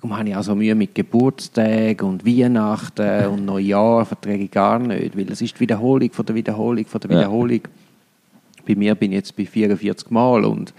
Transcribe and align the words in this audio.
Darum 0.00 0.16
habe 0.16 0.28
ich 0.30 0.36
auch 0.36 0.42
so 0.42 0.54
Mühe 0.54 0.74
mit 0.74 0.94
Geburtstagen 0.94 2.08
und 2.08 2.24
Weihnachten 2.24 3.26
und 3.32 3.44
Neujahr 3.44 4.06
verträge 4.06 4.44
ich 4.44 4.50
gar 4.50 4.78
nicht, 4.78 5.16
weil 5.16 5.30
es 5.30 5.42
ist 5.42 5.56
die 5.56 5.60
Wiederholung 5.60 6.10
von 6.12 6.24
der 6.24 6.34
Wiederholung 6.34 6.86
von 6.86 7.00
der 7.02 7.10
Ja. 7.10 7.18
Wiederholung. 7.18 7.60
Bei 8.66 8.74
mir 8.74 8.94
bin 8.94 9.12
ich 9.12 9.16
jetzt 9.16 9.36
bei 9.36 9.44
44 9.44 10.10
Mal 10.10 10.44
und 10.44 10.72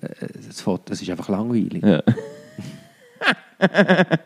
äh, 0.00 0.08
das, 0.48 0.60
Foto, 0.60 0.82
das 0.86 1.00
ist 1.00 1.10
einfach 1.10 1.28
langweilig. 1.28 1.82
Ja. 1.82 2.02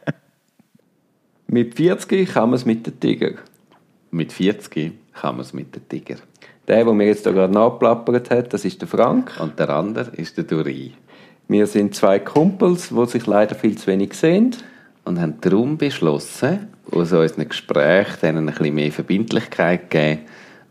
Mit 1.46 1.74
40 1.74 2.32
kann 2.32 2.50
man 2.50 2.56
es 2.56 2.64
mit 2.64 2.86
den 2.86 3.00
Tiger. 3.00 3.32
Mit 4.12 4.32
40 4.32 4.92
kann 5.12 5.34
man 5.34 5.40
es 5.44 5.52
mit 5.52 5.74
dem 5.74 5.88
Tiger. 5.88 6.14
Der, 6.68 6.84
der 6.84 6.94
mir 6.94 7.06
jetzt 7.06 7.26
da 7.26 7.32
gerade 7.32 7.52
nachplappert 7.52 8.30
hat, 8.30 8.52
das 8.54 8.64
ist 8.64 8.80
der 8.80 8.86
Frank. 8.86 9.32
Und 9.40 9.58
der 9.58 9.68
andere 9.70 10.14
ist 10.16 10.36
der 10.36 10.44
Duri. 10.44 10.92
Wir 11.50 11.66
sind 11.66 11.96
zwei 11.96 12.20
Kumpels, 12.20 12.90
die 12.90 13.06
sich 13.06 13.26
leider 13.26 13.56
viel 13.56 13.76
zu 13.76 13.88
wenig 13.88 14.14
sehen. 14.14 14.54
Und 15.04 15.20
haben 15.20 15.34
darum 15.40 15.78
beschlossen, 15.78 16.68
aus 16.92 17.10
unseren 17.10 17.48
Gesprächen 17.48 18.18
denen 18.22 18.48
ein 18.48 18.54
bisschen 18.54 18.72
mehr 18.72 18.92
Verbindlichkeit 18.92 19.90
geben 19.90 20.20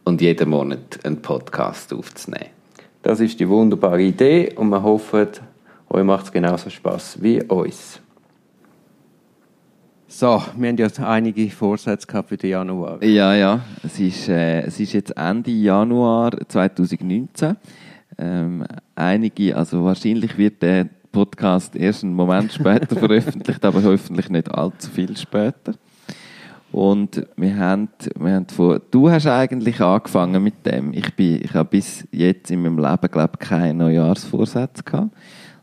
und 0.06 0.22
jeden 0.22 0.50
Monat 0.50 1.00
einen 1.04 1.22
Podcast 1.22 1.94
aufzunehmen. 1.94 2.52
Das 3.02 3.20
ist 3.20 3.42
die 3.42 3.50
wunderbare 3.50 4.02
Idee 4.02 4.54
und 4.56 4.70
wir 4.70 4.82
hoffen, 4.82 5.28
euch 5.90 6.04
macht 6.06 6.28
es 6.28 6.32
genauso 6.32 6.70
Spaß 6.70 7.22
wie 7.22 7.44
uns. 7.44 8.00
So, 10.08 10.42
wir 10.56 10.70
haben 10.70 10.78
ja 10.78 10.88
einige 11.06 11.50
Vorsätze 11.50 12.08
gehabt 12.08 12.30
für 12.30 12.38
den 12.38 12.52
Januar. 12.52 13.04
Ja, 13.04 13.36
ja. 13.36 13.66
Es 13.84 14.00
ist, 14.00 14.30
äh, 14.30 14.62
es 14.62 14.80
ist 14.80 14.94
jetzt 14.94 15.12
Ende 15.18 15.52
Januar 15.52 16.32
2019. 16.48 17.58
Ähm, 18.22 18.66
einige, 18.96 19.55
also 19.55 19.86
wahrscheinlich 19.86 20.38
wird 20.38 20.62
der 20.62 20.90
Podcast 21.12 21.76
erst 21.76 22.04
einen 22.04 22.14
Moment 22.14 22.52
später 22.52 22.95
veröffentlicht, 22.98 23.64
aber 23.64 23.82
hoffentlich 23.82 24.30
nicht 24.30 24.52
allzu 24.54 24.90
viel 24.90 25.16
später. 25.16 25.73
Und 26.72 27.26
wir 27.38 27.58
haben, 27.58 27.88
wir 28.20 28.34
haben 28.34 28.47
vor, 28.47 28.80
du 28.92 29.09
hast 29.09 29.25
eigentlich 29.25 29.81
angefangen 29.81 30.44
mit 30.44 30.66
dem. 30.66 30.94
Ich 30.94 31.16
bin, 31.16 31.42
ich 31.42 31.53
habe 31.53 31.70
bis 31.70 32.08
jetzt 32.12 32.52
in 32.52 32.62
meinem 32.62 32.78
Leben, 32.78 33.09
glaube 33.09 33.34
ich, 33.40 33.47
keine 33.47 33.73
Neujahrsvorsätze 33.73 34.84
gehabt. 34.84 35.16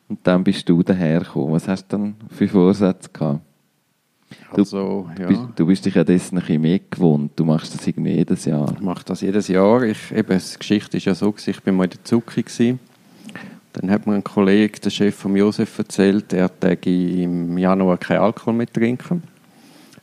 Und 0.08 0.18
dann 0.26 0.42
bist 0.42 0.68
du 0.68 0.82
dahergekommen. 0.82 1.52
Was 1.52 1.68
hast 1.68 1.92
du 1.92 1.96
dann 1.96 2.16
für 2.30 2.48
Vorsätze 2.48 3.10
gehabt? 3.12 3.40
Du- 4.54 4.60
Also, 4.62 5.10
ja. 5.18 5.26
Bist, 5.28 5.40
du 5.56 5.66
bist 5.66 5.84
dich 5.86 5.94
ja 5.94 6.04
dessen 6.04 6.36
ein 6.38 6.40
bisschen 6.40 6.60
mehr 6.62 6.80
gewohnt. 6.90 7.32
Du 7.36 7.44
machst 7.44 7.74
das 7.74 7.86
irgendwie 7.86 8.12
jedes 8.12 8.44
Jahr. 8.44 8.72
Ich 8.74 8.80
mache 8.80 9.04
das 9.04 9.20
jedes 9.20 9.48
Jahr. 9.48 9.82
Ich, 9.82 10.10
eben, 10.12 10.38
die 10.38 10.58
Geschichte 10.58 10.96
ist 10.96 11.04
ja 11.06 11.14
so, 11.14 11.34
ich 11.44 11.62
bin 11.62 11.76
mal 11.76 11.84
in 11.84 11.90
der 11.90 12.04
Zucki. 12.04 12.42
Gewesen. 12.42 12.80
Dann 13.72 13.90
hat 13.90 14.06
mir 14.06 14.14
ein 14.14 14.24
Kollege, 14.24 14.80
der 14.80 14.90
Chef 14.90 15.14
von 15.14 15.36
Josef, 15.36 15.78
erzählt, 15.78 16.32
er 16.32 16.48
täge 16.60 17.22
im 17.22 17.58
Januar 17.58 17.98
keinen 17.98 18.20
Alkohol 18.20 18.54
mehr 18.54 18.66
trinken. 18.72 19.22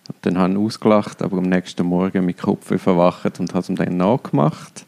Und 0.07 0.17
dann 0.21 0.37
habe 0.37 0.53
ich 0.53 0.59
ausgelacht, 0.59 1.21
aber 1.23 1.37
am 1.37 1.45
nächsten 1.45 1.85
Morgen 1.85 2.25
mit 2.25 2.37
Kopf 2.37 2.67
verwacht 2.79 3.39
und 3.39 3.49
habe 3.51 3.59
es 3.61 3.69
ihm 3.69 3.75
dann 3.75 3.97
nachgemacht. 3.97 4.85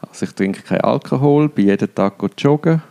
Also 0.00 0.26
ich 0.26 0.32
trinke 0.34 0.62
keinen 0.62 0.82
Alkohol, 0.82 1.48
bin 1.48 1.66
jeden 1.68 1.92
Tag 1.94 2.14
joggen, 2.38 2.82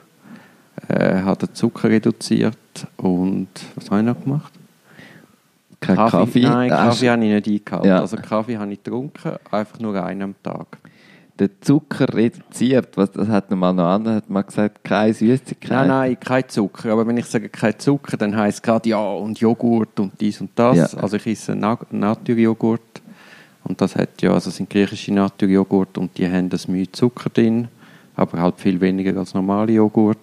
äh, 0.88 1.22
habe 1.22 1.46
den 1.46 1.54
Zucker 1.56 1.90
reduziert 1.90 2.58
und 2.98 3.48
was 3.76 3.92
habe 3.92 4.00
ich 4.02 4.06
noch 4.08 4.22
gemacht? 4.24 4.54
Kein 5.88 6.10
Kaffee? 6.10 6.42
Nein, 6.42 6.72
Hast- 6.72 7.00
Kaffee 7.00 7.10
habe 7.10 7.26
ich 7.26 7.46
nicht 7.46 7.48
eingehalten. 7.48 7.88
Ja. 7.90 8.00
Also 8.00 8.18
Kaffee 8.18 8.58
habe 8.58 8.72
ich 8.74 8.84
getrunken, 8.84 9.32
einfach 9.52 9.80
nur 9.80 10.04
einen 10.04 10.22
am 10.22 10.36
Tag. 10.44 10.78
Der 11.40 11.50
Zucker 11.62 12.12
reduziert, 12.16 12.98
was, 12.98 13.12
das 13.12 13.28
hat 13.28 13.52
mal 13.52 13.72
noch 13.72 13.86
an, 13.86 14.08
hat 14.08 14.28
man 14.28 14.44
gesagt, 14.44 14.84
keine 14.84 15.14
Süßigkeit. 15.14 15.70
Nein, 15.70 15.88
nein, 15.88 16.20
kein 16.20 16.50
Zucker. 16.50 16.92
Aber 16.92 17.06
wenn 17.06 17.18
ich 17.18 17.26
sage 17.28 17.48
kein 17.50 17.78
Zucker, 17.78 18.18
dann 18.18 18.36
heisst 18.36 18.58
es 18.58 18.62
gerade 18.64 18.90
ja 18.90 18.98
und 19.00 19.40
Joghurt 19.40 20.00
und 20.00 20.20
dies 20.20 20.42
und 20.42 20.50
das. 20.56 20.94
Ja. 20.94 21.00
Also 21.00 21.18
ich 21.18 21.28
esse 21.28 21.56
Na 21.56 21.78
Naturjoghurt 21.92 22.82
und 23.66 23.80
das 23.80 23.96
hat 23.96 24.20
ja, 24.24 24.34
also 24.34 24.50
sind 24.50 24.70
griechische 24.70 25.14
Naturjoghurt 25.14 26.00
und 26.00 26.18
die 26.18 26.28
haben 26.28 26.50
das 26.50 26.68
Mühe 26.68 26.92
Zucker 26.92 27.30
drin, 27.30 27.68
aber 28.16 28.42
halt 28.42 28.60
viel 28.60 28.82
weniger 28.82 29.16
als 29.20 29.36
normale 29.36 29.74
Joghurt. 29.74 30.18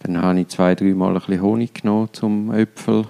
Dann 0.00 0.20
habe 0.20 0.40
ich 0.40 0.48
zwei, 0.48 0.74
dreimal 0.74 1.14
ein 1.14 1.14
bisschen 1.20 1.40
Honig 1.40 1.72
genommen 1.74 2.08
zum 2.12 2.52
Äpfel. 2.52 3.06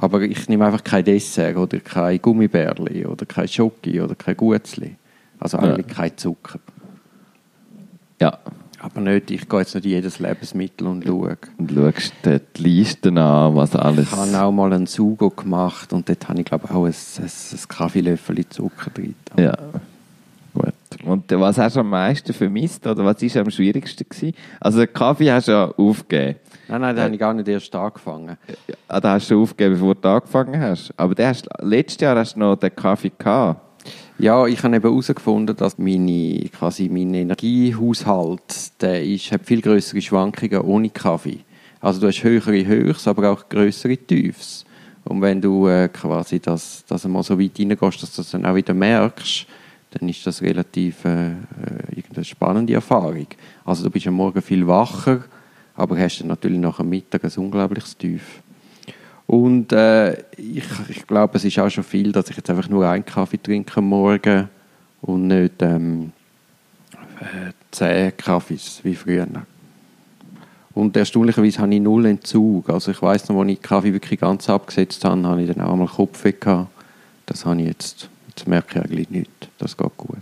Aber 0.00 0.22
ich 0.22 0.48
nehme 0.48 0.66
einfach 0.66 0.84
kein 0.84 1.04
Dessert 1.04 1.56
oder 1.56 1.80
kein 1.80 2.20
Gummibärli 2.20 3.04
oder 3.04 3.26
kein 3.26 3.48
Schoki 3.48 4.00
oder 4.00 4.14
kein 4.14 4.36
Gutzli. 4.36 4.96
Also 5.38 5.58
eigentlich 5.58 5.86
kein 5.86 6.16
Zucker. 6.16 6.58
Ja. 8.20 8.38
Aber 8.80 9.00
nicht, 9.00 9.32
ich 9.32 9.48
gehe 9.48 9.58
jetzt 9.58 9.74
nicht 9.74 9.86
in 9.86 9.90
jedes 9.90 10.20
Lebensmittel 10.20 10.86
und 10.86 11.04
schaue. 11.04 11.36
Und 11.56 11.72
schaust 11.72 12.12
dir 12.24 12.38
die 12.38 12.62
Listen 12.62 13.18
an, 13.18 13.56
was 13.56 13.74
alles... 13.74 14.06
Ich 14.06 14.16
habe 14.16 14.40
auch 14.40 14.52
mal 14.52 14.72
einen 14.72 14.86
Sugo 14.86 15.30
gemacht 15.30 15.92
und 15.92 16.08
dort 16.08 16.28
habe 16.28 16.38
ich 16.38 16.44
glaube 16.44 16.70
auch 16.72 16.84
ein, 16.84 16.94
ein, 17.18 17.24
ein 17.24 17.68
Kaffeelöffel 17.68 18.48
Zucker 18.48 18.90
drin. 18.90 19.16
Ja. 19.36 19.56
Und 21.04 21.30
äh, 21.30 21.40
was 21.40 21.58
hast 21.58 21.76
du 21.76 21.80
am 21.80 21.90
meisten 21.90 22.32
vermisst 22.32 22.86
oder 22.86 23.04
was 23.04 23.22
war 23.22 23.42
am 23.42 23.50
schwierigsten 23.50 24.08
gewesen? 24.08 24.34
Also 24.60 24.78
den 24.80 24.92
Kaffee 24.92 25.30
hast 25.30 25.48
du 25.48 25.52
ja 25.52 25.70
aufgegeben. 25.76 26.38
Nein, 26.68 26.80
nein, 26.80 26.96
da 26.96 27.02
habe 27.02 27.14
ich 27.14 27.20
gar 27.20 27.32
nicht 27.32 27.48
erst 27.48 27.74
angefangen. 27.74 28.36
Ah, 28.88 29.00
den 29.00 29.10
hast 29.10 29.30
du 29.30 29.42
aufgegeben, 29.42 29.74
bevor 29.74 29.94
du 29.94 30.08
angefangen 30.08 30.60
hast. 30.60 30.92
Aber 30.96 31.14
den 31.14 31.26
hast, 31.28 31.48
letztes 31.60 32.00
Jahr 32.00 32.16
hast 32.16 32.34
du 32.34 32.40
noch 32.40 32.56
den 32.56 32.74
Kaffee 32.74 33.12
gehabt. 33.16 33.62
Ja, 34.18 34.46
ich 34.46 34.62
habe 34.64 34.74
eben 34.74 34.82
herausgefunden, 34.82 35.54
dass 35.54 35.78
meine, 35.78 36.48
quasi 36.48 36.88
mein 36.88 37.14
Energiehaushalt 37.14 38.82
der 38.82 39.04
ist, 39.04 39.30
hat 39.30 39.46
viel 39.46 39.62
größere 39.62 40.02
Schwankungen 40.02 40.60
ohne 40.62 40.90
Kaffee. 40.90 41.40
Also 41.80 42.00
du 42.00 42.08
hast 42.08 42.24
höhere 42.24 42.66
Höchst, 42.66 43.06
aber 43.06 43.30
auch 43.30 43.48
größere 43.48 43.96
Tiefs. 43.96 44.64
Und 45.04 45.22
wenn 45.22 45.40
du 45.40 45.68
äh, 45.68 45.88
quasi 45.88 46.40
das, 46.40 46.84
das 46.88 47.04
einmal 47.04 47.22
so 47.22 47.38
weit 47.38 47.58
reingehst, 47.58 48.02
dass 48.02 48.16
du 48.16 48.22
das 48.22 48.30
dann 48.32 48.44
auch 48.44 48.56
wieder 48.56 48.74
merkst, 48.74 49.46
dann 49.90 50.08
ist 50.08 50.26
das 50.26 50.42
relativ 50.42 51.04
äh, 51.04 51.30
äh, 51.30 51.34
irgendeine 51.90 52.24
spannende 52.24 52.74
Erfahrung. 52.74 53.26
Also 53.64 53.84
du 53.84 53.90
bist 53.90 54.06
am 54.06 54.14
Morgen 54.14 54.42
viel 54.42 54.66
wacher, 54.66 55.24
aber 55.74 55.98
hast 55.98 56.20
dann 56.20 56.28
natürlich 56.28 56.58
nach 56.58 56.78
dem 56.78 56.90
Mittag 56.90 57.24
ein 57.24 57.32
unglaubliches 57.36 57.96
Tief. 57.96 58.42
Und 59.26 59.72
äh, 59.72 60.14
ich, 60.36 60.64
ich 60.88 61.06
glaube, 61.06 61.36
es 61.36 61.44
ist 61.44 61.58
auch 61.58 61.68
schon 61.68 61.84
viel, 61.84 62.12
dass 62.12 62.30
ich 62.30 62.36
jetzt 62.36 62.48
einfach 62.48 62.68
nur 62.68 62.88
einen 62.88 63.04
Kaffee 63.04 63.36
trinke 63.36 63.76
am 63.76 63.88
Morgen 63.88 64.48
und 65.02 65.26
nicht 65.26 65.60
ähm, 65.60 66.12
äh, 67.20 67.52
zehn 67.70 68.16
Kaffees 68.16 68.80
wie 68.82 68.94
früher. 68.94 69.26
Und 70.72 70.96
erstaunlicherweise 70.96 71.58
habe 71.58 71.74
ich 71.74 71.80
null 71.80 72.06
Entzug. 72.06 72.70
Also 72.70 72.92
ich 72.92 73.02
weiß 73.02 73.28
noch, 73.28 73.40
als 73.40 73.50
ich 73.50 73.60
Kaffee 73.60 73.92
wirklich 73.92 74.20
ganz 74.20 74.48
abgesetzt 74.48 75.04
habe, 75.04 75.22
habe 75.26 75.42
ich 75.42 75.48
dann 75.48 75.60
auch 75.60 75.72
einmal 75.72 75.88
Kopfweh 75.88 76.32
gehabt. 76.32 76.70
Das 77.26 77.44
habe 77.44 77.60
ich 77.60 77.66
jetzt, 77.66 78.08
jetzt 78.38 78.48
merke 78.48 78.78
ich 78.78 78.84
eigentlich 78.84 79.10
nicht. 79.10 79.30
Das 79.58 79.76
geht 79.76 79.96
gut. 79.96 80.18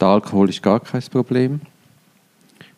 Der 0.00 0.08
Alkohol 0.08 0.50
ist 0.50 0.62
gar 0.62 0.80
kein 0.80 1.02
Problem. 1.10 1.60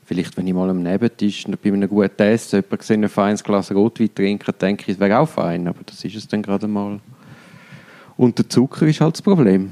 Vielleicht, 0.04 0.37
wenn 0.37 0.47
ich 0.47 0.54
mal 0.54 0.71
am 0.71 0.82
Nebentisch 0.82 1.44
bei 1.44 1.71
einem 1.71 1.88
guten 1.88 2.22
Essen 2.22 2.56
jemanden 2.56 2.78
gesehen, 2.78 3.04
ein 3.04 3.10
feines 3.10 3.44
Glas 3.44 3.71
Rotwein 3.72 4.15
trinken, 4.15 4.54
denke 4.59 4.84
ich, 4.87 4.94
es 4.94 5.00
wäre 5.00 5.19
auch 5.19 5.28
fein, 5.28 5.69
aber 5.69 5.81
das 5.84 6.04
ist 6.04 6.15
es 6.15 6.28
dann 6.28 6.43
gerade 6.43 6.66
mal. 6.66 7.00
Und 8.16 8.38
der 8.38 8.49
Zucker 8.49 8.87
ist 8.87 9.00
halt 9.00 9.16
das 9.16 9.22
Problem. 9.22 9.71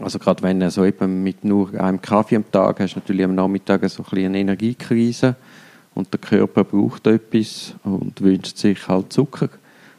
Also 0.00 0.18
gerade 0.18 0.42
wenn 0.42 0.60
du 0.60 0.70
so 0.70 0.84
eben 0.84 1.22
mit 1.22 1.44
nur 1.44 1.72
einem 1.80 2.02
Kaffee 2.02 2.36
am 2.36 2.50
Tag 2.50 2.80
hast, 2.80 2.96
natürlich 2.96 3.24
am 3.24 3.34
Nachmittag 3.34 3.88
so 3.88 4.04
ein 4.10 4.18
eine 4.18 4.38
Energiekrise 4.38 5.36
und 5.94 6.12
der 6.12 6.20
Körper 6.20 6.64
braucht 6.64 7.06
etwas 7.06 7.74
und 7.84 8.20
wünscht 8.20 8.58
sich 8.58 8.86
halt 8.88 9.12
Zucker. 9.12 9.48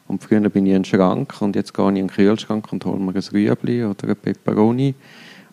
Und 0.08 0.24
früher 0.24 0.42
bin 0.50 0.66
ich 0.66 0.74
in 0.74 0.84
den 0.84 0.86
Schrank 0.86 1.42
und 1.42 1.56
jetzt 1.56 1.74
gehe 1.74 1.86
ich 1.86 1.90
in 1.90 2.08
den 2.08 2.10
Kühlschrank 2.10 2.72
und 2.72 2.86
hole 2.86 3.00
mir 3.00 3.16
ein 3.16 3.24
Rüebli 3.34 3.84
oder 3.84 4.04
eine 4.04 4.16
Peperoni 4.16 4.94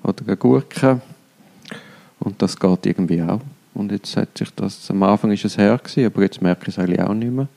oder 0.03 0.23
eine 0.27 0.37
Gurke. 0.37 1.01
Und 2.21 2.41
das 2.43 2.59
geht 2.59 2.87
irgendwie 2.87 3.23
auch. 3.23 3.41
Und 3.75 3.91
jetzt 3.91 4.17
hat 4.17 4.37
sich 4.37 4.51
das, 4.55 4.91
am 4.91 5.03
Anfang 5.03 5.33
ist 5.33 5.45
es 5.45 5.57
her 5.57 5.79
gewesen, 5.79 6.07
aber 6.07 6.23
jetzt 6.23 6.43
merke 6.43 6.69
ich 6.69 6.77
es 6.77 6.79
eigentlich 6.79 7.01
auch 7.01 7.15
nicht 7.15 7.33
mehr. 7.33 7.49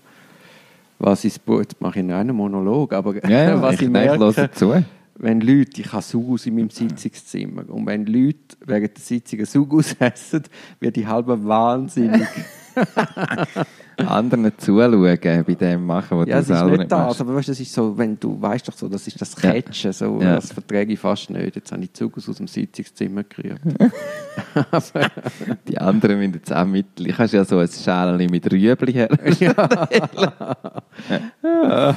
Was 0.98 1.26
ist, 1.26 1.42
jetzt 1.46 1.82
mache 1.82 2.00
ich 2.00 2.12
einen 2.12 2.36
Monolog, 2.36 2.94
aber 2.94 3.16
Ja, 3.28 3.50
ja, 3.50 3.62
was 3.62 3.76
ich, 3.76 3.82
ich, 3.82 3.88
ich 3.88 3.92
merke, 3.92 4.18
höre 4.18 4.52
zu. 4.54 4.86
wenn 5.18 5.42
Leute, 5.42 5.82
ich 5.82 5.92
habe 5.92 6.02
Sugus 6.02 6.46
in 6.46 6.56
meinem 6.56 6.70
Sitzungszimmer, 6.70 7.64
und 7.70 7.86
wenn 7.86 8.06
Leute 8.06 8.38
während 8.66 8.96
der 8.96 9.04
Sitzung 9.04 9.44
Sugus 9.44 9.94
essen, 10.00 10.44
wird 10.80 10.96
die 10.96 11.06
halbe 11.06 11.44
wahnsinnig. 11.46 12.28
Anderen 13.98 14.52
zuschauen 14.58 15.44
bei 15.48 15.56
dem 15.56 15.86
machen, 15.86 16.18
was 16.20 16.28
ja, 16.28 16.40
du 16.40 16.44
selber 16.44 16.70
nicht 16.72 16.80
nicht 16.80 16.92
das, 16.92 17.00
machst. 17.00 17.22
aber 17.22 17.36
weißt, 17.36 17.48
das 17.50 17.60
ist 17.62 17.74
so, 17.74 17.98
wenn 17.98 18.20
du 18.20 18.42
weißt 18.42 18.68
doch 18.68 18.74
so, 18.74 18.90
das 18.90 19.08
ist 19.08 19.22
das. 19.22 19.34
Catchen, 19.36 19.94
so, 19.94 20.20
Ja. 20.22 20.36
das 20.36 20.52
verträge 20.52 20.92
ich 20.94 21.00
fast 21.00 21.30
nicht. 21.30 21.56
Jetzt 21.56 21.72
habe 21.72 21.84
ich 21.84 21.92
Sugus 21.94 22.28
aus 22.28 22.38
dem 22.38 22.48
Sitzungszimmer 22.48 23.24
gerührt. 23.24 23.62
Die 25.68 25.78
anderen 25.78 26.20
müssen 26.20 26.34
jetzt 26.34 26.54
auch 26.54 26.66
mit. 26.66 26.88
Ich 27.00 27.18
habe 27.18 27.30
ja 27.30 27.46
so 27.46 27.60
ein 27.60 27.70
Schälchen 27.70 28.30
mit 28.30 28.52
Rüebli 28.52 28.92
her. 28.92 29.08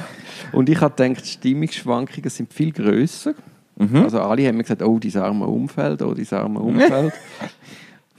Und 0.53 0.69
ich 0.69 0.79
habe 0.81 0.95
gedacht, 0.95 1.25
die 1.25 1.29
Stimmungsschwankungen 1.29 2.29
sind 2.29 2.53
viel 2.53 2.71
grösser. 2.71 3.33
Mhm. 3.77 4.03
Also 4.03 4.21
alle 4.21 4.47
haben 4.47 4.55
mir 4.57 4.63
gesagt, 4.63 4.81
oh, 4.83 4.99
dein 4.99 5.17
arme 5.21 5.45
Umfeld, 5.47 6.01
oh, 6.01 6.13
dein 6.13 6.27
arme 6.39 6.59
Umfeld. 6.59 7.13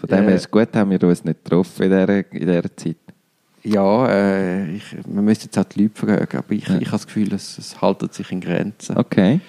Von 0.00 0.08
dem 0.08 0.24
her 0.24 0.34
ist 0.34 0.42
es 0.46 0.50
gut, 0.50 0.68
haben 0.74 0.90
wir 0.90 1.02
uns 1.02 1.24
nicht 1.24 1.44
getroffen 1.44 1.82
in 1.84 1.90
dieser, 1.90 2.32
in 2.32 2.40
dieser 2.46 2.76
Zeit. 2.76 2.96
Ja, 3.62 4.08
äh, 4.08 4.70
ich, 4.76 4.84
man 5.06 5.24
müsste 5.26 5.44
jetzt 5.44 5.58
auch 5.58 5.64
die 5.64 5.82
Leute 5.82 5.94
fragen, 6.06 6.38
aber 6.38 6.52
ich, 6.52 6.66
Ja. 6.66 6.76
ich 6.78 6.86
habe 6.86 6.92
das 6.92 7.06
Gefühl, 7.06 7.32
es, 7.34 7.58
es 7.58 7.80
haltet 7.82 8.14
sich 8.14 8.32
in 8.32 8.40
Grenzen. 8.40 8.96
Okay. 8.96 9.40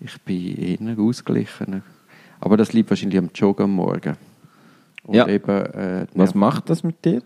Ich 0.00 0.20
bin 0.22 0.56
eher 0.86 0.98
ausgeglichener. 0.98 1.82
Aber 2.40 2.56
das 2.56 2.72
liegt 2.72 2.90
wahrscheinlich 2.90 3.18
am 3.18 3.30
Joggen 3.32 3.64
am 3.64 3.70
Morgen. 3.76 4.16
Und 5.04 5.14
Ja. 5.14 5.28
eben, 5.28 5.48
äh, 5.66 6.06
Was 6.14 6.34
macht 6.34 6.68
das 6.70 6.82
mit 6.82 7.04
dir? 7.04 7.22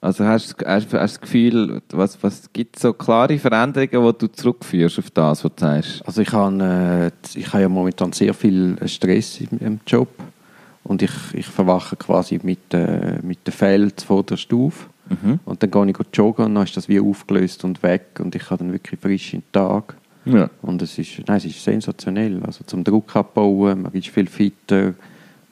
Also 0.00 0.24
hast 0.24 0.52
du 0.60 0.66
hast, 0.66 0.84
hast 0.84 0.92
das 0.92 1.20
Gefühl, 1.20 1.80
was, 1.90 2.22
was 2.22 2.50
gibt 2.52 2.76
es 2.76 2.82
so 2.82 2.92
klare 2.92 3.38
Veränderungen, 3.38 4.12
die 4.12 4.18
du 4.18 4.32
zurückführst 4.32 4.98
auf 4.98 5.10
das, 5.10 5.44
was 5.44 5.52
du 5.54 5.60
sagst? 5.60 6.02
Also 6.06 6.20
ich 6.22 6.32
habe, 6.32 7.10
äh, 7.34 7.38
ich 7.38 7.48
habe 7.52 7.62
ja 7.62 7.68
momentan 7.68 8.12
sehr 8.12 8.32
viel 8.34 8.76
Stress 8.86 9.40
im, 9.40 9.58
im 9.60 9.80
Job 9.86 10.08
und 10.84 11.02
ich, 11.02 11.10
ich 11.32 11.46
verwache 11.46 11.96
quasi 11.96 12.38
mit, 12.42 12.72
äh, 12.72 13.18
mit 13.22 13.46
den 13.46 13.52
Fällen 13.52 13.92
vor 14.06 14.22
der 14.22 14.36
Stufe 14.36 14.86
Mhm. 15.22 15.38
und 15.44 15.62
dann 15.62 15.70
gehe 15.70 15.86
ich 15.88 15.92
go 15.92 16.02
joggen 16.14 16.46
und 16.46 16.54
dann 16.54 16.64
ist 16.64 16.78
das 16.78 16.88
wie 16.88 16.98
aufgelöst 16.98 17.62
und 17.64 17.82
weg 17.82 18.18
und 18.20 18.34
ich 18.34 18.48
habe 18.48 18.64
dann 18.64 18.72
wirklich 18.72 18.98
frisch 18.98 19.34
in 19.34 19.40
den 19.40 19.52
Tag 19.52 19.96
Ja. 20.24 20.48
und 20.62 20.80
es 20.80 20.96
ist, 20.98 21.20
nein, 21.26 21.36
es 21.36 21.44
ist 21.44 21.62
sensationell, 21.62 22.42
also 22.42 22.64
zum 22.64 22.82
Druck 22.84 23.14
abbauen, 23.14 23.82
man 23.82 23.92
ist 23.92 24.08
viel 24.08 24.26
fitter, 24.26 24.94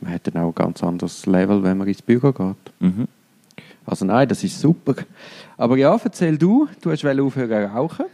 man 0.01 0.15
hat 0.15 0.27
dann 0.27 0.43
auch 0.43 0.49
ein 0.49 0.55
ganz 0.55 0.83
anderes 0.83 1.27
Level, 1.27 1.63
wenn 1.63 1.77
man 1.77 1.87
ins 1.87 2.01
Büro 2.01 2.33
geht. 2.33 2.57
Mhm. 2.81 3.07
Also 3.85 4.07
nein, 4.07 4.27
das 4.27 4.43
ist 4.43 4.59
super. 4.59 4.95
Aber 5.59 5.77
ja, 5.77 6.01
erzähl 6.03 6.39
du, 6.39 6.67
du 6.81 6.91
hast 6.91 7.05
aufhören 7.05 7.51
zu 7.51 7.75
rauchen. 7.77 8.07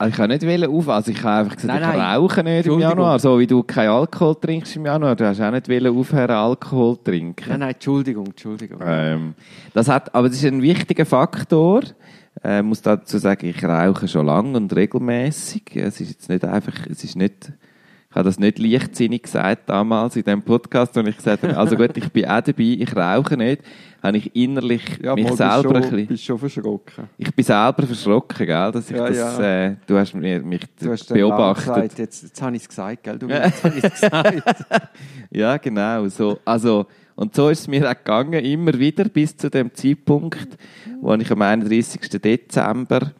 Also 0.00 0.10
ich 0.10 0.16
kann 0.16 0.30
nicht 0.30 0.46
wollen 0.46 0.70
auf, 0.70 0.88
also 0.88 1.10
ich 1.10 1.22
habe 1.24 1.40
einfach 1.40 1.56
gesagt, 1.56 1.80
Nein, 1.80 1.98
ich 1.98 2.00
rauche 2.00 2.44
nicht 2.44 2.66
im. 2.66 2.78
Januar, 2.78 3.18
so 3.18 3.36
wie 3.40 3.48
du 3.48 3.64
keinen 3.64 3.90
Alkohol 3.90 4.36
trinkst 4.36 4.76
im 4.76 4.86
Januar, 4.86 5.16
du 5.16 5.26
hast 5.26 5.40
auch 5.40 5.50
nicht 5.50 5.86
aufhören 5.88 6.30
Alkohol 6.30 6.96
zu 6.98 7.02
trinken. 7.02 7.44
Nein, 7.48 7.58
nein, 7.58 7.70
Entschuldigung, 7.70 8.26
Entschuldigung. 8.26 8.78
Ähm, 8.80 9.34
das 9.74 9.88
hat, 9.88 10.14
aber 10.14 10.28
das 10.28 10.36
ist 10.36 10.44
ein 10.44 10.62
wichtiger 10.62 11.04
Faktor. 11.04 11.82
Äh, 12.44 12.62
muss 12.62 12.80
dazu 12.80 13.18
sagen, 13.18 13.46
ich 13.46 13.64
rauche 13.64 14.06
schon 14.06 14.26
lange 14.26 14.56
und 14.56 14.74
regelmäßig. 14.74 15.74
Es 15.74 16.00
ist 16.00 16.10
jetzt 16.10 16.28
nicht 16.28 16.44
einfach, 16.44 16.86
es 16.88 17.02
ist 17.02 17.16
nicht, 17.16 17.52
ich 18.10 18.16
habe 18.16 18.24
das 18.24 18.38
nicht 18.38 18.58
leichtsinnig 18.58 19.22
gesagt 19.24 19.68
damals 19.68 20.16
in 20.16 20.22
dem 20.22 20.42
Podcast, 20.42 20.96
wo 20.96 21.00
ich 21.00 21.16
gesagt 21.16 21.42
habe, 21.42 21.56
also 21.56 21.76
gut, 21.76 21.94
ich 21.94 22.10
bin 22.10 22.24
auch 22.24 22.40
dabei, 22.40 22.76
ich 22.78 22.96
rauche 22.96 23.36
nicht, 23.36 23.62
habe 24.02 24.16
ich 24.16 24.34
innerlich 24.34 24.82
mich 25.14 25.32
selber 25.32 25.74
ein 25.76 25.82
bisschen, 25.82 26.06
bist 26.06 26.24
schon 26.24 26.38
verschrocken. 26.38 27.04
ich 27.18 27.34
bin 27.34 27.44
selber 27.44 27.82
verschrocken, 27.82 28.46
gell, 28.46 28.72
dass 28.72 28.90
ich 28.90 28.96
Ja, 28.96 29.08
das, 29.08 29.38
ja. 29.38 29.66
Äh, 29.66 29.76
du 29.86 29.98
hast 29.98 30.14
mir, 30.14 30.40
mich 30.40 30.62
Du 30.80 30.90
hast 30.90 31.12
beobachtet. 31.12 31.66
Gesagt, 31.66 31.98
jetzt, 31.98 32.22
jetzt 32.22 32.40
habe 32.42 32.56
ich 32.56 32.62
es 32.62 32.68
gesagt, 32.68 33.02
gell? 33.02 33.18
Du, 33.18 33.28
jetzt 33.28 33.62
habe 33.62 33.76
ich 33.76 33.84
es 33.84 34.00
gesagt. 34.00 34.64
Ja, 35.30 35.58
genau. 35.58 36.08
So, 36.08 36.38
also, 36.46 36.86
und 37.14 37.34
so 37.34 37.50
ist 37.50 37.60
es 37.60 37.68
mir 37.68 37.84
auch 37.90 37.94
gegangen, 37.94 38.42
immer 38.42 38.72
wieder 38.78 39.04
bis 39.04 39.36
zu 39.36 39.50
dem 39.50 39.74
Zeitpunkt, 39.74 40.56
wo 41.02 41.12
ich 41.14 41.30
am 41.30 41.42
31. 41.42 42.00
Dezember, 42.22 43.12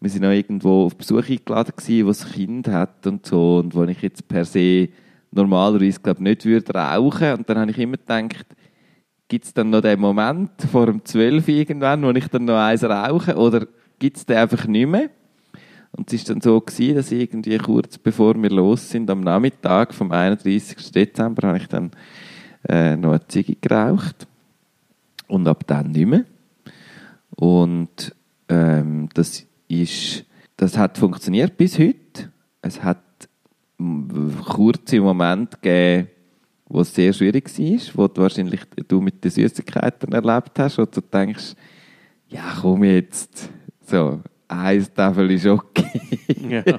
wir 0.00 0.10
sind 0.10 0.22
noch 0.22 0.30
irgendwo 0.30 0.86
auf 0.86 0.96
Besuch 0.96 1.28
eingeladen 1.28 1.72
gewesen, 1.76 2.08
ein 2.08 2.32
Kind 2.32 2.68
hat 2.68 3.06
und 3.06 3.26
so, 3.26 3.58
und 3.58 3.74
wo 3.74 3.84
ich 3.84 4.00
jetzt 4.00 4.26
per 4.28 4.44
se 4.44 4.88
normalerweise, 5.30 6.00
glaube 6.00 6.22
nicht 6.22 6.44
würde 6.44 6.72
rauchen. 6.74 7.34
Und 7.34 7.48
dann 7.48 7.58
habe 7.58 7.70
ich 7.70 7.78
immer 7.78 7.98
gedacht, 7.98 8.46
gibt 9.28 9.44
es 9.44 9.54
dann 9.54 9.70
noch 9.70 9.82
den 9.82 10.00
Moment 10.00 10.50
vor 10.72 10.86
dem 10.86 11.04
12 11.04 11.46
irgendwann, 11.48 12.02
wo 12.02 12.10
ich 12.10 12.28
dann 12.28 12.46
noch 12.46 12.58
eins 12.58 12.82
rauche, 12.82 13.36
oder 13.36 13.66
gibt 13.98 14.16
es 14.16 14.26
den 14.26 14.38
einfach 14.38 14.66
nicht 14.66 14.88
mehr? 14.88 15.10
Und 15.92 16.12
es 16.12 16.26
war 16.26 16.34
dann 16.34 16.40
so, 16.40 16.60
gewesen, 16.60 16.94
dass 16.94 17.12
irgendwie 17.12 17.58
kurz 17.58 17.98
bevor 17.98 18.40
wir 18.40 18.50
los 18.50 18.90
sind, 18.90 19.10
am 19.10 19.20
Nachmittag 19.20 19.92
vom 19.92 20.12
31. 20.12 20.92
Dezember, 20.92 21.48
habe 21.48 21.58
ich 21.58 21.66
dann 21.66 21.90
äh, 22.68 22.96
noch 22.96 23.10
eine 23.10 23.26
Ziege 23.28 23.56
geraucht. 23.56 24.26
Und 25.26 25.46
ab 25.46 25.64
dann 25.66 25.92
nicht 25.92 26.06
mehr. 26.06 26.24
Und 27.36 28.14
ähm, 28.48 29.08
das, 29.14 29.46
ist, 29.70 30.24
das 30.56 30.76
hat 30.76 30.98
funktioniert 30.98 31.56
bis 31.56 31.78
heute. 31.78 32.30
Es 32.62 32.82
hat 32.82 32.98
kurze 34.44 35.00
Momente 35.00 35.56
gegeben, 35.60 36.08
wo 36.66 36.80
es 36.80 36.94
sehr 36.94 37.12
schwierig 37.12 37.46
war, 37.58 37.80
wo 37.94 38.08
du 38.08 38.22
wahrscheinlich 38.22 38.60
du 38.86 39.00
mit 39.00 39.24
den 39.24 39.30
Süßigkeiten 39.30 40.12
erlebt 40.12 40.58
hast, 40.58 40.78
wo 40.78 40.84
du 40.84 41.00
denkst, 41.00 41.54
ja 42.28 42.54
komm 42.60 42.84
jetzt, 42.84 43.50
so, 43.86 44.20
ein 44.46 44.86
Tafel 44.94 45.30
ist 45.30 45.46
okay. 45.46 46.00
ja. 46.48 46.62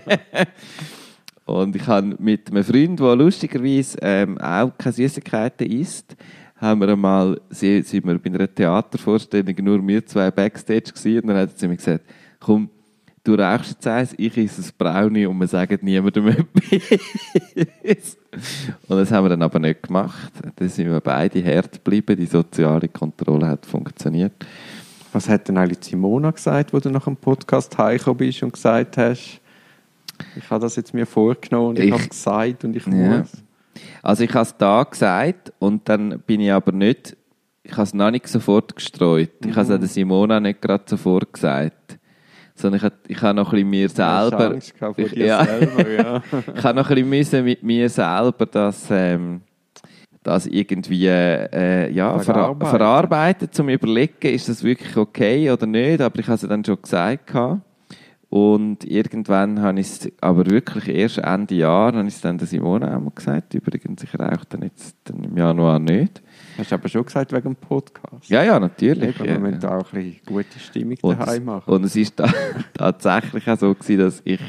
Und 1.46 1.76
ich 1.76 1.86
habe 1.88 2.16
mit 2.20 2.50
einem 2.50 2.64
Freund, 2.64 3.00
der 3.00 3.16
lustigerweise 3.16 3.98
ähm, 4.02 4.38
auch 4.38 4.78
keine 4.78 4.94
Süßigkeiten 4.94 5.70
isst, 5.70 6.16
haben 6.56 6.80
wir 6.80 6.90
einmal, 6.90 7.42
sind 7.50 7.92
wir 7.92 8.20
bei 8.20 8.30
einer 8.30 8.54
Theatervorstellung 8.54 9.56
nur 9.62 9.86
wir 9.86 10.06
zwei 10.06 10.30
Backstage 10.32 10.94
gewesen, 10.94 11.22
und 11.22 11.28
dann 11.28 11.38
hat 11.38 11.58
sie 11.58 11.68
mir 11.68 11.76
gesagt, 11.76 12.06
komm, 12.40 12.70
du 13.24 13.36
rauchst 13.36 13.72
jetzt 13.72 13.88
eins, 13.88 14.14
ich 14.18 14.38
esse 14.38 14.62
ein 14.62 14.70
Brownie 14.78 15.26
und 15.26 15.38
wir 15.40 15.48
sagen 15.48 15.78
niemandem 15.82 16.28
etwas. 17.52 18.18
und 18.88 18.98
das 18.98 19.12
haben 19.12 19.26
wir 19.26 19.30
dann 19.30 19.42
aber 19.42 19.60
nicht 19.60 19.84
gemacht. 19.84 20.32
Da 20.56 20.68
sind 20.68 20.90
wir 20.90 21.00
beide 21.02 21.44
hart 21.44 21.74
geblieben, 21.74 22.16
die 22.18 22.26
soziale 22.26 22.88
Kontrolle 22.88 23.48
hat 23.48 23.66
funktioniert. 23.66 24.34
Was 25.14 25.28
hat 25.28 25.48
denn 25.50 25.58
eigentlich 25.58 25.80
Simona 25.84 26.32
gesagt, 26.32 26.74
wo 26.74 26.80
du 26.80 26.90
nach 26.90 27.04
dem 27.06 27.18
Podcast 27.18 27.78
heimgekommen 27.78 28.18
bist 28.20 28.42
und 28.44 28.54
gesagt 28.54 28.98
hast, 28.98 29.42
ich 30.38 30.50
habe 30.50 30.62
das 30.62 30.76
jetzt 30.76 30.94
mir 30.94 31.06
vorgenommen 31.06 31.70
und 31.70 31.80
ich, 31.80 31.86
Ich- 31.86 31.92
habe 31.92 32.08
gesagt 32.08 32.64
und 32.64 32.76
ich 32.76 32.86
Ja. 32.86 32.94
muss. 33.20 33.32
Also 34.04 34.24
ich 34.24 34.34
habe 34.34 34.44
es 34.44 34.56
da 34.58 34.84
gesagt 34.84 35.52
und 35.60 35.88
dann 35.90 36.20
bin 36.26 36.40
ich 36.42 36.52
aber 36.52 36.72
nicht, 36.72 37.16
ich 37.64 37.72
habe 37.74 37.84
es 37.84 37.94
noch 37.94 38.12
nicht 38.12 38.28
sofort 38.28 38.76
gestreut. 38.76 39.30
Ich 39.46 39.52
habe 39.56 39.62
es 39.62 39.72
auch 39.72 39.78
der 39.80 39.88
Simona 39.88 40.40
nicht 40.40 40.62
gerade 40.62 40.84
sofort 40.88 41.32
gesagt. 41.34 41.76
Sondern 42.62 42.78
ich 42.78 42.84
habe, 42.84 42.96
ich 43.08 43.22
habe 43.22 43.34
noch 43.36 43.52
ein 43.52 43.52
bisschen 43.52 43.70
mir 43.70 43.90
selber... 43.90 44.56
Ich, 44.56 45.12
ja, 45.16 45.46
selber, 45.46 45.90
ja. 45.90 46.24
ich 46.56 46.64
habe 46.64 46.80
noch 46.80 46.90
ein 46.90 47.10
bisschen 47.10 47.46
mit 47.46 47.64
mir 47.64 47.90
selber 47.90 48.46
das, 48.46 48.88
ähm, 48.90 49.42
das 50.24 50.46
irgendwie 50.46 51.08
äh, 51.08 51.92
ja, 51.92 52.18
Verarbeiten. 52.20 52.60
verarbeiten. 52.60 52.68
verarbeiten, 52.68 53.52
zum 53.52 53.70
überlegen, 53.70 54.34
ist 54.34 54.50
das 54.50 54.64
wirklich 54.64 54.96
okay 54.96 55.50
oder 55.50 55.66
nicht. 55.66 56.02
Aber 56.02 56.20
ich 56.20 56.28
habe 56.28 56.36
es 56.36 56.42
dann 56.42 56.64
schon 56.64 56.82
gesagt. 56.82 57.28
gehabt. 57.28 57.62
Und 58.32 58.86
irgendwann 58.86 59.62
habe 59.62 59.82
ich 59.82 59.88
es, 59.88 60.12
aber 60.22 60.50
wirklich 60.50 60.88
erst 60.88 61.18
Ende 61.18 61.54
Jahr, 61.54 61.94
habe 61.94 62.08
ich 62.08 62.16
es 62.16 62.22
dann 62.22 62.38
der 62.38 62.48
Simone 62.48 62.96
auch 62.96 63.02
mal 63.02 63.12
gesagt. 63.14 63.54
Übrigens, 63.54 64.04
ich 64.04 64.18
rauche 64.18 64.46
dann 64.48 64.62
jetzt 64.62 64.96
dann 65.04 65.22
im 65.22 65.36
Januar 65.36 65.80
nicht. 65.80 66.22
Hast 66.62 66.72
du 66.72 66.76
aber 66.76 66.90
schon 66.90 67.04
gesagt 67.04 67.32
wegen 67.34 67.42
dem 67.42 67.56
Podcast. 67.56 68.30
Ja, 68.30 68.44
ja, 68.44 68.60
natürlich. 68.60 69.20
Eben, 69.20 69.26
ja, 69.26 69.32
wir 69.32 69.40
müssen 69.40 69.62
ja. 69.62 69.80
auch 69.80 69.94
ein 69.94 70.04
bisschen 70.04 70.22
gute 70.28 70.60
Stimmung 70.60 70.98
Und, 71.02 71.20
es, 71.20 71.26
daheim 71.26 71.46
machen. 71.46 71.74
und 71.74 71.84
es 71.86 71.96
ist 71.96 72.20
da, 72.20 72.32
tatsächlich 72.76 73.50
auch 73.50 73.58
so 73.58 73.74
gewesen, 73.74 73.98
dass 73.98 74.22
ich 74.26 74.40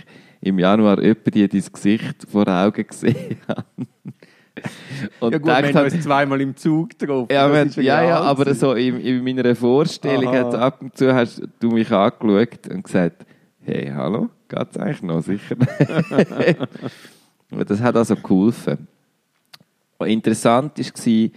im 0.43 0.59
Januar 0.59 0.99
etwa 0.99 1.31
die 1.31 1.49
dein 1.49 1.65
Gesicht 1.73 2.27
vor 2.31 2.47
Augen 2.49 2.87
gesehen 2.87 3.39
habe. 3.49 3.65
Und 5.21 5.33
ja 5.33 5.39
gut, 5.39 5.47
wir 5.47 5.57
haben 5.57 5.75
habe, 5.75 5.85
uns 5.85 6.01
zweimal 6.03 6.39
im 6.43 6.55
Zug 6.55 6.99
getroffen. 6.99 7.33
Ja, 7.33 7.49
ja, 7.49 7.65
ja, 7.81 8.01
real 8.01 8.23
aber 8.25 8.55
so 8.55 8.75
in, 8.75 9.01
in 9.01 9.25
meiner 9.25 9.57
Vorstellung 9.57 10.35
Aha. 10.35 10.37
hat 10.37 10.55
ab 10.55 10.83
und 10.83 10.95
zu 10.95 11.15
hast 11.15 11.41
du 11.61 11.71
mich 11.71 11.91
angeschaut 11.91 12.69
und 12.69 12.85
gesagt, 12.85 13.25
hey, 13.63 13.91
hallo, 13.91 14.29
geht's 14.49 14.77
eigentlich 14.77 15.03
noch? 15.03 15.23
Sicher 15.23 15.57
das 17.51 17.81
hat 17.81 17.97
also 17.97 18.17
geholfen. 18.17 18.87
Interessant 19.99 20.79
war, 20.79 21.31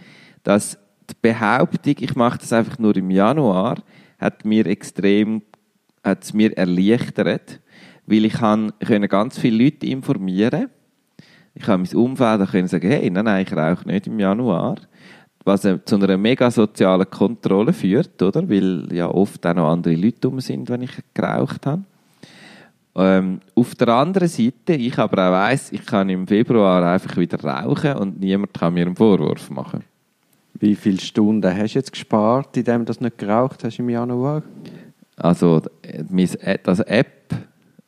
dass 0.46 0.78
die 1.10 1.16
Behauptung, 1.22 1.96
ich 2.00 2.16
mache 2.16 2.40
das 2.40 2.54
einfach 2.54 2.80
nur 2.80 2.96
im 2.96 3.12
Januar, 3.12 3.84
hat 4.18 4.46
mir 4.46 4.66
extrem 4.66 5.42
hat 6.02 6.24
es 6.24 6.34
mir 6.34 6.56
erleichtert, 6.56 7.60
weil 8.06 8.26
ich 8.26 8.34
kann, 8.34 8.72
ganz 9.10 9.38
viele 9.38 9.66
Leute 9.66 9.88
informieren 9.88 10.70
ich 11.56 11.64
kann 11.64 11.82
mein 11.82 11.96
Umfeld 11.96 12.50
können 12.50 12.68
sagen, 12.68 12.90
hey, 12.90 13.10
nein, 13.10 13.26
nein, 13.26 13.46
ich 13.48 13.56
rauche 13.56 13.88
nicht 13.88 14.08
im 14.08 14.20
Januar. 14.20 14.76
Was 15.46 15.64
äh, 15.64 15.84
zu 15.86 15.96
einer 15.96 16.18
mega 16.18 16.52
sozialen 16.52 17.10
Kontrolle 17.10 17.72
führt, 17.72 18.22
oder? 18.22 18.50
Weil 18.50 18.90
ja 18.92 19.08
oft 19.08 19.46
auch 19.46 19.54
noch 19.54 19.72
andere 19.72 19.96
Leute 19.96 20.28
um 20.28 20.42
sind, 20.42 20.70
wenn 20.70 20.82
ich 20.82 20.92
geraucht 21.14 21.66
habe. 21.66 21.84
Ähm, 22.98 23.40
auf 23.56 23.74
der 23.76 23.90
anderen 23.90 24.28
Seite, 24.28 24.74
ich 24.74 24.98
aber 25.00 25.28
auch 25.28 25.32
weiss, 25.32 25.72
ich 25.72 25.86
kann 25.86 26.10
im 26.10 26.28
Februar 26.28 26.84
einfach 26.92 27.16
wieder 27.16 27.42
rauchen 27.42 27.94
und 27.94 28.20
niemand 28.20 28.54
kann 28.54 28.74
mir 28.74 28.86
einen 28.86 28.96
Vorwurf 28.96 29.50
machen. 29.50 29.84
Wie 30.58 30.76
viele 30.76 31.02
Stunden 31.02 31.54
hast 31.54 31.74
du 31.74 31.80
jetzt 31.80 31.92
gespart, 31.92 32.56
indem 32.56 32.80
du 32.80 32.86
das 32.86 33.02
nicht 33.02 33.18
geraucht 33.18 33.64
hast 33.64 33.78
im 33.80 33.90
Januar? 33.90 34.42
Also, 35.18 35.62
äh, 35.82 36.04
äh, 36.24 36.58
das 36.64 36.80
App, 36.80 37.36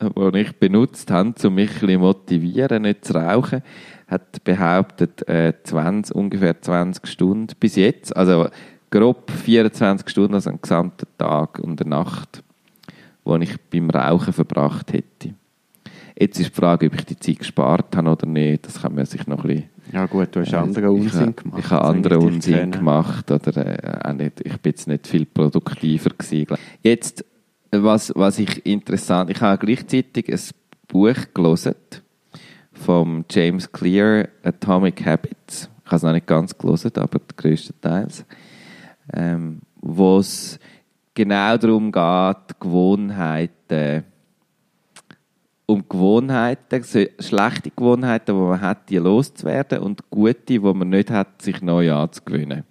die 0.01 0.39
ich 0.39 0.55
benutzt 0.57 1.09
habe, 1.09 1.33
um 1.45 1.55
mich 1.55 1.79
bisschen 1.79 2.01
motivieren, 2.01 2.83
nicht 2.83 3.05
zu 3.05 3.13
rauchen, 3.13 3.61
hat 4.07 4.43
behauptet, 4.43 5.27
äh, 5.29 5.53
20, 5.63 6.15
ungefähr 6.15 6.61
20 6.61 7.07
Stunden 7.07 7.55
bis 7.59 7.77
jetzt. 7.77 8.15
Also, 8.15 8.49
grob 8.89 9.31
24 9.31 10.09
Stunden, 10.09 10.33
also 10.33 10.49
einen 10.49 10.61
gesamten 10.61 11.07
Tag 11.17 11.59
und 11.59 11.81
eine 11.81 11.89
Nacht, 11.89 12.43
wo 13.23 13.35
ich 13.37 13.55
beim 13.69 13.89
Rauchen 13.89 14.33
verbracht 14.33 14.91
hätte. 14.91 15.33
Jetzt 16.19 16.39
ist 16.39 16.49
die 16.49 16.55
Frage, 16.55 16.87
ob 16.87 16.95
ich 16.95 17.05
die 17.05 17.19
Zeit 17.19 17.39
gespart 17.39 17.95
habe 17.95 18.09
oder 18.09 18.25
nicht. 18.25 18.65
Das 18.65 18.81
kann 18.81 18.95
man 18.95 19.05
sich 19.05 19.25
noch 19.27 19.43
ein 19.43 19.47
bisschen 19.47 19.69
Ja 19.93 20.05
gut, 20.05 20.35
du 20.35 20.41
hast 20.41 20.53
Äh, 20.53 20.57
anderen 20.57 20.95
ich 20.97 21.01
Unsinn 21.03 21.27
ha- 21.27 21.41
gemacht. 21.41 21.59
Ich 21.63 21.69
habe 21.71 21.85
anderen 21.85 22.17
Unsinn 22.17 22.53
kenne. 22.53 22.77
gemacht. 22.77 23.31
Oder, 23.31 23.57
äh, 23.57 24.09
auch 24.09 24.13
nicht, 24.13 24.41
ich 24.41 24.57
bin 24.57 24.71
jetzt 24.71 24.87
nicht 24.87 25.07
viel 25.07 25.25
produktiver 25.25 26.09
gewesen. 26.09 26.47
Jetzt, 26.83 27.23
was, 27.71 28.11
was 28.15 28.39
ich 28.39 28.65
interessant... 28.65 29.29
Ich 29.29 29.39
habe 29.41 29.57
gleichzeitig 29.65 30.29
ein 30.31 30.39
Buch 30.87 31.15
gelesen 31.33 31.75
vom 32.73 33.25
James 33.29 33.71
Clear, 33.71 34.27
Atomic 34.43 35.05
Habits. 35.05 35.69
Ich 35.83 35.87
habe 35.87 35.95
es 35.95 36.03
noch 36.03 36.11
nicht 36.13 36.27
ganz 36.27 36.57
gelesen, 36.57 36.91
aber 36.95 37.19
größtenteils. 37.35 38.25
Ähm, 39.13 39.61
wo 39.81 40.19
es 40.19 40.59
genau 41.13 41.57
darum 41.57 41.91
geht, 41.91 42.59
Gewohnheiten 42.59 44.03
um 45.67 45.87
Gewohnheiten, 45.87 46.81
so 46.81 47.03
schlechte 47.19 47.69
Gewohnheiten, 47.69 48.35
die 48.35 48.41
man 48.41 48.61
hat, 48.61 48.89
die 48.89 48.97
loszuwerden 48.97 49.79
und 49.79 50.09
gute, 50.09 50.35
die 50.47 50.59
man 50.59 50.89
nicht 50.89 51.11
hat, 51.11 51.41
sich 51.41 51.61
neu 51.61 51.93
anzugewöhnen. 51.93 52.63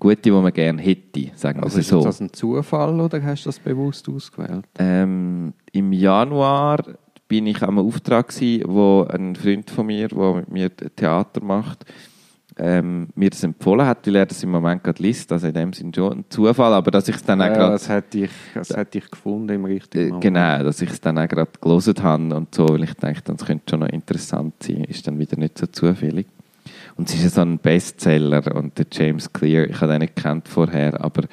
Gute, 0.00 0.16
die 0.16 0.30
man 0.32 0.52
gerne 0.52 0.82
hätte, 0.82 1.30
sagen 1.36 1.60
wir 1.60 1.64
Also 1.64 1.78
es 1.78 1.84
ist 1.84 1.90
so. 1.90 2.02
das 2.02 2.20
ein 2.20 2.32
Zufall 2.32 2.98
oder 2.98 3.22
hast 3.22 3.44
du 3.44 3.48
das 3.50 3.58
bewusst 3.60 4.08
ausgewählt? 4.08 4.64
Ähm, 4.78 5.52
Im 5.70 5.92
Januar 5.92 6.82
bin 7.28 7.46
ich 7.46 7.62
am 7.62 7.78
Auftrag 7.78 8.28
gsi, 8.28 8.64
wo 8.66 9.06
ein 9.08 9.36
Freund 9.36 9.70
von 9.70 9.86
mir, 9.86 10.08
der 10.08 10.34
mit 10.34 10.50
mir 10.50 10.74
Theater 10.74 11.44
macht, 11.44 11.84
ähm, 12.58 13.08
mir 13.14 13.30
das 13.30 13.42
empfohlen 13.42 13.86
hat, 13.86 14.06
weil 14.06 14.16
er 14.16 14.26
das 14.26 14.42
im 14.42 14.50
Moment 14.50 14.84
gerade 14.84 15.02
liest. 15.02 15.32
Also 15.32 15.46
in 15.46 15.54
dem 15.54 15.72
Sinne 15.72 15.92
schon 15.94 16.12
ein 16.18 16.24
Zufall, 16.28 16.72
aber 16.74 16.90
dass 16.90 17.08
ich 17.08 17.16
es 17.16 17.22
dann 17.22 17.40
auch 17.40 17.46
Ja, 17.46 17.54
gerade 17.54 17.72
das 17.72 17.88
hätte 17.88 18.18
ich, 18.18 18.30
das 18.54 18.70
hätte 18.70 18.98
ich 18.98 19.10
gefunden 19.10 19.48
im 19.50 19.64
richtigen 19.64 20.02
Äh, 20.02 20.06
Moment. 20.08 20.22
Genau, 20.22 20.62
dass 20.64 20.82
ich 20.82 20.90
es 20.90 21.00
dann 21.00 21.18
auch 21.18 21.28
gerade 21.28 21.50
gelesen 21.60 21.94
habe 22.02 22.34
und 22.36 22.54
so, 22.54 22.68
weil 22.68 22.84
ich 22.84 22.94
dachte, 22.94 23.32
das 23.32 23.46
könnte 23.46 23.64
schon 23.70 23.80
noch 23.80 23.88
interessant 23.88 24.54
sein, 24.62 24.84
ist 24.84 25.06
dann 25.06 25.18
wieder 25.18 25.36
nicht 25.38 25.58
so 25.58 25.66
zufällig. 25.66 26.26
Und 26.96 27.08
es 27.08 27.16
ist 27.16 27.22
ja 27.24 27.28
so 27.30 27.40
ein 27.40 27.58
Bestseller 27.58 28.54
und 28.54 28.78
der 28.78 28.86
James 28.92 29.32
Clear, 29.32 29.66
ich 29.68 29.80
habe 29.80 29.92
den 29.92 30.00
nicht 30.02 30.14
gekannt 30.16 30.46
vorher, 30.46 31.00
aber 31.02 31.24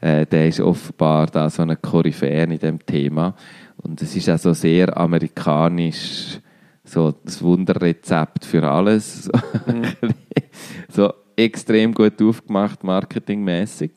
äh, 0.00 0.26
der 0.26 0.48
ist 0.48 0.60
offenbar 0.60 1.26
da 1.28 1.48
so 1.48 1.62
eine 1.62 1.76
Koryphäe 1.76 2.42
in 2.44 2.58
dem 2.58 2.84
Thema 2.84 3.34
und 3.78 4.02
es 4.02 4.14
ist 4.16 4.28
auch 4.28 4.38
so 4.38 4.52
sehr 4.52 4.96
amerikanisch, 4.96 6.40
so 6.86 7.12
das 7.24 7.42
Wunderrezept 7.42 8.44
für 8.44 8.68
alles, 8.68 9.30
so 10.88 11.12
extrem 11.36 11.92
gut 11.92 12.20
aufgemacht, 12.22 12.82
marketingmäßig. 12.82 13.90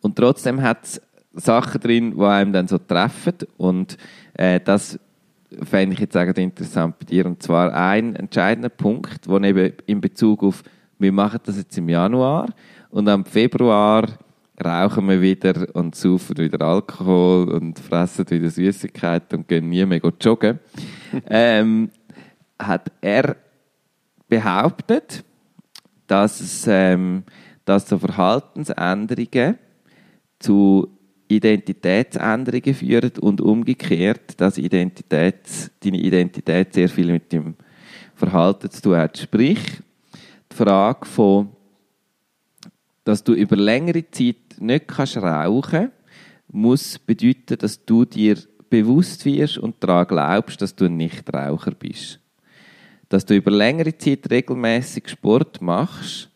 Und 0.00 0.16
trotzdem 0.16 0.62
hat 0.62 0.84
es 0.84 1.02
Sachen 1.32 1.80
drin, 1.80 2.14
die 2.16 2.22
einem 2.24 2.52
dann 2.52 2.68
so 2.68 2.78
treffen. 2.78 3.34
Und 3.56 3.96
äh, 4.34 4.60
das 4.60 4.98
fände 5.62 5.94
ich 5.94 6.00
jetzt 6.00 6.16
eigentlich 6.16 6.44
interessant 6.44 6.98
bei 6.98 7.06
dir. 7.06 7.26
Und 7.26 7.42
zwar 7.42 7.74
ein 7.74 8.14
entscheidender 8.16 8.68
Punkt, 8.68 9.28
wo 9.28 9.38
eben 9.38 9.72
in 9.86 10.00
Bezug 10.00 10.42
auf, 10.42 10.62
wir 10.98 11.12
machen 11.12 11.40
das 11.44 11.56
jetzt 11.56 11.76
im 11.78 11.88
Januar 11.88 12.52
und 12.90 13.08
am 13.08 13.24
Februar 13.24 14.06
rauchen 14.64 15.08
wir 15.08 15.20
wieder 15.20 15.66
und 15.74 15.94
saufen 15.94 16.36
wieder 16.36 16.60
Alkohol 16.62 17.50
und 17.50 17.78
fressen 17.78 18.28
wieder 18.28 18.50
Süßigkeiten 18.50 19.40
und 19.40 19.48
gehen 19.48 19.68
nie 19.68 19.84
mehr 19.84 20.00
joggen. 20.20 20.58
ähm, 21.28 21.90
hat 22.58 22.90
er 23.00 23.36
behauptet, 24.28 25.24
dass, 26.06 26.40
es, 26.40 26.66
ähm, 26.66 27.22
dass 27.64 27.88
so 27.88 27.98
Verhaltensänderungen 27.98 29.58
zu 30.38 30.88
Identitätsänderungen 31.28 32.74
führen 32.74 33.12
und 33.20 33.40
umgekehrt, 33.40 34.40
dass 34.40 34.58
Identität, 34.58 35.70
deine 35.84 35.98
Identität 35.98 36.72
sehr 36.74 36.88
viel 36.88 37.12
mit 37.12 37.32
dem 37.32 37.54
Verhalten 38.14 38.70
zu 38.70 38.82
tun 38.82 38.96
hat. 38.96 39.18
Sprich, 39.18 39.60
die 40.50 40.56
Frage 40.56 41.06
von, 41.06 41.50
dass 43.04 43.22
du 43.22 43.34
über 43.34 43.56
längere 43.56 44.10
Zeit 44.10 44.36
nicht 44.60 44.88
kannst 44.88 45.16
rauchen 45.16 45.90
muss 46.50 46.98
bedeuten, 46.98 47.58
dass 47.58 47.84
du 47.84 48.04
dir 48.04 48.36
bewusst 48.70 49.24
wirst 49.24 49.58
und 49.58 49.76
daran 49.80 50.06
glaubst, 50.06 50.62
dass 50.62 50.74
du 50.74 50.86
ein 50.86 50.96
Nichtraucher 50.96 51.72
bist. 51.72 52.20
Dass 53.08 53.24
du 53.24 53.34
über 53.36 53.50
längere 53.50 53.96
Zeit 53.96 54.30
regelmäßig 54.30 55.08
Sport 55.08 55.60
machst, 55.60 56.30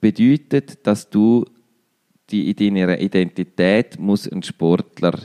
bedeutet, 0.00 0.86
dass 0.86 1.08
du 1.08 1.44
die 2.30 2.50
in 2.50 2.74
deiner 2.74 2.98
Identität 2.98 3.98
muss 3.98 4.30
ein 4.30 4.42
Sportler 4.42 5.18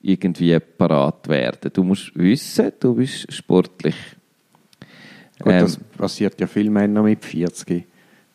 irgendwie 0.00 0.58
parat 0.58 1.28
werden. 1.28 1.70
Du 1.72 1.84
musst 1.84 2.12
wissen, 2.14 2.72
du 2.80 2.94
bist 2.94 3.32
sportlich. 3.32 3.94
Gut, 5.38 5.52
Ähm, 5.52 5.60
das 5.60 5.76
passiert 5.76 6.40
ja 6.40 6.46
viel 6.46 6.70
Männer 6.70 7.02
mit 7.02 7.24
40, 7.24 7.84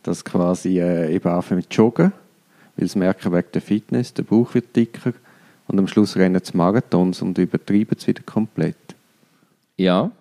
dass 0.03 0.23
quasi 0.23 0.79
äh, 0.79 1.13
eben 1.13 1.29
anfangen 1.29 1.59
mit 1.59 1.73
Joggen, 1.73 2.13
weil 2.77 2.87
sie 2.87 2.99
merken, 2.99 3.33
wegen 3.33 3.51
der 3.53 3.61
Fitness, 3.61 4.13
der 4.13 4.23
Bauch 4.23 4.53
wird 4.53 4.75
dicker 4.75 5.13
und 5.67 5.79
am 5.79 5.87
Schluss 5.87 6.15
rennen 6.15 6.41
sie 6.43 6.55
Marathons 6.55 7.21
und 7.21 7.37
übertreiben 7.37 7.97
es 7.97 8.07
wieder 8.07 8.23
komplett. 8.23 8.77
Ja. 9.75 10.11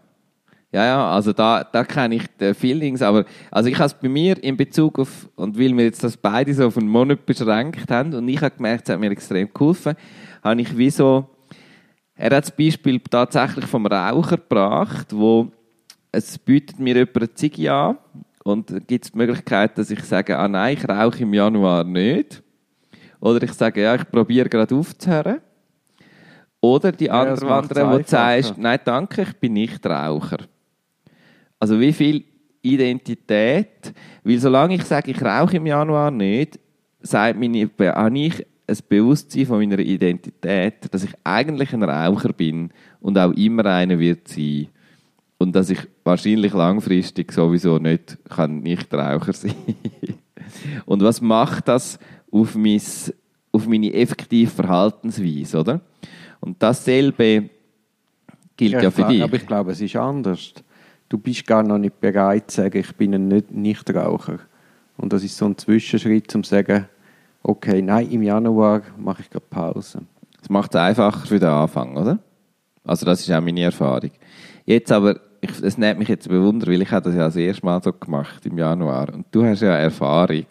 Ja, 0.72 0.84
ja, 0.84 1.10
also 1.10 1.32
da, 1.32 1.64
da 1.64 1.84
kenne 1.84 2.16
ich 2.16 2.24
die 2.38 2.52
Feelings, 2.52 3.00
aber 3.00 3.24
also 3.50 3.68
ich 3.68 3.76
habe 3.76 3.86
es 3.86 3.94
bei 3.94 4.08
mir 4.08 4.42
in 4.42 4.56
Bezug 4.56 4.98
auf, 4.98 5.28
und 5.36 5.58
weil 5.58 5.74
wir 5.74 5.84
jetzt 5.84 6.02
das 6.02 6.16
beide 6.16 6.52
so 6.52 6.66
auf 6.66 6.76
einen 6.76 6.88
Monat 6.88 7.24
beschränkt 7.24 7.90
haben 7.90 8.12
und 8.12 8.28
ich 8.28 8.42
habe 8.42 8.56
gemerkt, 8.56 8.88
es 8.88 8.92
hat 8.92 9.00
mir 9.00 9.10
extrem 9.10 9.48
geholfen, 9.54 9.94
habe 10.42 10.60
ich 10.60 10.76
wie 10.76 10.90
so, 10.90 11.30
er 12.16 12.36
hat 12.36 12.44
das 12.44 12.50
Beispiel 12.50 13.00
tatsächlich 13.00 13.64
vom 13.66 13.86
Raucher 13.86 14.36
gebracht, 14.36 15.06
wo 15.14 15.52
es 16.12 16.38
bietet 16.38 16.78
mir 16.78 16.96
jemand 16.96 17.16
eine 17.16 17.34
Ziege 17.34 17.72
an 17.72 17.98
und 18.42 18.68
gibt 18.86 19.04
es 19.04 19.12
die 19.12 19.18
Möglichkeit, 19.18 19.78
dass 19.78 19.90
ich 19.90 20.02
sage, 20.02 20.36
ah 20.36 20.48
nein, 20.48 20.76
ich 20.76 20.88
rauche 20.88 21.22
im 21.22 21.32
Januar 21.32 21.84
nicht. 21.84 22.42
Oder 23.20 23.42
ich 23.42 23.52
sage, 23.52 23.82
ja, 23.82 23.94
ich 23.94 24.08
probiere 24.10 24.48
gerade 24.48 24.74
aufzuhören. 24.74 25.40
Oder 26.60 26.92
die 26.92 27.06
Ja, 27.06 27.22
andere 27.22 27.48
Variante, 27.48 27.90
wo 27.90 27.98
du 27.98 28.04
sagst, 28.06 28.58
nein, 28.58 28.80
danke, 28.84 29.22
ich 29.22 29.36
bin 29.36 29.52
nicht 29.54 29.84
Raucher. 29.86 30.38
Also 31.58 31.78
wie 31.80 31.92
viel 31.92 32.24
Identität, 32.62 33.92
weil 34.24 34.38
solange 34.38 34.74
ich 34.74 34.84
sage, 34.84 35.10
ich 35.10 35.22
rauche 35.22 35.56
im 35.56 35.66
Januar 35.66 36.10
nicht, 36.10 36.58
sagt 37.00 37.38
meine, 37.38 37.70
habe 37.78 38.18
ich 38.18 38.44
ein 38.66 38.78
Bewusstsein 38.88 39.46
von 39.46 39.58
meiner 39.58 39.78
Identität, 39.78 40.92
dass 40.92 41.04
ich 41.04 41.12
eigentlich 41.22 41.72
ein 41.72 41.82
Raucher 41.84 42.32
bin 42.32 42.70
und 43.00 43.16
auch 43.18 43.32
immer 43.32 43.64
einer 43.66 43.98
wird 43.98 44.26
sein. 44.28 44.68
Und 45.38 45.54
dass 45.54 45.70
ich 45.70 45.78
wahrscheinlich 46.02 46.52
langfristig 46.52 47.30
sowieso 47.30 47.78
nicht 47.78 48.18
kann 48.28 48.60
nicht 48.60 48.92
Raucher 48.92 49.32
sein. 49.34 49.54
und 50.86 51.02
was 51.02 51.20
macht 51.20 51.68
das 51.68 51.98
auf, 52.40 52.54
mein, 52.54 52.80
auf 53.52 53.66
meine 53.66 53.92
effektive 53.92 54.50
Verhaltensweise, 54.50 55.58
oder? 55.60 55.80
Und 56.40 56.62
dasselbe 56.62 57.50
gilt 58.56 58.72
ja, 58.72 58.88
ich 58.88 58.94
für 58.94 59.04
dich. 59.04 59.22
Aber 59.22 59.36
ich 59.36 59.46
glaube, 59.46 59.72
es 59.72 59.80
ist 59.80 59.96
anders. 59.96 60.52
Du 61.08 61.18
bist 61.18 61.46
gar 61.46 61.62
noch 61.62 61.78
nicht 61.78 62.00
bereit 62.00 62.50
zu 62.50 62.62
sagen, 62.62 62.78
ich 62.78 62.92
bin 62.96 63.14
ein 63.14 63.28
Nicht- 63.28 63.50
Nichtraucher. 63.50 64.38
Und 64.96 65.12
das 65.12 65.22
ist 65.22 65.36
so 65.36 65.46
ein 65.46 65.56
Zwischenschritt, 65.56 66.34
um 66.34 66.42
zu 66.42 66.50
sagen, 66.50 66.86
okay, 67.42 67.80
nein, 67.82 68.10
im 68.10 68.22
Januar 68.22 68.82
mache 68.98 69.22
ich 69.22 69.30
gerade 69.30 69.44
Pause. 69.48 70.02
Das 70.40 70.48
macht 70.48 70.74
es 70.74 70.80
einfacher 70.80 71.26
für 71.26 71.38
den 71.38 71.48
Anfang, 71.48 71.96
oder? 71.96 72.18
Also 72.84 73.04
das 73.06 73.20
ist 73.20 73.30
auch 73.32 73.40
meine 73.40 73.62
Erfahrung. 73.62 74.10
Jetzt 74.64 74.90
aber, 74.90 75.20
es 75.40 75.76
nimmt 75.78 75.98
mich 75.98 76.08
jetzt 76.08 76.28
bewundern, 76.28 76.70
weil 76.72 76.82
ich 76.82 76.90
habe 76.90 77.04
das 77.04 77.14
ja 77.14 77.24
das 77.24 77.36
erste 77.36 77.64
Mal 77.66 77.82
so 77.82 77.92
gemacht 77.92 78.44
im 78.46 78.58
Januar 78.58 79.12
und 79.12 79.26
du 79.30 79.44
hast 79.44 79.60
ja 79.62 79.76
Erfahrung. 79.76 80.46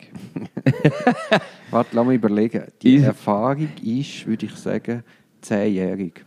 Warte, 1.72 1.95
lass 1.95 2.05
mich 2.05 2.15
überlegen. 2.15 2.63
Die 2.81 2.98
Erfahrung 2.98 3.69
ist, 3.84 4.25
würde 4.25 4.45
ich 4.45 4.55
sagen, 4.55 5.03
zehnjährig. 5.41 6.25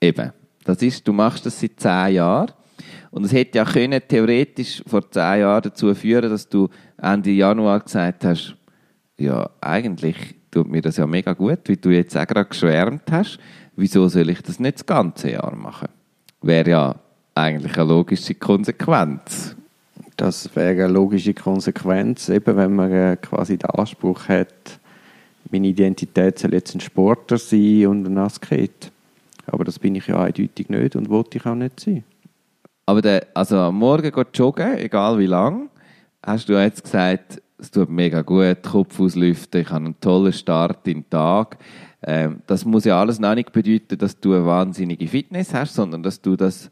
Eben, 0.00 0.32
das 0.64 0.82
ist, 0.82 1.06
du 1.06 1.12
machst 1.12 1.46
das 1.46 1.60
seit 1.60 1.78
zehn 1.78 2.14
Jahren 2.14 2.52
und 3.10 3.24
es 3.24 3.32
hätte 3.32 3.58
ja 3.58 3.64
können 3.64 4.00
theoretisch 4.06 4.82
vor 4.86 5.10
zehn 5.10 5.40
Jahren 5.40 5.62
dazu 5.62 5.94
führen, 5.94 6.30
dass 6.30 6.48
du 6.48 6.68
Ende 7.00 7.30
Januar 7.30 7.80
gesagt 7.80 8.24
hast, 8.24 8.56
ja, 9.18 9.50
eigentlich 9.60 10.16
tut 10.50 10.68
mir 10.68 10.80
das 10.80 10.96
ja 10.96 11.06
mega 11.06 11.32
gut, 11.32 11.60
wie 11.66 11.76
du 11.76 11.90
jetzt 11.90 12.16
auch 12.16 12.26
gerade 12.26 12.48
geschwärmt 12.48 13.10
hast. 13.10 13.38
Wieso 13.76 14.08
soll 14.08 14.30
ich 14.30 14.42
das 14.42 14.58
nicht 14.58 14.76
das 14.76 14.86
ganze 14.86 15.32
Jahr 15.32 15.54
machen? 15.54 15.88
Wäre 16.42 16.70
ja 16.70 16.94
eigentlich 17.34 17.76
eine 17.76 17.88
logische 17.88 18.34
Konsequenz. 18.34 19.56
Das 20.20 20.54
wäre 20.54 20.84
eine 20.84 20.92
logische 20.92 21.32
Konsequenz, 21.32 22.28
eben 22.28 22.54
wenn 22.54 22.74
man 22.74 22.92
äh, 22.92 23.16
quasi 23.16 23.56
den 23.56 23.70
Anspruch 23.70 24.28
hat, 24.28 24.78
meine 25.50 25.68
Identität 25.68 26.38
soll 26.38 26.52
jetzt 26.52 26.74
ein 26.74 26.80
Sportler 26.80 27.38
sein 27.38 27.86
und 27.86 28.06
ein 28.06 28.18
Asket. 28.18 28.92
Aber 29.46 29.64
das 29.64 29.78
bin 29.78 29.94
ich 29.94 30.08
ja 30.08 30.20
eindeutig 30.20 30.68
nicht 30.68 30.94
und 30.94 31.08
wollte 31.08 31.38
ich 31.38 31.46
auch 31.46 31.54
nicht 31.54 31.80
sein. 31.80 32.04
Aber 32.84 33.00
der, 33.00 33.28
also 33.32 33.56
am 33.56 33.76
Morgen 33.76 34.12
geht 34.12 34.26
joggen, 34.34 34.76
egal 34.76 35.18
wie 35.18 35.24
lang, 35.24 35.70
hast 36.22 36.50
du 36.50 36.52
jetzt 36.52 36.84
gesagt, 36.84 37.40
es 37.56 37.70
tut 37.70 37.88
mega 37.88 38.20
gut, 38.20 38.62
Kopf 38.62 39.00
auslüften, 39.00 39.62
ich 39.62 39.70
habe 39.70 39.86
einen 39.86 40.00
tollen 40.02 40.34
Start 40.34 40.86
den 40.86 41.08
Tag. 41.08 41.56
Ähm, 42.02 42.42
das 42.46 42.66
muss 42.66 42.84
ja 42.84 43.00
alles 43.00 43.20
noch 43.20 43.34
nicht 43.34 43.52
bedeuten, 43.52 43.96
dass 43.96 44.20
du 44.20 44.34
eine 44.34 44.44
wahnsinnige 44.44 45.08
Fitness 45.08 45.54
hast, 45.54 45.76
sondern 45.76 46.02
dass 46.02 46.20
du 46.20 46.36
das 46.36 46.70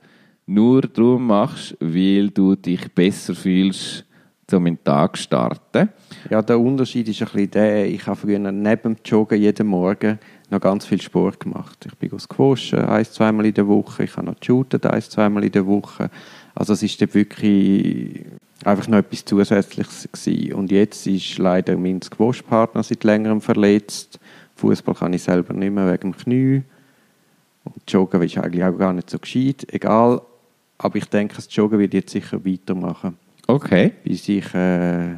nur 0.49 0.83
darum 0.83 1.26
machst, 1.26 1.76
weil 1.81 2.31
du 2.31 2.57
dich 2.57 2.93
besser 2.93 3.35
fühlst, 3.35 4.05
um 4.52 4.64
den 4.64 4.83
Tag 4.83 5.17
zu 5.17 5.25
starten. 5.25 5.90
Ja, 6.31 6.40
der 6.40 6.59
Unterschied 6.59 7.09
ist 7.09 7.21
ein 7.21 7.26
bisschen 7.26 7.50
der, 7.50 7.87
ich 7.87 8.07
habe 8.07 8.17
früher 8.17 8.38
neben 8.38 8.83
dem 8.83 8.97
Joggen 9.05 9.40
jeden 9.40 9.67
Morgen 9.67 10.19
noch 10.50 10.61
ganz 10.61 10.87
viel 10.87 11.00
Sport 11.02 11.40
gemacht. 11.40 11.87
Ich 11.87 11.95
bin 11.97 12.09
gewaschen, 12.09 12.81
ein, 12.81 13.05
zweimal 13.05 13.45
in 13.45 13.55
der 13.55 13.69
Woche. 13.69 14.05
Ich 14.05 14.17
habe 14.17 14.26
noch 14.26 14.40
geshootet, 14.40 14.87
ein, 14.87 15.02
zweimal 15.02 15.45
in 15.45 15.52
der 15.52 15.67
Woche. 15.67 16.11
Also 16.55 16.73
es 16.73 16.83
ist 16.83 17.14
wirklich 17.14 18.25
einfach 18.64 18.88
noch 18.88 18.99
etwas 18.99 19.25
Zusätzliches 19.26 20.09
gewesen. 20.11 20.55
Und 20.55 20.73
jetzt 20.73 21.07
ist 21.07 21.37
leider 21.38 21.76
mein 21.76 22.00
Squash-Partner 22.00 22.83
seit 22.83 23.05
längerem 23.05 23.43
verletzt. 23.43 24.19
Fußball 24.57 24.95
kann 24.95 25.12
ich 25.12 25.23
selber 25.23 25.52
nicht 25.52 25.73
mehr 25.73 25.93
wegen 25.93 26.12
dem 26.12 26.17
Knie. 26.17 26.62
Und 27.64 27.75
Joggen 27.87 28.23
ist 28.23 28.38
eigentlich 28.38 28.64
auch 28.64 28.76
gar 28.76 28.95
nicht 28.95 29.11
so 29.11 29.19
gescheit. 29.19 29.67
Egal. 29.71 30.23
Aber 30.78 30.97
ich 30.97 31.06
denke, 31.06 31.35
das 31.37 31.49
Joggen 31.54 31.78
wird 31.78 31.94
jetzt 31.94 32.12
sicher 32.12 32.44
weitermachen. 32.44 33.16
Okay. 33.47 33.92
Bis 34.04 34.28
ich, 34.28 34.54
äh, 34.54 35.16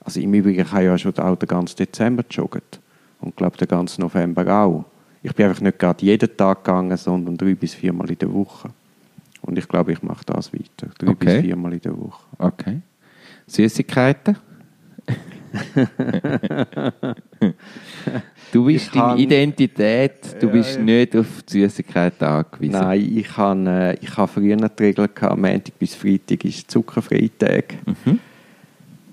also 0.00 0.20
im 0.20 0.32
Übrigen 0.34 0.70
habe 0.70 0.82
ich 0.82 0.86
ja 0.86 0.98
schon 0.98 1.18
auch 1.18 1.36
den 1.36 1.48
ganzen 1.48 1.76
Dezember 1.76 2.24
joggt. 2.30 2.80
Und 3.20 3.36
glaube 3.36 3.56
den 3.58 3.68
ganzen 3.68 4.00
November 4.02 4.46
auch. 4.62 4.84
Ich 5.22 5.34
bin 5.34 5.46
einfach 5.46 5.60
nicht 5.60 5.78
gerade 5.78 6.04
jeden 6.04 6.34
Tag 6.36 6.64
gegangen, 6.64 6.96
sondern 6.96 7.36
drei 7.36 7.54
bis 7.54 7.74
viermal 7.74 8.08
in 8.10 8.16
der 8.18 8.32
Woche. 8.32 8.70
Und 9.42 9.58
ich 9.58 9.68
glaube, 9.68 9.92
ich 9.92 10.02
mache 10.02 10.24
das 10.24 10.52
weiter. 10.52 10.88
Drei 10.98 11.10
Okay. 11.10 11.24
bis 11.24 11.40
viermal 11.42 11.72
in 11.74 11.80
der 11.80 11.98
Woche. 11.98 12.22
Okay. 12.38 12.80
Süßigkeiten? 13.46 14.36
Du 18.52 18.64
bist 18.64 18.86
Ich 18.86 18.90
deine 18.92 19.06
kann- 19.08 19.18
Identität, 19.18 20.36
du 20.40 20.46
Ja, 20.46 20.52
bist 20.52 20.76
ja. 20.76 20.82
nicht 20.82 21.16
auf 21.16 21.26
die 21.48 21.60
Süßigkeiten 21.62 22.26
angewiesen. 22.26 22.72
Nein, 22.72 23.12
ich 23.16 23.36
habe 23.36 23.68
äh, 23.70 23.94
ich 24.00 24.16
habe 24.16 24.28
früher 24.28 24.56
die 24.56 24.82
Regel 24.82 25.08
gehabt, 25.08 25.38
Montag 25.38 25.78
bis 25.78 25.94
Freitag 25.94 26.44
ist 26.44 26.70
Zuckerfreitag. 26.70 27.74
Mhm. 27.86 28.18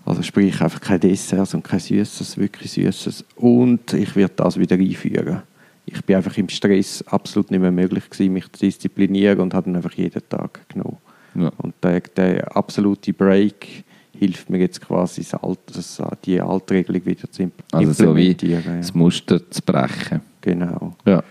Also 0.06 0.22
sprich 0.24 0.62
einfach 0.62 0.79
kein 0.79 1.00
Dessert 1.01 1.53
und 1.53 1.63
kein 1.63 1.79
Süßes, 1.79 2.38
wirklich 2.38 2.72
Süßes. 2.72 3.25
Und 3.36 3.91
ich 3.94 4.15
werde 4.15 4.34
das 4.38 4.58
wieder 4.58 4.75
einführen. 4.77 5.41
Ich 5.86 6.01
bin 6.03 6.15
einfach 6.15 6.38
im 6.38 6.50
Stress 6.50 7.03
absolut 7.08 7.51
nicht 7.51 7.60
mehr 7.60 7.72
möglich 7.72 8.10
gewesen, 8.10 8.34
mich 8.34 8.51
zu 8.51 8.60
disziplinieren 8.65 9.39
und 9.39 9.53
habe 9.53 9.65
dann 9.65 9.75
einfach 9.77 9.94
jeden 9.94 10.22
Tag 10.29 10.62
genommen. 10.70 10.98
Ja. 11.36 11.51
Und 11.58 11.75
der, 11.84 12.00
der 12.01 12.56
absolute 12.56 13.13
Break 13.13 13.84
hilft 14.18 14.50
mir 14.50 14.58
jetzt 14.60 14.82
quasi, 14.82 15.22
das 15.22 15.34
Alt, 15.36 15.60
das, 15.74 16.02
die 16.26 16.40
alte 16.42 16.74
Regelung 16.74 17.06
wieder 17.06 17.32
zu 17.32 17.44
imp- 17.44 17.52
Also 17.72 17.94
so 17.94 18.16
wie 18.16 18.32
implementieren. 18.32 18.78
das 18.80 18.94
Muster 18.94 19.50
zu 19.50 19.62
brechen. 19.62 20.22
Genau. 20.42 20.96
Ja. 21.06 21.24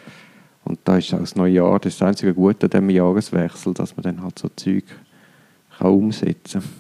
Und 0.64 0.78
da 0.84 0.96
ist 0.98 1.12
auch 1.14 1.20
das 1.20 1.36
neue 1.36 1.52
Jahr, 1.54 1.78
das 1.78 1.92
ist 1.94 2.00
das 2.00 2.08
einzige 2.08 2.34
Gute 2.34 2.66
an 2.66 2.70
diesem 2.70 2.90
Jahreswechsel, 2.90 3.72
dass 3.74 3.96
man 3.96 4.02
dann 4.04 4.22
halt 4.22 4.38
so 4.38 4.48
Zeug 4.56 4.84
kann 5.78 5.90
umsetzen 5.92 6.60
kann. 6.60 6.70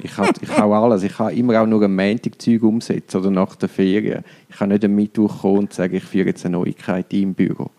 Ich 0.00 0.12
kann, 0.14 0.30
ich 0.40 0.48
kann 0.48 0.62
auch 0.64 0.84
alles. 0.84 1.02
Ich 1.02 1.16
kann 1.16 1.36
immer 1.36 1.60
auch 1.60 1.66
nur 1.66 1.82
am 1.84 1.94
Montag 1.96 2.40
Zeug 2.40 2.62
umsetzen 2.62 3.16
oder 3.18 3.30
nach 3.32 3.56
der 3.56 3.68
Ferien. 3.68 4.22
Ich 4.48 4.56
kann 4.56 4.68
nicht 4.68 4.84
am 4.84 4.94
Mittwoch 4.94 5.40
kommen 5.40 5.58
und 5.58 5.72
sagen, 5.72 5.94
ich 5.96 6.04
führe 6.04 6.28
jetzt 6.28 6.46
eine 6.46 6.56
Neuigkeit 6.56 7.12
ein 7.12 7.22
im 7.22 7.34
Büro. 7.34 7.70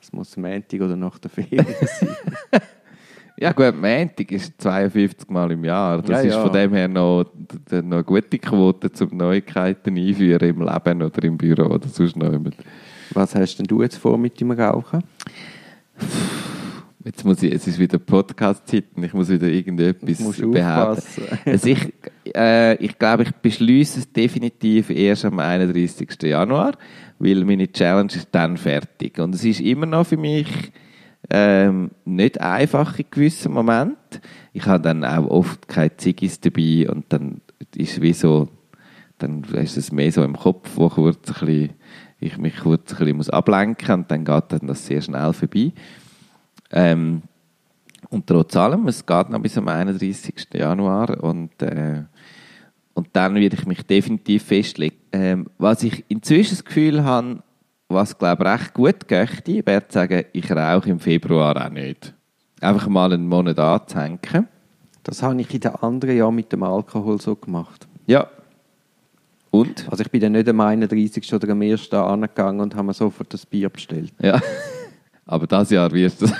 Es 0.00 0.10
muss 0.12 0.34
am 0.36 0.42
Montag 0.44 0.80
oder 0.80 0.96
nach 0.96 1.18
der 1.18 1.30
Ferien 1.30 1.66
sein. 2.00 2.08
Ja 3.40 3.52
gut, 3.52 3.74
Montag 3.74 4.30
ist 4.32 4.60
52 4.60 5.30
Mal 5.30 5.50
im 5.52 5.64
Jahr. 5.64 6.02
Das 6.02 6.10
Ja, 6.10 6.20
ist 6.20 6.34
ja. 6.34 6.42
von 6.42 6.52
dem 6.52 6.74
her 6.74 6.88
noch, 6.88 7.24
noch 7.70 7.78
eine 7.96 8.04
gute 8.04 8.38
Quote, 8.38 8.90
um 9.02 9.16
Neuigkeiten 9.16 9.96
einführen 9.96 10.46
im 10.46 10.60
Leben 10.60 11.02
oder 11.02 11.24
im 11.24 11.38
Büro 11.38 11.64
oder 11.74 11.88
sonst 11.88 12.16
noch 12.16 12.30
jemand. 12.30 12.54
Was 13.14 13.34
hast 13.34 13.56
denn 13.56 13.66
du 13.66 13.80
jetzt 13.82 13.96
vor 13.96 14.18
mit 14.18 14.38
dem 14.38 14.50
Rauchen? 14.50 15.02
Jetzt 17.02 17.24
muss 17.24 17.42
ich, 17.42 17.50
es 17.54 17.66
ist 17.66 17.78
wieder 17.78 17.98
Podcast-Zeit 17.98 18.84
und 18.94 19.04
ich 19.04 19.14
muss 19.14 19.30
wieder 19.30 19.48
irgendetwas 19.48 20.38
behaupten. 20.38 21.22
Also 21.46 21.68
ich, 21.68 21.94
äh, 22.36 22.74
ich 22.76 22.98
glaube, 22.98 23.22
ich 23.22 23.32
beschließe 23.32 24.00
es 24.00 24.12
definitiv 24.12 24.90
erst 24.90 25.24
am 25.24 25.38
31. 25.38 26.10
Januar, 26.24 26.72
weil 27.18 27.42
meine 27.46 27.72
Challenge 27.72 28.12
ist 28.14 28.28
dann 28.32 28.58
fertig. 28.58 29.18
Und 29.18 29.34
es 29.34 29.44
ist 29.46 29.60
immer 29.60 29.86
noch 29.86 30.06
für 30.06 30.18
mich 30.18 30.46
ähm, 31.30 31.92
nicht 32.04 32.40
einfach 32.40 32.98
in 32.98 33.06
gewissen 33.10 33.52
Momenten. 33.52 34.20
Ich 34.52 34.66
habe 34.66 34.82
dann 34.82 35.04
auch 35.04 35.26
oft 35.26 35.68
keine 35.68 35.96
Ziggis 35.96 36.40
dabei 36.40 36.88
und 36.90 37.06
dann 37.10 37.40
ist 37.74 38.00
wie 38.02 38.12
so, 38.12 38.48
dann 39.18 39.44
ist 39.44 39.76
es 39.76 39.92
mehr 39.92 40.10
so 40.10 40.24
im 40.24 40.36
Kopf, 40.36 40.70
wo 40.74 40.88
kurz 40.88 41.28
ein 41.28 41.46
bisschen, 41.46 41.70
ich 42.18 42.36
mich 42.36 42.56
kurz 42.56 42.92
ein 42.92 42.98
bisschen 42.98 43.16
muss 43.16 43.30
ablenken 43.30 43.94
und 43.94 44.10
dann 44.10 44.24
geht 44.24 44.44
dann 44.48 44.66
das 44.66 44.84
sehr 44.86 45.00
schnell 45.00 45.32
vorbei. 45.32 45.72
Ähm, 46.72 47.22
und 48.08 48.26
trotz 48.26 48.56
allem, 48.56 48.88
es 48.88 49.06
geht 49.06 49.30
noch 49.30 49.40
bis 49.40 49.56
am 49.56 49.68
31. 49.68 50.48
Januar 50.52 51.22
und, 51.22 51.62
äh, 51.62 52.02
und 52.94 53.08
dann 53.12 53.36
werde 53.36 53.56
ich 53.56 53.66
mich 53.66 53.82
definitiv 53.86 54.42
festlegen. 54.42 54.96
Ähm, 55.12 55.46
was 55.58 55.84
ich 55.84 56.04
inzwischen 56.08 56.56
das 56.56 56.64
Gefühl 56.64 57.04
habe, 57.04 57.42
was 57.90 58.16
glaube 58.16 58.44
ich 58.44 58.50
recht 58.50 58.74
gut 58.74 59.08
geht, 59.08 59.66
wäre 59.66 59.86
zu 59.86 59.94
sagen, 59.94 60.24
ich 60.32 60.50
rauche 60.50 60.90
im 60.90 61.00
Februar 61.00 61.66
auch 61.66 61.70
nicht. 61.70 62.14
Einfach 62.60 62.88
mal 62.88 63.12
einen 63.12 63.26
Monat 63.26 63.58
anzuhängen. 63.58 64.20
Das 65.02 65.22
habe 65.22 65.40
ich 65.40 65.52
in 65.52 65.60
den 65.60 65.74
anderen 65.76 66.16
Jahren 66.16 66.34
mit 66.34 66.52
dem 66.52 66.62
Alkohol 66.62 67.20
so 67.20 67.34
gemacht. 67.34 67.88
Ja. 68.06 68.28
Und? 69.50 69.88
Also 69.90 70.02
ich 70.02 70.10
bin 70.10 70.20
dann 70.20 70.32
nicht 70.32 70.48
am 70.48 70.60
31. 70.60 71.34
oder 71.34 71.48
am 71.50 71.62
1. 71.62 71.92
angegangen 71.92 72.60
und 72.60 72.74
habe 72.74 72.86
mir 72.86 72.94
sofort 72.94 73.32
das 73.32 73.46
Bier 73.46 73.68
bestellt. 73.68 74.12
Ja. 74.20 74.40
Aber 75.26 75.46
das 75.46 75.70
Jahr 75.70 75.90
wirst 75.92 76.22
du 76.22 76.26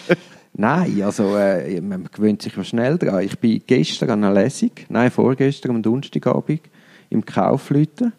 Nein, 0.56 1.02
also 1.02 1.36
äh, 1.36 1.80
man 1.80 2.08
gewöhnt 2.12 2.42
sich 2.42 2.56
ja 2.56 2.62
schnell 2.62 2.96
dran. 2.96 3.22
Ich 3.22 3.38
bin 3.38 3.60
gestern 3.66 4.10
an 4.10 4.24
einer 4.24 4.42
Lesung, 4.42 4.70
nein, 4.88 5.10
vorgestern 5.10 5.72
am 5.72 5.82
Donnerstagabend 5.82 6.60
im 7.10 7.24
Kaufleuten 7.24 8.12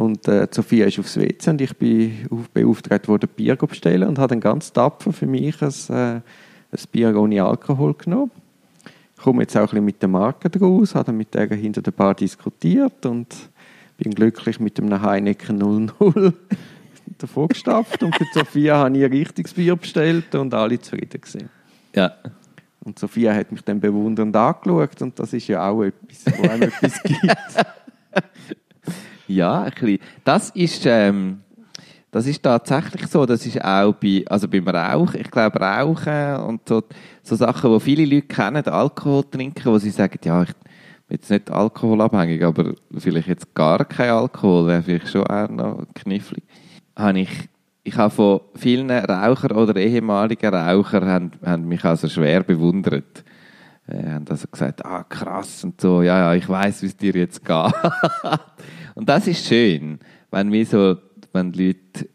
und 0.00 0.26
äh, 0.28 0.48
Sophia 0.50 0.86
ist 0.86 0.98
aufs 0.98 1.18
WC 1.18 1.50
und 1.50 1.60
ich 1.60 1.76
bin 1.76 2.26
auf, 2.30 2.48
beauftragt 2.48 3.06
worden, 3.06 3.28
Bier 3.36 3.58
zu 3.58 3.66
bestellen 3.66 4.08
und 4.08 4.18
habe 4.18 4.28
dann 4.28 4.40
ganz 4.40 4.72
tapfer 4.72 5.12
für 5.12 5.26
mich 5.26 5.60
ein, 5.60 5.68
äh, 5.90 6.14
ein 6.14 6.22
Bier 6.90 7.14
ohne 7.14 7.44
Alkohol 7.44 7.92
genommen. 7.92 8.30
Ich 9.14 9.22
komme 9.22 9.42
jetzt 9.42 9.54
auch 9.58 9.60
ein 9.60 9.66
bisschen 9.66 9.84
mit 9.84 10.00
der 10.00 10.08
Marke 10.08 10.48
draus, 10.48 10.94
habe 10.94 11.04
dann 11.04 11.18
mit 11.18 11.34
der 11.34 11.48
hinter 11.48 11.82
der 11.82 11.90
Bar 11.90 12.14
diskutiert 12.14 13.04
und 13.04 13.26
bin 13.98 14.12
glücklich 14.12 14.58
mit 14.58 14.80
einem 14.80 15.02
Heineken 15.02 15.58
00 15.58 16.32
davor 17.18 17.48
gestapft 17.48 18.02
und 18.02 18.16
für 18.16 18.24
Sophia 18.32 18.78
habe 18.78 18.96
ich 18.96 19.04
ein 19.04 19.10
richtiges 19.10 19.52
Bier 19.52 19.76
bestellt 19.76 20.34
und 20.34 20.54
alle 20.54 20.80
zufrieden 20.80 21.20
gewesen. 21.20 21.50
Ja. 21.94 22.14
Und 22.82 22.98
Sophia 22.98 23.34
hat 23.34 23.52
mich 23.52 23.60
dann 23.60 23.78
bewundernd 23.78 24.34
angeschaut 24.34 25.02
und 25.02 25.18
das 25.18 25.34
ist 25.34 25.46
ja 25.48 25.68
auch 25.68 25.82
etwas, 25.82 26.24
wo 26.38 26.48
einem 26.48 26.62
etwas 26.80 27.02
gibt. 27.02 27.36
Ja, 29.30 29.62
ein 29.62 29.70
bisschen. 29.70 29.98
Das 30.24 30.50
ist, 30.50 30.86
ähm, 30.86 31.40
das 32.10 32.26
ist 32.26 32.42
tatsächlich 32.42 33.06
so. 33.06 33.24
Das 33.24 33.46
ist 33.46 33.64
auch 33.64 33.92
bei, 33.92 34.24
also 34.28 34.48
beim 34.48 34.66
Rauchen. 34.66 35.20
Ich 35.20 35.30
glaube, 35.30 35.60
Rauchen 35.60 36.36
und 36.48 36.68
so, 36.68 36.82
so 37.22 37.36
Sachen, 37.36 37.72
die 37.72 37.80
viele 37.80 38.04
Leute 38.04 38.26
kennen, 38.26 38.66
Alkohol 38.66 39.22
trinken, 39.30 39.64
wo 39.66 39.78
sie 39.78 39.90
sagen, 39.90 40.18
ja, 40.24 40.42
ich 40.42 40.52
bin 40.54 40.66
jetzt 41.10 41.30
nicht 41.30 41.48
alkoholabhängig, 41.48 42.42
aber 42.44 42.74
vielleicht 42.98 43.28
jetzt 43.28 43.54
gar 43.54 43.84
kein 43.84 44.10
Alkohol, 44.10 44.66
wäre 44.66 44.82
vielleicht 44.82 45.08
schon 45.08 45.26
auch 45.26 45.48
noch 45.48 45.86
knifflig. 45.94 46.42
Habe 46.96 47.20
ich, 47.20 47.48
ich 47.84 47.96
habe 47.96 48.12
von 48.12 48.40
vielen 48.56 48.90
Rauchern 48.90 49.52
oder 49.52 49.76
ehemaligen 49.76 50.52
Rauchern 50.52 51.06
haben, 51.06 51.30
haben 51.44 51.68
mich 51.68 51.84
also 51.84 52.08
schwer 52.08 52.42
bewundert. 52.42 53.22
Äh, 53.90 54.10
haben 54.12 54.24
also 54.28 54.46
gesagt, 54.50 54.84
ah 54.84 55.04
krass 55.04 55.64
und 55.64 55.80
so, 55.80 56.02
ja, 56.02 56.18
ja, 56.18 56.34
ich 56.34 56.48
weiß, 56.48 56.82
wie 56.82 56.86
es 56.86 56.96
dir 56.96 57.12
jetzt 57.12 57.44
geht. 57.44 57.72
und 58.94 59.08
das 59.08 59.26
ist 59.26 59.46
schön, 59.46 59.98
wenn 60.30 60.52
wir 60.52 60.64
so, 60.66 60.96
wenn 61.32 61.52
Leute, 61.52 62.08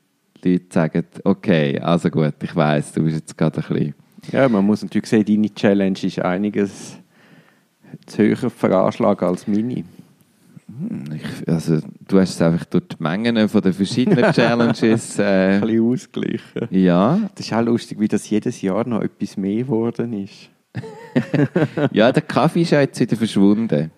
Leute 0.44 0.66
sagen, 0.70 1.04
okay, 1.24 1.80
also 1.80 2.10
gut, 2.10 2.36
ich 2.42 2.56
weiß, 2.56 2.94
du 2.94 3.04
bist 3.04 3.18
jetzt 3.18 3.38
gerade 3.38 3.62
ein 3.62 3.68
bisschen, 3.68 3.94
Ja, 4.32 4.48
man 4.48 4.66
muss 4.66 4.84
natürlich 4.84 5.08
sehen, 5.08 5.26
deine 5.26 5.54
Challenge 5.54 6.00
ist 6.02 6.20
einiges 6.20 6.98
zu 8.06 8.24
höher 8.24 8.50
veranschlagen 8.50 9.28
als 9.28 9.48
meine. 9.48 9.84
ich, 11.16 11.48
also 11.48 11.80
du 12.08 12.20
hast 12.20 12.32
es 12.36 12.42
einfach 12.42 12.66
durch 12.66 12.88
die 12.90 12.96
Mengen 13.04 13.48
von 13.50 13.62
den 13.62 13.74
verschiedenen 13.74 14.32
Challenges, 14.34 15.18
äh, 15.20 15.56
Ein 15.56 15.62
bisschen 15.62 15.82
ausgleichen. 15.92 16.68
ja, 16.72 17.20
Das 17.36 17.46
ist 17.46 17.54
auch 17.54 17.62
lustig, 17.62 18.00
wie 18.00 18.08
das 18.08 18.30
jedes 18.30 18.62
Jahr 18.62 18.88
noch 18.88 19.02
etwas 19.02 19.38
mehr 19.38 19.58
geworden 19.64 20.14
ist. 20.24 20.50
ja, 21.92 22.12
der 22.12 22.22
Kaffee 22.22 22.62
ist 22.62 22.72
ja 22.72 22.82
jetzt 22.82 23.00
wieder 23.00 23.16
verschwunden. 23.16 23.92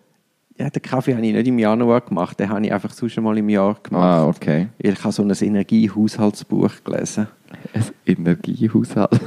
Ja, 0.57 0.69
den 0.69 0.81
Kaffee 0.81 1.13
habe 1.13 1.25
ich 1.25 1.33
nicht 1.33 1.47
im 1.47 1.59
Januar 1.59 2.01
gemacht, 2.01 2.39
den 2.39 2.49
habe 2.49 2.65
ich 2.65 2.73
einfach 2.73 2.91
sonst 2.91 3.19
mal 3.19 3.37
im 3.37 3.47
Jahr 3.49 3.75
gemacht. 3.81 4.03
Ah, 4.03 4.27
okay. 4.27 4.69
Ich 4.79 5.03
habe 5.03 5.11
so 5.11 5.21
ein 5.21 5.29
Energiehaushaltsbuch 5.29 6.83
gelesen. 6.83 7.27
Ein 7.73 7.83
Energiehaushalt. 8.05 9.19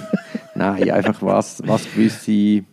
Nein, 0.54 0.90
einfach 0.90 1.22
was, 1.22 1.62
was 1.66 1.84
gewisse... 1.92 2.64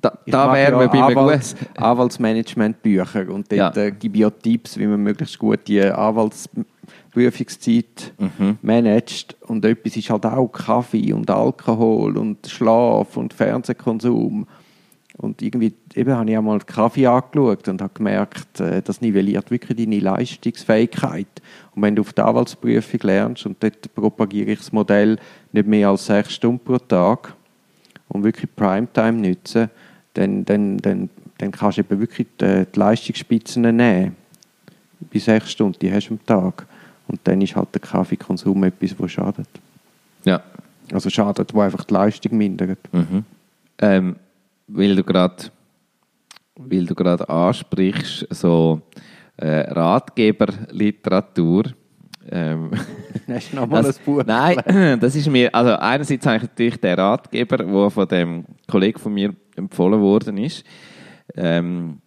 Da, 0.00 0.18
da 0.26 0.52
wären 0.52 0.78
wir 0.78 0.88
bei 0.88 1.02
einem 1.02 1.18
Anwalts. 1.18 1.56
Anwaltsmanagement-Bücher 1.76 3.28
und 3.30 3.50
dort 3.50 3.76
Ja. 3.76 3.82
äh, 3.82 3.92
gebe 3.92 4.16
ich 4.16 4.20
ja 4.22 4.30
Tipps, 4.30 4.76
wie 4.76 4.86
man 4.86 5.00
möglichst 5.00 5.38
gut 5.38 5.60
die 5.66 5.80
Prüfungszeit 7.12 8.12
managst. 8.62 9.36
Und 9.40 9.64
etwas 9.64 9.96
ist 9.96 10.10
halt 10.10 10.26
auch 10.26 10.48
Kaffee 10.48 11.12
und 11.12 11.30
Alkohol 11.30 12.16
und 12.16 12.46
Schlaf 12.46 13.16
und 13.16 13.34
Fernsehkonsum. 13.34 14.46
Und 15.18 15.40
irgendwie 15.40 15.72
eben 15.94 16.12
habe 16.12 16.30
ich 16.30 16.36
einmal 16.36 16.58
Kaffee 16.60 17.06
angeschaut 17.06 17.68
und 17.68 17.80
habe 17.80 17.94
gemerkt, 17.94 18.60
äh, 18.60 18.82
das 18.82 19.00
nivelliert 19.00 19.50
wirklich 19.50 19.78
deine 19.78 19.98
Leistungsfähigkeit. 19.98 21.26
Und 21.74 21.82
wenn 21.82 21.96
du 21.96 22.02
auf 22.02 22.12
der 22.12 22.26
Anwaltsprüfung 22.26 23.00
lernst, 23.02 23.46
und 23.46 23.62
dort 23.62 23.94
propagiere 23.94 24.50
ich 24.50 24.58
das 24.58 24.72
Modell 24.72 25.18
nicht 25.52 25.66
mehr 25.66 25.88
als 25.88 26.06
sechs 26.06 26.34
Stunden 26.34 26.62
pro 26.62 26.76
Tag 26.78 27.34
und 28.08 28.24
wirklich 28.24 28.54
Primetime 28.54 29.28
nutzen, 29.28 29.70
dann, 30.14 30.44
dann, 30.44 30.76
dann, 30.78 31.08
dann 31.38 31.50
kannst 31.50 31.78
du 31.78 31.82
eben 31.82 31.98
wirklich 31.98 32.26
die, 32.38 32.66
die 32.66 32.78
Leistungsspitzen 32.78 33.62
nehmen. 33.62 34.16
Bei 35.12 35.18
sechs 35.18 35.50
Stunden, 35.50 35.78
die 35.80 35.92
hast 35.92 36.08
du 36.08 36.14
am 36.14 36.26
Tag. 36.26 36.66
Und 37.08 37.20
dann 37.24 37.40
ist 37.40 37.54
halt 37.54 37.68
der 37.74 37.80
Kaffeekonsum 37.80 38.64
etwas, 38.64 38.94
was 38.98 39.12
schadet. 39.12 39.48
Ja. 40.24 40.42
Also 40.92 41.10
schadet, 41.10 41.52
wo 41.54 41.60
einfach 41.60 41.84
die 41.84 41.94
Leistung 41.94 42.36
mindert. 42.36 42.78
Mhm. 42.92 43.24
Ähm, 43.78 44.16
weil 44.68 44.96
du 44.96 45.04
gerade 45.04 45.50
weil 46.56 46.86
du 46.86 46.94
gerade 46.94 47.28
ansprichst, 47.28 48.26
so 48.30 48.80
äh, 49.36 49.70
Ratgeberliteratur. 49.72 51.64
Ähm, 52.28 52.70
Hast 53.28 53.52
du 53.52 53.56
nochmal 53.56 53.82
das, 53.82 53.98
ein 53.98 54.04
Buch? 54.04 54.22
Nein, 54.26 54.98
das 55.00 55.14
ist 55.14 55.28
mir, 55.28 55.54
also 55.54 55.76
einerseits 55.76 56.26
habe 56.26 56.36
ich 56.38 56.42
natürlich 56.42 56.80
den 56.80 56.98
Ratgeber, 56.98 57.58
der 57.58 57.90
von 57.90 58.08
dem 58.08 58.44
Kollegen 58.66 58.98
von 58.98 59.12
mir 59.14 59.34
empfohlen 59.54 60.00
worden 60.00 60.38
ist, 60.38 60.64
ähm, 61.36 61.98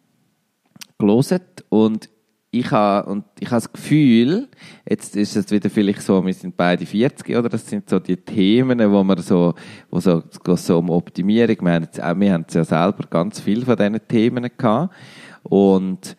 gelesen 0.97 1.41
und 1.69 2.09
ich 2.51 2.71
habe, 2.71 3.09
und 3.09 3.25
ich 3.39 3.47
habe 3.47 3.61
das 3.61 3.71
Gefühl, 3.71 4.47
jetzt 4.89 5.15
ist 5.15 5.35
es 5.35 5.51
wieder 5.51 5.69
vielleicht 5.69 6.01
so, 6.01 6.25
wir 6.25 6.33
sind 6.33 6.57
beide 6.57 6.85
40, 6.85 7.37
oder? 7.37 7.47
Das 7.47 7.67
sind 7.67 7.87
so 7.87 7.99
die 7.99 8.17
Themen, 8.17 8.79
wo 8.91 9.03
man 9.03 9.21
so, 9.21 9.53
wo 9.91 9.99
so, 9.99 10.23
so 10.55 10.79
um 10.79 10.89
Optimierung, 10.89 11.57
wir 11.61 11.73
haben, 11.73 12.21
wir 12.21 12.33
haben 12.33 12.45
ja 12.49 12.63
selber 12.63 13.05
ganz 13.07 13.39
viel 13.39 13.63
von 13.65 13.75
diesen 13.75 13.99
Themen 14.07 14.49
gehabt. 14.57 14.95
Und 15.43 16.17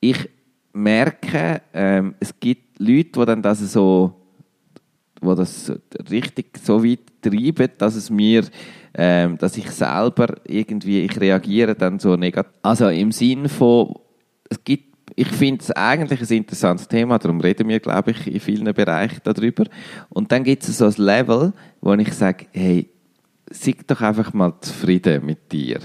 ich 0.00 0.28
merke, 0.72 1.60
ähm, 1.74 2.14
es 2.18 2.38
gibt 2.40 2.78
Leute, 2.78 3.10
die 3.12 3.26
dann 3.26 3.42
das 3.42 3.60
so, 3.72 4.14
wo 5.20 5.34
das 5.34 5.70
richtig 6.10 6.58
so 6.62 6.82
weit 6.82 7.00
treiben, 7.20 7.68
dass 7.76 7.94
es 7.94 8.08
mir, 8.08 8.44
ähm, 8.94 9.36
dass 9.36 9.58
ich 9.58 9.70
selber 9.70 10.34
irgendwie, 10.44 11.00
ich 11.02 11.20
reagiere 11.20 11.74
dann 11.74 11.98
so 11.98 12.16
negativ. 12.16 12.52
Also 12.62 12.88
im 12.88 13.12
Sinn 13.12 13.50
von, 13.50 13.94
es 14.48 14.64
gibt 14.64 14.91
ich 15.14 15.28
finde 15.28 15.62
es 15.62 15.70
eigentlich 15.70 16.20
ein 16.20 16.36
interessantes 16.36 16.88
Thema, 16.88 17.18
darum 17.18 17.40
reden 17.40 17.68
wir, 17.68 17.80
glaube 17.80 18.12
ich, 18.12 18.26
in 18.26 18.40
vielen 18.40 18.72
Bereichen 18.72 19.20
darüber. 19.24 19.64
Und 20.08 20.32
dann 20.32 20.44
gibt 20.44 20.62
es 20.62 20.78
so 20.78 20.86
ein 20.86 20.94
Level, 20.96 21.52
wo 21.80 21.92
ich 21.94 22.12
sage, 22.14 22.46
hey, 22.52 22.88
sei 23.50 23.74
doch 23.86 24.00
einfach 24.00 24.32
mal 24.32 24.54
zufrieden 24.60 25.26
mit 25.26 25.52
dir. 25.52 25.80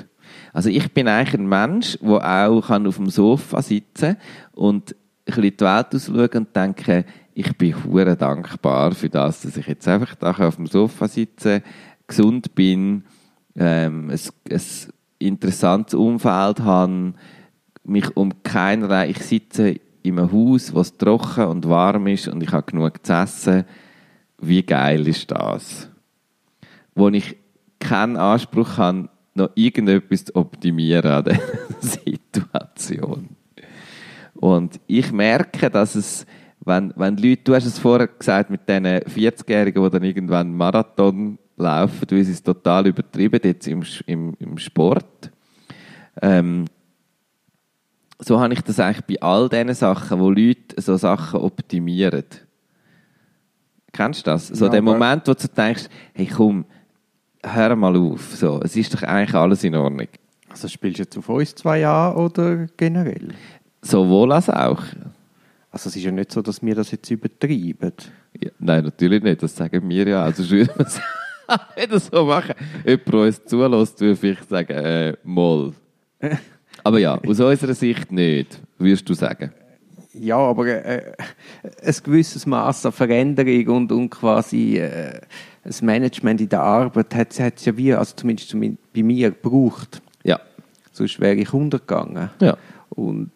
Also 0.53 0.69
ich 0.69 0.93
bin 0.93 1.07
eigentlich 1.07 1.39
ein 1.39 1.47
Mensch, 1.47 1.97
der 2.01 2.47
auch 2.47 2.69
auf 2.69 2.95
dem 2.95 3.09
Sofa 3.09 3.61
sitzen 3.61 4.15
kann 4.15 4.17
und 4.53 4.91
ein 4.91 4.95
bisschen 5.25 5.57
die 5.57 5.59
Welt 5.59 5.95
ausschauen 5.95 6.29
und 6.33 6.55
denken, 6.55 7.03
ich 7.33 7.57
bin 7.57 7.83
hure 7.83 8.15
dankbar 8.15 8.93
für 8.93 9.09
das, 9.09 9.41
dass 9.41 9.57
ich 9.57 9.67
jetzt 9.67 9.87
einfach 9.87 10.15
da 10.15 10.31
auf 10.31 10.55
dem 10.55 10.65
Sofa 10.65 11.07
sitze, 11.07 11.61
gesund 12.07 12.55
bin, 12.55 13.03
ähm, 13.55 14.09
ein, 14.09 14.19
ein 14.49 14.61
interessantes 15.19 15.93
Umfeld 15.93 16.61
habe, 16.61 17.13
mich 17.87 18.15
um 18.15 18.43
keinerlei. 18.43 19.09
Ich 19.09 19.19
sitze 19.19 19.75
in 20.03 20.19
einem 20.19 20.31
Haus, 20.31 20.73
wo 20.73 20.81
es 20.81 20.97
trocken 20.97 21.45
und 21.45 21.67
warm 21.67 22.07
ist 22.07 22.27
und 22.27 22.41
ich 22.41 22.51
habe 22.51 22.71
genug 22.71 23.05
zu 23.05 23.13
essen. 23.13 23.65
Wie 24.39 24.63
geil 24.63 25.07
ist 25.07 25.31
das? 25.31 25.89
Wo 26.95 27.09
ich 27.09 27.35
keinen 27.79 28.17
Anspruch 28.17 28.77
habe, 28.77 29.09
noch 29.33 29.51
irgendetwas 29.55 30.25
zu 30.25 30.35
optimieren 30.35 31.11
an 31.11 31.23
dieser 31.25 31.41
Situation. 31.79 33.29
Und 34.35 34.79
ich 34.87 35.11
merke, 35.11 35.69
dass 35.69 35.95
es, 35.95 36.25
wenn, 36.63 36.93
wenn 36.95 37.17
Leute, 37.17 37.41
du 37.43 37.55
hast 37.55 37.65
es 37.65 37.79
vorher 37.79 38.07
gesagt, 38.07 38.49
mit 38.49 38.67
diesen 38.67 38.85
40-Jährigen, 38.85 39.83
die 39.83 39.89
dann 39.89 40.03
irgendwann 40.03 40.55
Marathon 40.55 41.39
laufen, 41.55 42.05
weil 42.09 42.23
sie 42.23 42.33
es 42.33 42.43
total 42.43 42.87
übertrieben 42.87 43.39
jetzt 43.43 43.67
im, 43.67 43.83
im, 44.05 44.35
im 44.39 44.57
Sport. 44.57 45.31
Ähm, 46.21 46.65
so 48.19 48.39
habe 48.39 48.53
ich 48.53 48.61
das 48.61 48.79
eigentlich 48.79 49.05
bei 49.05 49.21
all 49.21 49.49
diesen 49.49 49.73
Sachen, 49.73 50.19
wo 50.19 50.29
Leute 50.29 50.81
so 50.81 50.97
Sachen 50.97 51.39
optimieren. 51.39 52.25
Kennst 53.93 54.25
du 54.25 54.31
das? 54.31 54.47
So 54.47 54.65
Ja, 54.65 54.71
der 54.71 54.81
Moment, 54.81 55.27
wo 55.27 55.33
du 55.33 55.47
denkst, 55.47 55.85
hey 56.13 56.27
komm, 56.27 56.65
hör 57.43 57.75
mal 57.75 57.95
auf. 57.95 58.35
So, 58.35 58.59
es 58.63 58.75
ist 58.75 58.93
doch 58.93 59.03
eigentlich 59.03 59.35
alles 59.35 59.63
in 59.63 59.75
Ordnung. 59.75 60.07
Also 60.49 60.67
spielst 60.67 60.99
du 60.99 61.03
jetzt 61.03 61.17
auf 61.17 61.29
uns 61.29 61.55
zwei 61.55 61.85
an 61.85 62.15
oder 62.15 62.67
generell? 62.77 63.29
Sowohl 63.81 64.31
als 64.31 64.49
auch. 64.49 64.83
Also 65.71 65.89
es 65.89 65.95
ist 65.95 66.03
ja 66.03 66.11
nicht 66.11 66.31
so, 66.31 66.41
dass 66.41 66.61
wir 66.63 66.75
das 66.75 66.91
jetzt 66.91 67.09
übertreiben. 67.11 67.93
Ja, 68.41 68.49
nein, 68.59 68.83
natürlich 68.85 69.21
nicht. 69.21 69.43
Das 69.43 69.55
sagen 69.55 69.87
wir 69.87 70.07
ja. 70.07 70.23
Also 70.23 70.49
würde 70.49 70.73
man 70.77 70.87
es 70.87 70.99
nicht 71.75 72.11
so 72.11 72.25
machen. 72.25 72.55
Jemand, 72.85 73.07
der 73.07 73.19
uns 73.19 73.45
zulässt, 73.45 74.01
würde 74.01 74.15
vielleicht 74.15 74.49
sagen, 74.49 74.73
äh, 74.73 75.13
Moll. 75.23 75.73
Aber 76.87 76.99
ja, 76.99 77.15
aus 77.15 77.37
unserer 77.41 77.73
Sicht 77.73 78.13
nicht, 78.13 78.61
würdest 78.77 79.09
du 79.09 79.13
sagen. 79.13 79.51
Ja, 80.13 80.37
aber 80.37 80.67
äh, 80.67 81.11
ein 81.83 81.95
gewisses 82.01 82.45
Maß 82.45 82.85
an 82.85 82.93
Veränderung 82.93 83.67
und, 83.75 83.91
und 83.91 84.09
quasi 84.09 84.77
äh, 84.77 85.19
das 85.65 85.81
Management 85.81 86.39
in 86.39 86.47
der 86.47 86.61
Arbeit 86.61 87.13
hat 87.13 87.37
es 87.37 87.65
ja 87.65 87.75
wie, 87.75 87.93
also 87.93 88.15
zumindest 88.15 88.51
zumin- 88.51 88.77
bei 88.95 89.03
mir, 89.03 89.31
gebraucht. 89.31 90.01
Ja. 90.23 90.39
Sonst 90.93 91.19
wäre 91.19 91.35
ich 91.35 91.53
untergegangen. 91.53 92.29
Ja. 92.39 92.55
Und 92.91 93.31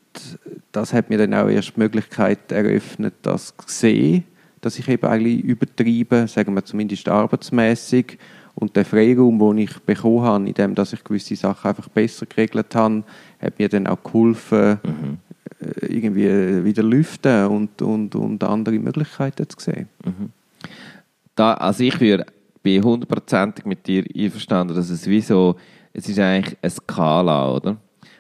das 0.72 0.94
hat 0.94 1.10
mir 1.10 1.18
dann 1.18 1.34
auch 1.34 1.50
erst 1.50 1.76
die 1.76 1.82
Möglichkeit 1.82 2.54
eröffnet, 2.54 3.16
das 3.22 3.54
zu 3.58 3.66
sehen, 3.68 4.24
dass 4.62 4.80
ich 4.80 4.88
eben 4.88 5.06
eigentlich 5.06 5.44
übertreibe, 5.44 6.26
sagen 6.30 6.54
wir 6.54 6.64
zumindest 6.64 7.10
arbeitsmäßig 7.10 8.18
und 8.56 8.76
der 8.76 8.86
Freiraum, 8.86 9.40
den 9.40 9.60
ich 9.60 9.80
bekommen 9.80 10.22
habe, 10.22 10.48
indem 10.48 10.76
dass 10.76 10.94
ich 10.94 11.04
gewisse 11.04 11.36
Sachen 11.36 11.70
einfach 11.70 11.88
besser 11.90 12.26
geregelt 12.26 12.76
habe, 12.76 13.04
hat 13.42 13.60
mir 13.60 13.70
dann 13.70 13.88
auch 13.88 14.04
geholfen, 14.04 14.80
äh, 15.60 15.86
irgendwie 15.88 16.64
wieder 16.64 16.84
lüften 16.84 17.48
und, 17.48 17.82
und, 17.82 18.16
und 18.16 18.44
andere 18.44 18.80
Möglichkeiten 18.80 19.48
zu 19.50 19.60
sehen. 19.60 19.90
Da, 21.36 21.54
also 21.56 21.84
ich 21.84 22.00
würde, 22.00 22.26
bin 22.64 22.84
hundertprozentig 22.84 23.66
mit 23.66 23.88
dir 23.88 24.04
einverstanden, 24.16 24.76
dass 24.76 24.90
es 24.90 25.08
wie 25.08 25.22
so, 25.22 25.56
es 25.94 26.08
ist 26.08 26.20
eigentlich 26.20 26.58
eine 26.62 26.70
Skala, 26.70 27.54
oder? 27.54 27.78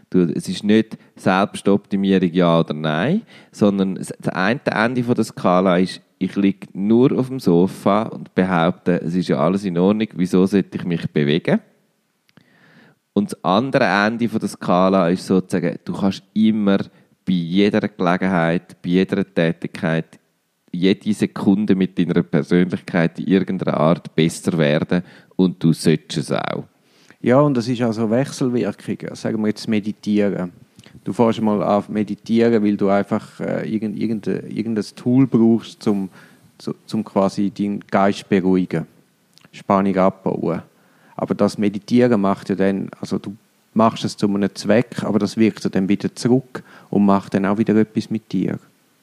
Du, 0.09 0.23
es 0.23 0.49
ist 0.49 0.63
nicht 0.63 0.97
Selbstoptimierung 1.15 2.31
ja 2.33 2.59
oder 2.59 2.73
nein, 2.73 3.21
sondern 3.51 3.95
das 3.95 4.13
das 4.19 4.33
eine 4.33 4.59
Ende 4.65 5.03
von 5.03 5.15
der 5.15 5.23
Skala 5.23 5.77
ist, 5.77 6.01
ich 6.17 6.35
liege 6.35 6.67
nur 6.73 7.17
auf 7.17 7.29
dem 7.29 7.39
Sofa 7.39 8.03
und 8.03 8.35
behaupte, 8.35 9.01
es 9.01 9.15
ist 9.15 9.29
ja 9.29 9.37
alles 9.37 9.63
in 9.63 9.77
Ordnung, 9.77 10.07
wieso 10.15 10.45
sollte 10.45 10.77
ich 10.77 10.83
mich 10.83 11.09
bewegen? 11.09 11.61
Und 13.13 13.31
das 13.31 13.43
andere 13.43 13.85
Ende 13.85 14.27
der 14.27 14.47
Skala 14.47 15.09
ist 15.09 15.25
sozusagen, 15.25 15.77
du 15.83 15.93
kannst 15.93 16.23
immer 16.33 16.77
bei 17.25 17.33
jeder 17.33 17.87
Gelegenheit, 17.87 18.81
bei 18.81 18.89
jeder 18.89 19.25
Tätigkeit, 19.25 20.19
jede 20.71 21.13
Sekunde 21.13 21.75
mit 21.75 21.99
deiner 21.99 22.23
Persönlichkeit 22.23 23.19
in 23.19 23.27
irgendeiner 23.27 23.77
Art 23.77 24.15
besser 24.15 24.57
werden 24.57 25.03
und 25.35 25.61
du 25.61 25.73
solltest 25.73 26.17
es 26.17 26.31
auch. 26.31 26.63
Ja, 27.21 27.39
und 27.39 27.55
das 27.55 27.67
ist 27.67 27.81
also 27.81 28.09
Wechselwirkungen. 28.09 29.15
Sagen 29.15 29.41
wir 29.41 29.49
jetzt 29.49 29.67
Meditieren. 29.67 30.51
Du 31.03 31.13
fährst 31.13 31.41
mal 31.41 31.61
auf 31.61 31.89
Meditieren, 31.89 32.63
weil 32.63 32.77
du 32.77 32.89
einfach 32.89 33.39
äh, 33.39 33.71
irgend, 33.71 33.97
irgendein, 33.99 34.49
irgendein 34.49 34.85
Tool 34.95 35.27
brauchst, 35.27 35.87
um 35.87 36.09
zu, 36.57 36.73
zum 36.85 37.03
quasi 37.03 37.51
deinen 37.51 37.79
Geist 37.81 38.27
beruhigen, 38.27 38.87
Spannung 39.51 39.97
abbauen. 39.97 40.63
Aber 41.21 41.35
das 41.35 41.59
Meditieren 41.59 42.19
macht 42.19 42.49
ja 42.49 42.55
dann, 42.55 42.89
also 42.99 43.19
du 43.19 43.35
machst 43.75 44.03
es 44.03 44.17
zu 44.17 44.27
einem 44.27 44.49
Zweck, 44.55 45.03
aber 45.03 45.19
das 45.19 45.37
wirkt 45.37 45.63
ja 45.63 45.69
dann 45.69 45.87
wieder 45.87 46.15
zurück 46.15 46.63
und 46.89 47.05
macht 47.05 47.35
dann 47.35 47.45
auch 47.45 47.59
wieder 47.59 47.75
etwas 47.75 48.09
mit 48.09 48.31
dir. 48.31 48.57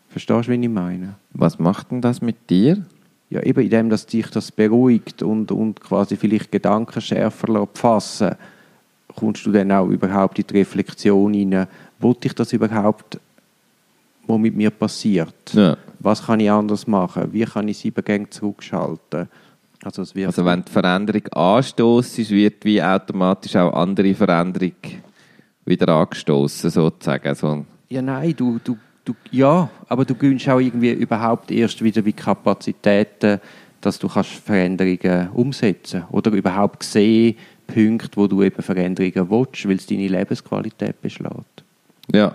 Verstehst 0.08 0.48
du, 0.48 0.50
wie 0.50 0.60
ich 0.60 0.68
meine? 0.68 1.14
Was 1.30 1.60
macht 1.60 1.92
denn 1.92 2.00
das 2.00 2.20
mit 2.20 2.50
dir? 2.50 2.84
Ja, 3.30 3.40
eben 3.44 3.60
indem, 3.60 3.88
dass 3.88 4.04
dich 4.04 4.26
das 4.30 4.50
beruhigt 4.50 5.22
und, 5.22 5.52
und 5.52 5.80
quasi 5.80 6.16
vielleicht 6.16 6.50
Gedanken 6.50 7.00
schärfer 7.00 7.68
fassen, 7.72 8.32
kommst 9.14 9.46
du 9.46 9.52
dann 9.52 9.70
auch 9.70 9.86
überhaupt 9.86 10.40
in 10.40 10.46
die 10.48 10.58
Reflexion 10.58 11.32
hinein, 11.32 11.68
wollte 12.00 12.26
ich 12.26 12.34
das 12.34 12.52
überhaupt, 12.52 13.20
was 14.26 14.38
mit 14.40 14.56
mir 14.56 14.70
passiert? 14.70 15.52
Ja. 15.52 15.76
Was 16.00 16.26
kann 16.26 16.40
ich 16.40 16.50
anders 16.50 16.88
machen? 16.88 17.32
Wie 17.32 17.44
kann 17.44 17.68
ich 17.68 17.78
sieben 17.78 18.04
Gänge 18.04 18.28
zurückschalten? 18.28 19.28
Also, 19.84 20.02
es 20.02 20.14
wird 20.14 20.26
Also 20.26 20.44
wenn 20.44 20.64
die 20.64 20.72
Veränderung 20.72 21.26
anstoßt, 21.28 22.30
wird 22.30 22.64
wie 22.64 22.82
automatisch 22.82 23.56
auch 23.56 23.72
andere 23.72 24.14
Veränderung 24.14 24.72
wieder 25.64 25.88
angestoßen 25.88 26.70
sozusagen. 26.70 27.34
So. 27.34 27.64
Ja, 27.88 28.02
nein, 28.02 28.34
du, 28.36 28.58
du, 28.62 28.76
du, 29.04 29.14
ja, 29.30 29.70
aber 29.88 30.04
du 30.04 30.14
gewinnst 30.14 30.48
auch 30.48 30.58
irgendwie 30.58 30.92
überhaupt 30.92 31.50
erst 31.50 31.82
wieder 31.82 32.04
wie 32.04 32.12
Kapazitäten, 32.12 33.40
dass 33.80 33.98
du 33.98 34.08
kannst 34.08 34.30
Veränderungen 34.30 35.28
umsetzen 35.30 36.04
oder 36.10 36.32
überhaupt 36.32 36.82
sehen 36.82 37.36
Punkte, 37.66 38.16
wo 38.16 38.26
du 38.26 38.42
eben 38.42 38.62
Veränderungen 38.62 39.30
willst, 39.30 39.68
weil 39.68 39.76
es 39.76 39.86
deine 39.86 40.08
Lebensqualität 40.08 41.00
beschlägt. 41.00 41.64
Ja. 42.12 42.34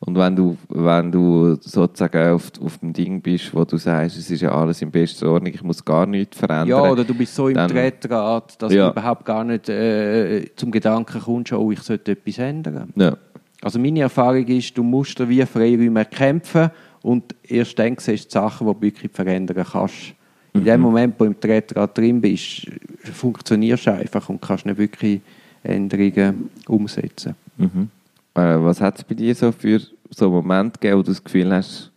Und 0.00 0.16
wenn 0.16 0.36
du, 0.36 0.56
wenn 0.68 1.10
du 1.10 1.56
sozusagen 1.60 2.32
auf, 2.32 2.52
auf 2.64 2.78
dem 2.78 2.92
Ding 2.92 3.20
bist, 3.20 3.52
wo 3.52 3.64
du 3.64 3.76
sagst, 3.78 4.16
es 4.16 4.30
ist 4.30 4.42
ja 4.42 4.52
alles 4.52 4.80
in 4.80 4.92
bester 4.92 5.28
Ordnung, 5.28 5.52
ich 5.52 5.62
muss 5.62 5.84
gar 5.84 6.06
nichts 6.06 6.38
verändern. 6.38 6.68
Ja, 6.68 6.90
oder 6.92 7.02
du 7.02 7.14
bist 7.14 7.34
so 7.34 7.48
im 7.48 7.56
Tretgrad, 7.56 8.62
dass 8.62 8.72
Ja. 8.72 8.86
du 8.86 8.92
überhaupt 8.92 9.24
gar 9.24 9.42
nicht 9.42 9.68
äh, 9.68 10.44
zum 10.54 10.70
Gedanken 10.70 11.20
kommst, 11.20 11.52
oh, 11.52 11.72
ich 11.72 11.80
sollte 11.80 12.12
etwas 12.12 12.38
ändern. 12.38 12.92
Ja. 12.94 13.16
Also 13.60 13.80
meine 13.80 14.00
Erfahrung 14.02 14.46
ist, 14.46 14.78
du 14.78 14.84
musst 14.84 15.18
dir 15.18 15.28
wie 15.28 15.44
Freiräume 15.44 15.98
erkämpfen 16.00 16.70
und 17.02 17.34
erst 17.42 17.76
dann 17.78 17.96
siehst 17.98 18.26
du 18.26 18.28
die 18.28 18.32
Sachen, 18.34 18.68
die 18.68 18.72
du 18.74 18.80
wirklich 18.82 19.10
verändern 19.12 19.66
kannst. 19.68 20.14
In 20.54 20.64
dem 20.64 20.80
Moment, 20.80 21.14
wo 21.18 21.24
du 21.24 21.30
im 21.32 21.40
Tretgrad 21.40 21.98
drin 21.98 22.20
bist, 22.20 22.66
funktionierst 23.12 23.86
du 23.86 23.92
einfach 23.94 24.28
und 24.28 24.40
kannst 24.40 24.64
nicht 24.64 24.78
wirklich 24.78 25.20
Änderungen 25.64 26.50
umsetzen. 26.68 27.34
Mhm. 27.56 27.90
Äh, 28.34 28.62
was 28.62 28.80
hat 28.80 28.98
es 28.98 29.04
bei 29.04 29.14
dir 29.14 29.34
so 29.34 29.52
für 29.52 29.80
so 30.10 30.26
einen 30.26 30.34
Moment 30.34 30.80
gegeben, 30.80 30.98
wo 30.98 31.02
du 31.02 31.10
das 31.10 31.22
Gefühl 31.22 31.52
hast, 31.52 31.92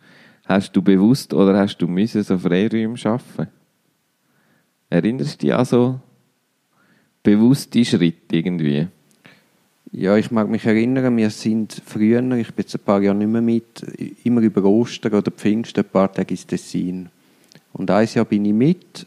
hast 0.45 0.75
du 0.75 0.81
bewusst 0.81 1.33
oder 1.33 1.57
hast 1.57 1.77
du 1.77 1.87
müssen 1.87 2.23
so 2.23 2.37
Freiräume 2.37 2.97
schaffen? 2.97 3.47
Erinnerst 4.89 5.41
du 5.41 5.45
dich 5.45 5.53
an 5.53 5.65
so 5.65 5.99
bewusste 7.23 7.83
Schritte 7.85 8.35
irgendwie? 8.35 8.87
Ja, 9.93 10.15
ich 10.15 10.31
mag 10.31 10.49
mich 10.49 10.65
erinnern, 10.65 11.17
wir 11.17 11.29
sind 11.29 11.81
früher, 11.85 12.21
ich 12.37 12.53
bin 12.53 12.63
jetzt 12.63 12.75
ein 12.75 12.81
paar 12.83 13.01
Jahre 13.01 13.17
nicht 13.17 13.27
mehr 13.27 13.41
mit, 13.41 13.81
immer 14.23 14.41
über 14.41 14.63
Ostern 14.63 15.13
oder 15.13 15.31
Pfingsten 15.31 15.83
ein 15.83 15.89
paar 15.89 16.11
Tage 16.11 16.33
ins 16.33 16.47
Tessin. 16.47 17.09
Und 17.73 17.91
ein 17.91 18.07
Jahr 18.13 18.25
bin 18.25 18.45
ich 18.45 18.53
mit, 18.53 19.05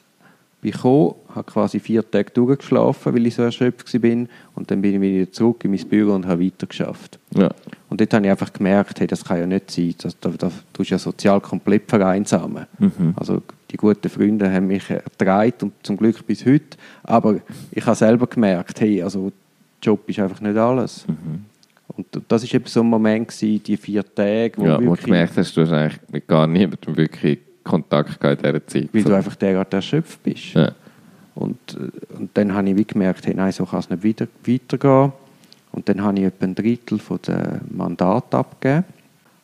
bin 0.64 0.72
gekommen, 0.72 1.14
habe 1.35 1.44
quasi 1.44 1.79
vier 1.79 2.11
Tage 2.11 2.31
durchgeschlafen, 2.31 3.14
weil 3.14 3.27
ich 3.27 3.35
so 3.35 3.42
erschöpft 3.42 3.92
war. 4.03 4.27
Und 4.55 4.70
dann 4.70 4.81
bin 4.81 4.94
ich 4.94 5.00
wieder 5.00 5.31
zurück 5.31 5.62
in 5.64 5.72
mein 5.72 5.87
Büro 5.87 6.14
und 6.14 6.27
habe 6.27 6.44
weitergeschafft. 6.44 7.18
Ja. 7.35 7.50
Und 7.90 8.00
dort 8.00 8.14
habe 8.14 8.24
ich 8.24 8.31
einfach 8.31 8.53
gemerkt, 8.53 8.98
hey, 8.98 9.07
das 9.07 9.24
kann 9.24 9.38
ja 9.38 9.46
nicht 9.46 9.70
sein. 9.70 9.94
Das, 9.98 10.18
da, 10.18 10.31
da, 10.31 10.48
du 10.48 10.79
bist 10.79 10.90
ja 10.90 10.98
sozial 10.98 11.40
komplett 11.40 11.83
vereinsamen. 11.87 12.66
Also 13.16 13.42
die 13.70 13.77
guten 13.77 14.09
Freunde 14.09 14.50
haben 14.50 14.66
mich 14.66 14.88
ertragen 14.88 15.53
und 15.61 15.72
zum 15.83 15.98
Glück 15.98 16.27
bis 16.27 16.46
heute. 16.46 16.79
Aber 17.03 17.40
ich 17.70 17.85
habe 17.85 17.96
selber 17.96 18.27
gemerkt, 18.27 18.81
hey, 18.81 19.03
also 19.03 19.33
Job 19.83 20.09
ist 20.09 20.18
einfach 20.18 20.40
nicht 20.40 20.57
alles. 20.57 21.05
Und 21.88 22.07
das 22.29 22.42
ist 22.42 22.55
eben 22.55 22.66
so 22.66 22.81
ein 22.81 22.87
Moment 22.87 23.29
gewesen, 23.29 23.62
die 23.62 23.77
vier 23.77 24.03
Tage, 24.03 24.53
wo, 24.57 24.64
ja, 24.64 24.77
wo 24.77 24.81
du 24.81 24.87
wirklich, 24.87 25.05
gemerkt 25.05 25.37
hast, 25.37 25.57
du 25.57 25.61
hast 25.61 25.72
eigentlich 25.72 26.00
mit 26.11 26.27
gar 26.27 26.46
niemandem 26.46 26.96
wirklich 26.96 27.38
Kontakt 27.64 28.22
in 28.22 28.37
dieser 28.37 28.66
Zeit. 28.66 28.88
weil 28.92 29.03
du 29.03 29.14
einfach 29.14 29.35
derart 29.37 29.72
erschöpft 29.74 30.22
bist. 30.22 30.55
ja. 30.55 30.72
Und, 31.35 31.59
äh, 31.74 32.14
und 32.16 32.31
dann 32.35 32.55
habe 32.55 32.70
ich 32.70 32.77
wie 32.77 32.85
gemerkt, 32.85 33.27
hey, 33.27 33.35
nein, 33.35 33.53
so 33.53 33.64
kann 33.66 33.81
es 33.81 33.90
nicht 33.90 34.05
weiter, 34.05 34.29
weitergehen. 34.46 35.12
Und 35.72 35.88
dann 35.88 36.03
habe 36.03 36.18
ich 36.18 36.24
etwa 36.27 36.44
ein 36.44 36.55
Drittel 36.55 36.98
von 36.98 37.18
den 37.27 37.61
Mandaten 37.70 38.37
abgegeben. 38.37 38.85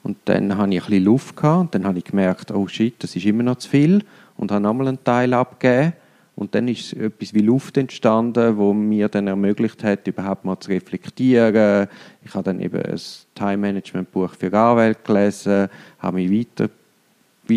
Und 0.03 0.17
dann 0.27 0.57
habe 0.57 0.73
ich 0.73 0.83
ein 0.83 0.87
bisschen 0.87 1.05
Luft 1.05 1.37
gehabt. 1.37 1.61
Und 1.61 1.75
dann 1.75 1.85
habe 1.85 1.99
ich 1.99 2.05
gemerkt, 2.05 2.53
oh 2.53 2.69
shit, 2.69 2.95
das 3.03 3.17
ist 3.17 3.27
immer 3.27 3.43
noch 3.43 3.57
zu 3.57 3.69
viel. 3.69 4.05
Und 4.37 4.53
habe 4.53 4.63
nochmal 4.63 4.89
einen 4.89 5.03
Teil 5.03 5.35
abgegeben. 5.35 5.95
Und 6.37 6.55
dann 6.55 6.69
ist 6.69 6.95
etwas 6.95 7.35
wie 7.35 7.43
Luft 7.43 7.77
entstanden, 7.77 8.57
wo 8.57 8.73
mir 8.73 9.09
dann 9.09 9.27
ermöglicht 9.27 9.85
hat, 9.85 10.07
überhaupt 10.07 10.45
mal 10.45 10.59
zu 10.59 10.71
reflektieren. 10.71 11.89
Ich 12.25 12.33
habe 12.33 12.45
dann 12.45 12.61
eben 12.61 12.81
ein 12.81 13.01
Time-Management-Buch 13.35 14.35
für 14.39 14.51
Anwälte 14.57 15.01
gelesen, 15.05 15.69
habe 15.99 16.17
mich 16.17 16.31
weiter 16.31 16.71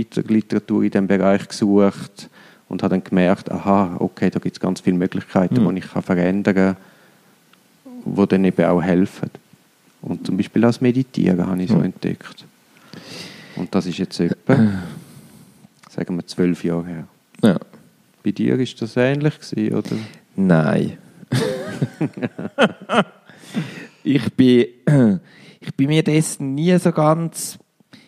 Literatur 0.02 0.84
in 0.84 0.92
diesem 0.92 1.08
Bereich 1.08 1.48
gesucht 1.48 2.30
und 2.70 2.84
habe 2.84 2.96
dann 2.96 3.04
gemerkt, 3.04 3.52
aha, 3.52 3.96
okay, 4.00 4.30
da 4.30 4.40
gibt 4.40 4.56
es 4.56 4.60
ganz 4.60 4.82
viele 4.82 4.98
Möglichkeiten, 4.98 5.64
Mhm. 5.64 5.76
die 5.76 5.80
ich 5.82 5.92
kann 5.92 6.02
verändern 6.04 6.56
kann, 6.56 6.78
die 8.06 8.28
dann 8.28 8.44
eben 8.46 8.66
auch 8.66 8.82
helfen. 8.82 9.30
Und 10.02 10.26
zum 10.26 10.36
Beispiel 10.38 10.64
auch 10.66 10.70
das 10.70 10.82
Meditieren 10.82 11.46
habe 11.46 11.62
ich 11.62 11.70
so 11.70 11.78
Mhm. 11.78 11.86
entdeckt. 11.86 12.46
Und 13.56 13.74
das 13.74 13.86
ist 13.86 13.98
jetzt 14.00 14.20
etwa, 14.20 14.56
sagen 15.90 16.16
wir, 16.16 16.26
zwölf 16.28 16.64
Jahre 16.64 16.86
her. 16.86 17.08
ja. 17.44 17.60
Bei 18.24 18.32
dir 18.32 18.58
ist 18.58 18.82
das 18.82 18.96
ähnlich 18.96 19.38
gewesen, 19.40 19.76
oder? 19.76 19.96
Nein. 20.38 20.98
ich 24.04 24.34
bin, 24.34 24.66
ich 25.60 25.74
bin 25.76 25.88
mir 25.88 26.04
dessen 26.04 26.56
nie 26.56 26.78
so 26.78 26.92
ganz, 26.92 27.58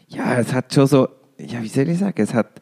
ja, 0.08 0.40
es 0.40 0.54
hat 0.54 0.74
schon 0.74 0.88
so, 0.88 1.08
ja, 1.38 1.62
wie 1.62 1.68
soll 1.68 1.90
ich 1.90 2.00
sagen, 2.00 2.22
es 2.22 2.34
hat 2.34 2.62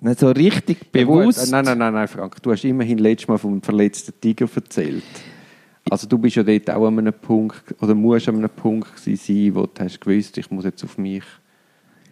nicht 0.00 0.20
so 0.20 0.30
richtig 0.30 0.90
bewusst. 0.92 1.50
Nein, 1.50 1.64
nein, 1.64 1.78
nein, 1.78 1.94
nein, 1.94 2.08
Frank. 2.08 2.42
Du 2.42 2.52
hast 2.52 2.64
immerhin 2.64 2.98
letztes 2.98 3.28
Mal 3.28 3.38
vom 3.38 3.60
verletzten 3.62 4.12
Tiger 4.20 4.48
erzählt. 4.54 5.02
Also 5.90 6.06
du 6.06 6.16
bist 6.16 6.36
ja 6.36 6.42
dort 6.42 6.70
auch 6.70 6.86
an 6.86 6.98
einem 6.98 7.12
Punkt, 7.12 7.74
oder 7.80 7.94
musst 7.94 8.28
an 8.28 8.36
einem 8.36 8.48
Punkt 8.48 8.98
sein, 8.98 9.54
wo 9.54 9.66
du 9.66 9.84
hast 9.84 10.00
gewusst, 10.00 10.38
ich 10.38 10.50
muss 10.50 10.64
jetzt 10.64 10.82
auf 10.82 10.96
mich 10.96 11.24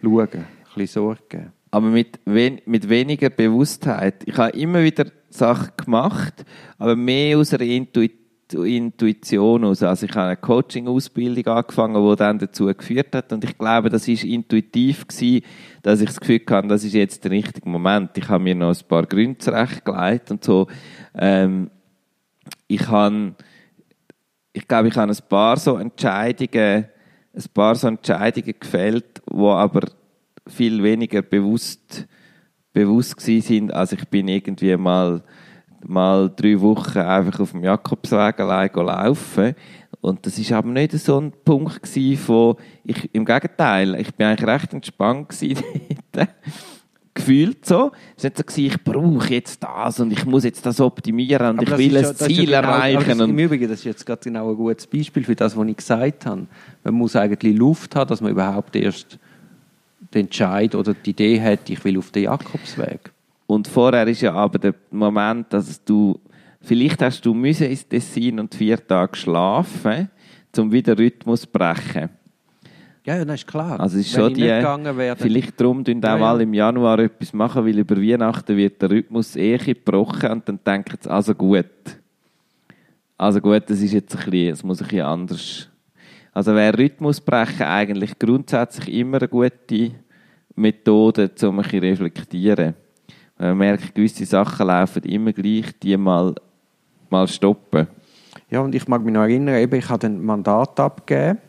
schauen, 0.01 0.29
ein 0.31 0.45
bisschen 0.75 0.87
Sorge 0.87 1.51
aber 1.73 1.87
mit, 1.87 2.19
wen, 2.25 2.61
mit 2.67 2.87
weniger 2.87 3.31
Bewusstheit. 3.31 4.21
Ich 4.27 4.37
habe 4.37 4.55
immer 4.55 4.83
wieder 4.83 5.07
Sachen 5.31 5.71
gemacht, 5.75 6.45
aber 6.77 6.95
mehr 6.95 7.39
aus 7.39 7.51
einer 7.51 7.63
Intuit 7.63 8.22
Intuition 8.53 9.65
aus. 9.65 9.83
Also 9.83 10.05
ich 10.05 10.15
habe 10.15 10.27
eine 10.27 10.37
Coaching-Ausbildung 10.37 11.47
angefangen, 11.47 12.09
die 12.09 12.15
dann 12.15 12.39
dazu 12.39 12.65
geführt 12.65 13.15
hat 13.15 13.33
und 13.33 13.43
ich 13.43 13.57
glaube, 13.57 13.89
das 13.89 14.07
ist 14.07 14.23
intuitiv 14.23 15.07
gewesen, 15.07 15.43
dass 15.81 16.01
ich 16.01 16.07
das 16.07 16.19
Gefühl 16.19 16.41
hatte, 16.49 16.67
das 16.67 16.83
ist 16.83 16.93
jetzt 16.93 17.23
der 17.23 17.31
richtige 17.31 17.67
Moment. 17.67 18.17
Ich 18.17 18.29
habe 18.29 18.43
mir 18.43 18.55
noch 18.55 18.69
ein 18.69 18.87
paar 18.87 19.05
Gründe 19.05 19.39
zurechtgelegt 19.39 20.31
und 20.31 20.43
so. 20.43 20.67
Ähm, 21.15 21.69
ich 22.67 22.87
habe 22.87 23.35
ich 24.53 24.67
glaube, 24.67 24.87
ich 24.87 24.95
habe 24.95 25.11
ein 25.11 25.17
paar 25.27 25.57
so 25.57 25.77
Entscheidungen, 25.77 26.85
ein 27.33 27.43
paar 27.53 27.75
so 27.75 27.87
Entscheidungen 27.87 28.53
gefällt, 28.59 29.21
wo 29.25 29.51
aber 29.51 29.89
viel 30.47 30.83
weniger 30.83 31.23
bewusst, 31.23 32.07
bewusst 32.71 33.17
gewesen 33.17 33.47
sind, 33.47 33.73
als 33.73 33.93
ich 33.93 34.07
bin 34.07 34.27
irgendwie 34.27 34.77
mal, 34.77 35.23
mal 35.85 36.31
drei 36.35 36.59
Wochen 36.61 36.99
einfach 36.99 37.39
auf 37.39 37.51
dem 37.51 37.63
Jakobsweg 37.63 38.39
allein 38.39 38.69
laufen. 38.73 39.55
Und 40.01 40.25
das 40.25 40.37
ist 40.37 40.51
aber 40.51 40.69
nicht 40.69 40.91
so 40.93 41.19
ein 41.19 41.31
Punkt 41.45 41.87
von, 42.17 42.55
ich, 42.83 43.09
im 43.13 43.23
Gegenteil, 43.25 43.95
ich 43.95 44.13
bin 44.13 44.27
eigentlich 44.27 44.47
recht 44.47 44.73
entspannt 44.73 45.29
gewesen 45.29 45.63
gefühlt 47.13 47.65
so. 47.65 47.91
Es 48.17 48.23
war 48.23 48.29
nicht 48.29 48.37
so, 48.37 48.43
gewesen, 48.43 48.65
ich 48.65 48.83
brauche 48.83 49.33
jetzt 49.33 49.63
das 49.63 49.99
und 49.99 50.11
ich 50.11 50.25
muss 50.25 50.43
jetzt 50.43 50.65
das 50.65 50.81
optimieren 50.81 51.51
und 51.51 51.59
Aber 51.59 51.79
ich 51.79 51.91
will 51.91 51.97
ein 51.97 52.03
ja- 52.03 52.09
das 52.11 52.11
ist 52.13 52.21
ja 52.21 52.27
Ziel 52.27 52.45
genau- 52.47 52.57
erreichen. 52.57 53.17
Das, 53.19 53.29
Im 53.29 53.37
Übrigen, 53.39 53.69
das 53.69 53.79
ist 53.79 53.85
jetzt 53.85 54.05
gerade 54.05 54.21
genau 54.23 54.49
ein 54.49 54.55
gutes 54.57 54.87
Beispiel 54.87 55.23
für 55.23 55.35
das, 55.35 55.55
was 55.55 55.67
ich 55.67 55.77
gesagt 55.77 56.25
habe. 56.25 56.47
Man 56.83 56.93
muss 56.95 57.15
eigentlich 57.15 57.55
Luft 57.55 57.95
haben, 57.95 58.09
dass 58.09 58.19
man 58.19 58.31
überhaupt 58.31 58.75
erst 58.75 59.19
den 60.13 60.25
Entscheid 60.25 60.73
oder 60.75 60.93
die 60.93 61.11
Idee 61.11 61.39
hat, 61.41 61.69
ich 61.69 61.83
will 61.85 61.97
auf 61.97 62.11
den 62.11 62.23
Jakobsweg. 62.23 63.12
Und 63.47 63.67
vorher 63.67 64.07
ist 64.07 64.21
ja 64.21 64.33
aber 64.33 64.57
der 64.57 64.73
Moment, 64.91 65.51
dass 65.51 65.83
du, 65.83 66.19
vielleicht 66.61 67.01
hast 67.01 67.25
du 67.25 67.33
müssen 67.33 67.67
ins 67.67 67.87
Tessin 67.87 68.39
und 68.39 68.55
vier 68.55 68.85
Tage 68.85 69.15
schlafen, 69.15 70.09
um 70.57 70.71
wieder 70.71 70.97
Rhythmus 70.97 71.41
zu 71.41 71.47
brechen. 71.47 72.09
Ja, 73.05 73.17
ja, 73.17 73.25
das 73.25 73.41
ist 73.41 73.47
klar. 73.47 73.79
Also 73.81 73.97
ist 73.97 74.15
Wenn 74.15 74.21
schon 74.23 74.33
die, 74.33 74.47
dann- 74.47 75.17
vielleicht 75.17 75.59
darum 75.59 75.83
tun 75.83 75.99
Ja, 76.01 76.13
auch 76.15 76.17
ja. 76.17 76.25
mal 76.25 76.41
im 76.41 76.53
Januar 76.53 76.99
etwas 76.99 77.33
machen, 77.33 77.65
weil 77.65 77.77
über 77.77 77.97
Weihnachten 77.97 78.55
wird 78.55 78.81
der 78.81 78.91
Rhythmus 78.91 79.35
eh 79.35 79.57
gebrochen 79.57 80.31
und 80.31 80.47
dann 80.47 80.59
denken 80.65 80.97
sie, 81.01 81.09
also 81.09 81.35
gut. 81.35 81.65
Also 83.17 83.41
gut, 83.41 83.63
das 83.67 83.81
ist 83.81 83.91
jetzt 83.91 84.15
ein 84.15 84.29
bisschen, 84.31 84.53
es 84.53 84.63
muss 84.63 84.81
ein 84.81 84.87
bisschen 84.87 85.05
anders. 85.05 85.69
Also 86.31 86.55
wäre 86.55 86.77
Rhythmus 86.77 87.19
brechen 87.19 87.63
eigentlich 87.63 88.17
grundsätzlich 88.17 88.93
immer 88.95 89.17
eine 89.17 89.27
gute 89.27 89.91
Methode, 90.55 91.29
um 91.43 91.59
ein 91.59 91.63
bisschen 91.63 91.81
zu 91.81 91.85
reflektieren. 91.87 92.73
Wenn 93.43 93.57
man 93.57 93.57
merkt, 93.57 93.93
gewisse 93.93 94.25
Sachen 94.25 94.67
laufen 94.67 95.03
immer 95.03 95.33
gleich, 95.33 95.77
die 95.81 95.97
mal, 95.97 96.33
mal 97.09 97.27
stoppen. 97.27 97.87
Ja, 98.49 98.61
und 98.61 98.73
ich 98.73 98.87
mag 98.87 99.03
mich 99.03 99.13
noch 99.13 99.23
erinnern, 99.23 99.55
eben, 99.55 99.75
ich 99.75 99.89
habe 99.89 100.07
ein 100.07 100.23
Mandat 100.23 100.79
abgegeben 100.79 101.39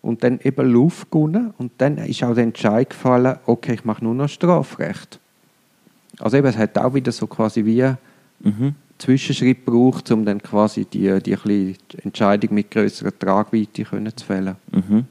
und 0.00 0.24
dann 0.24 0.40
eben 0.42 0.72
Luft 0.72 1.10
gewonnen 1.10 1.52
und 1.58 1.72
dann 1.76 1.98
ist 1.98 2.24
auch 2.24 2.34
der 2.34 2.44
Entscheid 2.44 2.88
gefallen, 2.88 3.36
okay, 3.44 3.74
ich 3.74 3.84
mache 3.84 4.02
nur 4.02 4.14
noch 4.14 4.28
Strafrecht. 4.28 5.20
Also 6.18 6.38
eben, 6.38 6.46
es 6.46 6.56
hat 6.56 6.78
auch 6.78 6.94
wieder 6.94 7.12
so 7.12 7.26
quasi 7.26 7.62
wie 7.66 7.94
Mhm. 8.40 8.74
Zwischenschritt 8.96 9.66
gebraucht, 9.66 10.10
um 10.12 10.24
dann 10.24 10.42
quasi 10.42 10.86
die, 10.86 11.20
die, 11.22 11.76
Entscheidung 12.02 12.54
mit 12.54 12.70
größerer 12.70 13.16
Tragweite 13.18 13.84
können 13.84 14.16
zu 14.16 14.24
fällen. 14.24 14.56
Mhm. 14.70 15.04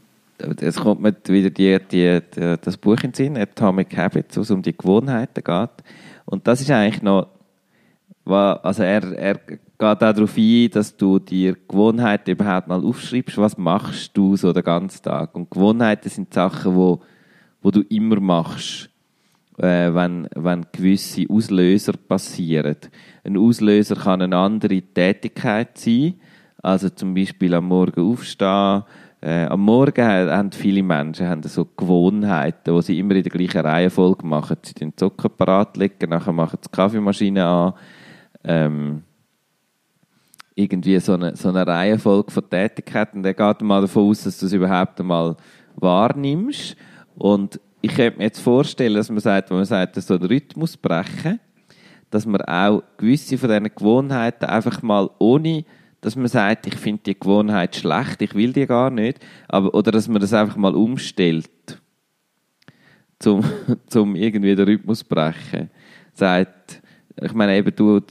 Es 0.62 0.77
kommt 0.77 1.01
mir 1.01 1.15
wieder 1.27 1.49
die, 1.49 1.77
die, 1.91 2.21
die, 2.36 2.56
das 2.62 2.77
Buch 2.77 2.97
in 3.04 3.12
den 3.12 3.13
Sinn, 3.13 3.38
Atomic 3.38 3.95
Habits, 3.95 4.38
wo 4.38 4.41
es 4.41 4.51
um 4.51 4.62
die 4.62 4.75
Gewohnheiten 4.75 5.43
geht. 5.43 5.69
Und 6.25 6.47
das 6.47 6.62
ist 6.62 6.71
eigentlich 6.71 7.01
noch, 7.01 7.27
also 8.25 8.84
er, 8.84 9.04
er 9.17 9.36
geht 9.36 9.60
auch 9.80 9.95
darauf 9.97 10.38
ein, 10.38 10.69
dass 10.71 10.95
du 10.95 11.19
dir 11.19 11.56
Gewohnheiten 11.67 12.32
überhaupt 12.32 12.67
mal 12.67 12.84
aufschreibst, 12.84 13.38
was 13.38 13.58
machst 13.58 14.15
du 14.15 14.36
so 14.36 14.54
den 14.54 14.63
ganzen 14.63 15.01
Tag. 15.01 15.36
Und 15.36 15.49
Gewohnheiten 15.49 16.10
sind 16.10 16.34
Sachen, 16.34 16.75
wo, 16.75 17.01
wo 17.62 17.71
du 17.71 17.82
immer 17.82 18.19
machst, 18.19 18.89
äh, 19.58 19.93
wenn, 19.93 20.27
wenn 20.36 20.65
gewisse 20.71 21.25
Auslöser 21.30 21.93
passieren. 21.93 22.77
Ein 23.23 23.38
Auslöser 23.38 23.95
kann 23.95 24.21
eine 24.21 24.38
andere 24.38 24.82
Tätigkeit 24.82 25.77
sein, 25.77 26.15
also 26.62 26.89
zum 26.89 27.13
Beispiel 27.13 27.54
am 27.54 27.67
Morgen 27.67 28.01
aufstehen. 28.01 28.84
Äh, 29.21 29.45
am 29.45 29.62
Morgen 29.62 30.03
ha- 30.03 30.36
haben 30.36 30.51
viele 30.51 30.81
Menschen 30.81 31.27
haben 31.27 31.43
so 31.43 31.65
Gewohnheiten, 31.77 32.75
die 32.75 32.81
sie 32.81 32.99
immer 32.99 33.13
in 33.15 33.23
der 33.23 33.31
gleichen 33.31 33.62
Reihenfolge 33.62 34.25
machen. 34.25 34.57
Sie 34.63 34.73
den 34.73 34.97
Zucker 34.97 35.29
parat 35.29 35.77
legen, 35.77 36.10
nachher 36.10 36.34
machen 36.34 36.57
sie 36.60 36.69
die 36.69 36.75
Kaffeemaschine 36.75 37.45
an. 37.45 37.73
Ähm, 38.43 39.03
irgendwie 40.55 40.99
so 40.99 41.13
eine, 41.13 41.36
so 41.36 41.49
eine 41.49 41.65
Reihenfolge 41.65 42.31
von 42.31 42.49
Tätigkeiten. 42.49 43.21
Der 43.23 43.36
geht 43.36 43.62
mal 43.62 43.81
davon 43.81 44.10
aus, 44.10 44.23
dass 44.23 44.39
du 44.39 44.47
es 44.47 44.53
überhaupt 44.53 44.99
einmal 44.99 45.36
wahrnimmst. 45.75 46.75
Und 47.15 47.60
ich 47.81 47.95
könnte 47.95 48.17
mir 48.17 48.25
jetzt 48.25 48.39
vorstellen, 48.39 48.95
dass 48.95 49.10
man 49.10 49.19
sagt, 49.19 49.49
wenn 49.49 49.57
man 49.57 49.65
sagt, 49.65 49.95
so 49.95 50.17
den 50.17 50.27
Rhythmus 50.27 50.77
brechen, 50.77 51.39
dass 52.10 52.25
man 52.25 52.41
auch 52.41 52.84
gewisse 52.97 53.38
von 53.38 53.49
diesen 53.49 53.73
Gewohnheiten 53.73 54.45
einfach 54.45 54.81
mal 54.81 55.10
ohne, 55.19 55.63
dass 56.01 56.15
man 56.15 56.27
sagt, 56.27 56.67
ich 56.67 56.75
finde 56.75 57.03
die 57.05 57.19
Gewohnheit 57.19 57.75
schlecht, 57.75 58.21
ich 58.21 58.33
will 58.33 58.51
die 58.53 58.65
gar 58.65 58.89
nicht, 58.89 59.19
aber, 59.47 59.73
oder 59.73 59.91
dass 59.91 60.07
man 60.07 60.19
das 60.19 60.33
einfach 60.33 60.57
mal 60.57 60.75
umstellt, 60.75 61.49
zum, 63.19 63.43
zum 63.87 64.15
irgendwie 64.15 64.55
den 64.55 64.67
Rhythmus 64.67 65.03
brechen. 65.03 65.69
Sagt, 66.13 66.81
ich 67.21 67.33
meine 67.33 67.55
eben, 67.55 67.73
du, 67.75 68.01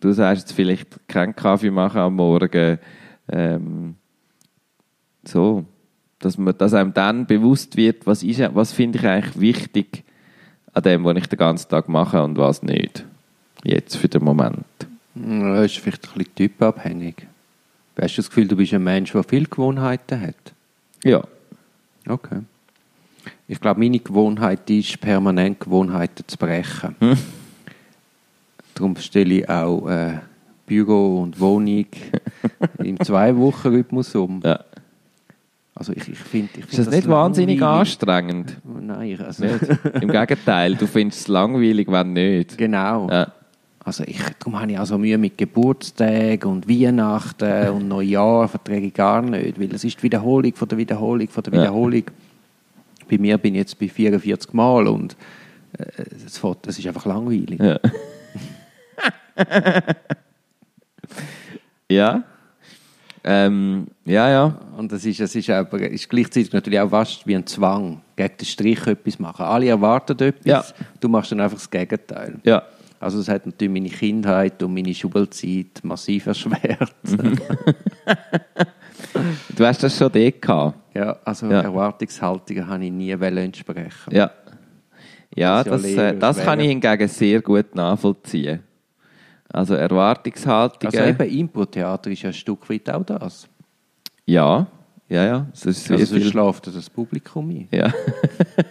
du 0.00 0.12
sagst 0.12 0.48
jetzt 0.48 0.56
vielleicht 0.56 1.08
keinen 1.08 1.34
Kaffee 1.34 1.70
machen 1.70 2.00
am 2.00 2.16
Morgen, 2.16 2.78
ähm, 3.28 3.94
so, 5.24 5.64
dass, 6.18 6.36
man, 6.38 6.56
dass 6.58 6.74
einem 6.74 6.92
dann 6.92 7.26
bewusst 7.26 7.76
wird, 7.76 8.06
was, 8.06 8.24
was 8.24 8.72
finde 8.72 8.98
ich 8.98 9.06
eigentlich 9.06 9.40
wichtig 9.40 10.04
an 10.72 10.82
dem, 10.82 11.04
was 11.04 11.16
ich 11.18 11.26
den 11.26 11.38
ganzen 11.38 11.68
Tag 11.68 11.88
mache 11.88 12.22
und 12.22 12.36
was 12.36 12.62
nicht. 12.62 13.04
Jetzt 13.62 13.96
für 13.96 14.08
den 14.08 14.24
Moment. 14.24 14.87
Das 15.20 15.66
ist 15.66 15.78
vielleicht 15.78 16.06
ein 16.08 16.18
bisschen 16.18 16.34
typabhängig. 16.34 17.26
Hast 18.00 18.16
du 18.16 18.22
das 18.22 18.28
Gefühl, 18.28 18.46
du 18.46 18.56
bist 18.56 18.72
ein 18.74 18.84
Mensch, 18.84 19.12
der 19.12 19.24
viele 19.24 19.46
Gewohnheiten 19.46 20.20
hat? 20.20 20.34
Ja. 21.02 21.22
Okay. 22.06 22.42
Ich 23.48 23.60
glaube, 23.60 23.80
meine 23.80 23.98
Gewohnheit 23.98 24.68
ist, 24.70 25.00
permanent 25.00 25.58
Gewohnheiten 25.58 26.22
zu 26.26 26.36
brechen. 26.36 26.94
Hm. 27.00 27.16
Darum 28.74 28.96
stelle 28.96 29.34
ich 29.34 29.48
auch 29.48 29.88
äh, 29.88 30.18
Büro 30.66 31.22
und 31.22 31.40
Wohnung 31.40 31.86
im 32.78 33.00
Zwei-Wochen-Rhythmus 33.00 34.14
um. 34.14 34.40
ja. 34.44 34.60
Also 35.74 35.92
ich, 35.92 36.08
ich 36.08 36.18
finde... 36.18 36.50
Ich 36.54 36.64
Ist 36.64 36.74
find 36.74 36.86
das 36.88 36.94
nicht 36.94 37.08
wahnsinnig 37.08 37.62
anstrengend? 37.62 38.56
Nein, 38.64 39.20
also... 39.20 39.44
Nicht? 39.44 39.62
Im 40.00 40.10
Gegenteil, 40.10 40.74
du 40.74 40.88
findest 40.88 41.20
es 41.20 41.28
langweilig, 41.28 41.86
wenn 41.88 42.12
nicht. 42.14 42.58
genau. 42.58 43.08
Ja. 43.08 43.32
Also 43.88 44.04
ich, 44.06 44.20
darum 44.38 44.60
habe 44.60 44.70
ich 44.70 44.78
also 44.78 44.98
Mühe 44.98 45.16
mit 45.16 45.38
Geburtstagen 45.38 46.44
und 46.50 46.68
Weihnachten 46.68 47.68
und 47.74 47.88
Neujahr 47.88 48.46
verträge 48.46 48.88
ich 48.88 48.94
gar 48.94 49.22
nicht, 49.22 49.58
weil 49.58 49.74
es 49.74 49.82
ist 49.82 49.96
die 49.98 50.02
Wiederholung 50.02 50.54
von 50.54 50.68
der 50.68 50.76
Wiederholung 50.76 51.26
von 51.28 51.42
der 51.42 51.54
Ja. 51.54 51.60
Wiederholung. 51.62 52.02
Bei 53.10 53.16
mir 53.16 53.38
bin 53.38 53.54
ich 53.54 53.60
jetzt 53.60 53.78
bei 53.78 53.88
44 53.88 54.52
Mal 54.52 54.86
und 54.88 55.16
äh, 55.78 55.84
es 56.26 56.38
es 56.66 56.78
ist 56.78 56.86
einfach 56.86 57.06
langweilig. 57.06 57.58
Ja. 57.58 57.78
ja. 61.90 62.22
Ähm, 63.24 63.86
ja, 64.04 64.28
ja. 64.28 64.58
Und 64.76 64.92
das 64.92 65.06
ist, 65.06 65.20
es 65.20 65.34
ist, 65.34 65.48
aber, 65.48 65.80
ist 65.80 66.10
gleichzeitig 66.10 66.52
natürlich 66.52 66.78
auch 66.80 66.90
fast 66.90 67.26
wie 67.26 67.34
ein 67.34 67.46
Zwang, 67.46 68.02
gegen 68.16 68.36
den 68.36 68.44
Strich 68.46 68.86
etwas 68.86 69.18
machen. 69.18 69.46
Alle 69.46 69.68
erwarten 69.68 70.18
etwas, 70.18 70.44
Ja. 70.44 70.64
du 71.00 71.08
machst 71.08 71.32
dann 71.32 71.40
einfach 71.40 71.56
das 71.56 71.70
Gegenteil. 71.70 72.38
Ja. 72.44 72.62
Also 73.00 73.18
das 73.18 73.28
hat 73.28 73.46
natürlich 73.46 73.72
meine 73.72 73.88
Kindheit 73.88 74.62
und 74.62 74.74
meine 74.74 74.94
Schulzeit 74.94 75.80
massiv 75.82 76.26
erschwert. 76.26 76.92
Mhm. 77.06 77.38
Du 79.56 79.64
hast 79.66 79.82
das 79.82 79.96
schon 79.96 80.10
dort 80.12 80.42
gehabt. 80.42 80.78
Ja, 80.94 81.16
also 81.24 81.46
Ja. 81.46 81.60
Erwartungshaltungen 81.62 82.66
habe 82.66 82.84
ich 82.84 82.92
nie 82.92 83.10
entsprechen. 83.10 84.12
Ja. 84.14 84.30
Ja, 85.34 85.62
Das 85.64 85.82
das, 85.82 85.90
äh, 85.92 86.16
das 86.16 86.38
kann 86.42 86.60
ich 86.60 86.68
hingegen 86.68 87.08
sehr 87.08 87.40
gut 87.42 87.74
nachvollziehen. 87.74 88.60
Also 89.48 89.74
Erwartungshaltungen. 89.74 90.94
Also 90.94 91.08
eben 91.08 91.38
Impro-Theater 91.38 92.10
ist 92.10 92.22
ja 92.22 92.30
ein 92.30 92.34
Stück 92.34 92.68
weit 92.70 92.88
auch 92.90 93.04
das. 93.04 93.48
ja, 94.26 94.66
ja, 95.08 95.24
ja. 95.24 95.46
Es 95.54 95.64
ist 95.64 95.90
Also 95.90 96.16
viel. 96.16 96.24
schläft 96.24 96.66
das 96.66 96.90
Publikum 96.90 97.48
ein. 97.50 97.68
Ja. 97.72 97.90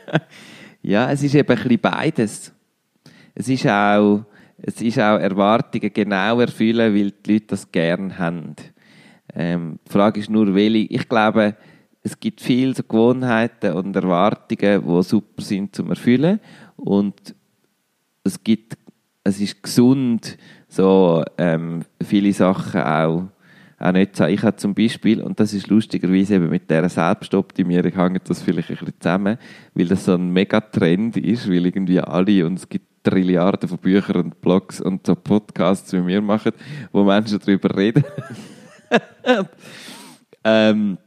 ja, 0.83 1.11
es 1.11 1.23
ist 1.23 1.33
eben 1.35 1.49
ein 1.49 1.55
bisschen 1.57 1.79
beides. 1.79 2.53
Es 3.39 3.47
ist 3.49 3.67
auch, 3.67 4.25
es 4.57 4.81
ist 4.81 4.97
auch 4.97 5.19
Erwartungen 5.19 5.93
genau 5.93 6.39
erfüllen, 6.39 6.95
weil 6.95 7.11
die 7.11 7.33
Leute 7.33 7.45
das 7.49 7.71
gerne 7.71 8.17
haben. 8.17 8.55
Ähm, 9.31 9.77
die 9.87 9.91
Frage 9.91 10.19
ist 10.19 10.31
nur, 10.31 10.55
welche. 10.55 10.91
Ich 10.91 11.07
glaube, 11.07 11.55
es 12.01 12.19
gibt 12.19 12.41
viele 12.41 12.73
so 12.73 12.81
Gewohnheiten 12.81 13.73
und 13.73 13.95
Erwartungen, 13.95 14.83
die 14.83 15.03
super 15.03 15.43
sind 15.43 15.75
zum 15.75 15.91
Erfüllen. 15.91 16.39
Und 16.77 17.35
es 18.23 18.43
gibt, 18.43 18.75
es 19.23 19.39
ist 19.39 19.61
gesund, 19.61 20.35
so 20.67 21.23
ähm, 21.37 21.83
viele 22.03 22.33
Sachen 22.33 22.81
auch, 22.81 23.27
auch 23.77 23.91
nicht 23.91 24.15
zu 24.15 24.23
sagen. 24.23 24.33
Ich 24.33 24.41
habe 24.41 24.57
zum 24.57 24.73
Beispiel, 24.73 25.21
und 25.21 25.39
das 25.39 25.53
ist 25.53 25.67
lustigerweise 25.67 26.37
eben 26.37 26.49
mit 26.49 26.71
dieser 26.71 26.89
Selbstoptimierung 26.89 27.91
hängt 27.91 28.27
das 28.27 28.41
vielleicht 28.41 28.71
ein 28.71 28.77
bisschen 28.77 28.99
zusammen, 28.99 29.37
weil 29.75 29.87
das 29.87 30.05
so 30.05 30.15
ein 30.15 30.33
Megatrend 30.33 31.17
ist, 31.17 31.47
weil 31.47 31.67
irgendwie 31.67 31.99
alle, 31.99 32.47
und 32.47 32.57
es 32.57 32.67
gibt 32.67 32.86
Trilliarden 33.09 33.69
von 33.69 33.77
Büchern 33.77 34.17
und 34.17 34.41
Blogs 34.41 34.81
und 34.81 35.07
so 35.07 35.15
Podcasts 35.15 35.93
wie 35.93 36.05
wir 36.05 36.21
machen, 36.21 36.51
wo 36.91 37.03
Menschen 37.03 37.39
darüber 37.39 37.75
reden. 37.75 38.03
ähm, 40.43 40.97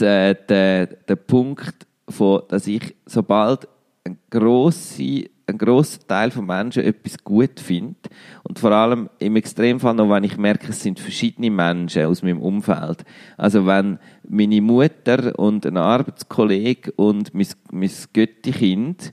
äh, 0.00 0.34
der, 0.34 0.86
der 0.86 1.16
Punkt, 1.16 1.86
von, 2.08 2.42
dass 2.48 2.66
ich, 2.66 2.94
sobald 3.06 3.68
ein 4.04 4.18
grosser 4.28 5.22
ein 5.50 5.58
grosser 5.58 6.06
Teil 6.06 6.30
von 6.30 6.46
Menschen 6.46 6.84
etwas 6.84 7.24
gut 7.24 7.58
findet 7.58 8.08
und 8.44 8.58
vor 8.58 8.70
allem 8.70 9.10
im 9.18 9.34
Extremfall 9.34 9.94
noch, 9.94 10.08
wenn 10.08 10.24
ich 10.24 10.38
merke, 10.38 10.68
es 10.68 10.82
sind 10.82 11.00
verschiedene 11.00 11.50
Menschen 11.50 12.06
aus 12.06 12.22
meinem 12.22 12.40
Umfeld. 12.40 13.04
Also 13.36 13.66
wenn 13.66 13.98
meine 14.28 14.60
Mutter 14.60 15.36
und 15.38 15.66
ein 15.66 15.76
Arbeitskollege 15.76 16.92
und 16.92 17.34
mein, 17.34 17.48
mein 17.72 17.90
Göttikind 18.12 19.12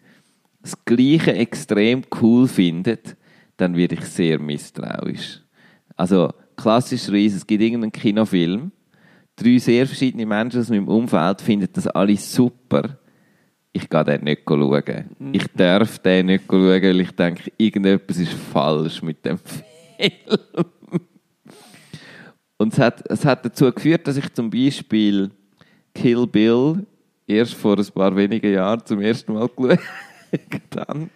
das 0.67 0.85
Gleiche 0.85 1.33
extrem 1.33 2.03
cool 2.21 2.47
findet, 2.47 3.15
dann 3.55 3.75
werde 3.75 3.95
ich 3.95 4.05
sehr 4.05 4.37
misstrauisch. 4.37 5.41
Also 5.95 6.33
klassischerweise, 6.57 7.37
es 7.37 7.47
gibt 7.47 7.63
irgendeinen 7.63 7.91
Kinofilm, 7.91 8.71
drei 9.37 9.57
sehr 9.59 9.87
verschiedene 9.87 10.25
Menschen 10.25 10.59
aus 10.59 10.69
meinem 10.69 10.89
Umfeld 10.89 11.41
finden 11.41 11.69
das 11.71 11.87
alles 11.87 12.33
super. 12.33 12.99
Ich 13.71 13.89
gehe 13.89 14.03
den 14.03 14.23
nicht 14.23 14.41
schauen. 14.45 15.05
Ich 15.31 15.47
darf 15.55 15.99
den 15.99 16.25
nicht 16.25 16.43
schauen, 16.49 16.81
weil 16.81 16.99
ich 16.99 17.11
denke, 17.11 17.51
irgendetwas 17.57 18.17
ist 18.17 18.33
falsch 18.33 19.01
mit 19.01 19.23
dem 19.23 19.37
Film. 19.37 19.63
Und 22.57 22.73
es 22.73 22.79
hat, 22.79 23.09
es 23.09 23.23
hat 23.23 23.45
dazu 23.45 23.71
geführt, 23.71 24.05
dass 24.07 24.17
ich 24.17 24.33
zum 24.33 24.49
Beispiel 24.49 25.29
Kill 25.93 26.27
Bill 26.27 26.85
erst 27.27 27.53
vor 27.53 27.77
ein 27.77 27.85
paar 27.93 28.15
wenigen 28.15 28.51
Jahren 28.51 28.83
zum 28.85 28.99
ersten 28.99 29.33
Mal 29.33 29.47
geschaut 29.47 29.77
habe. 29.77 30.06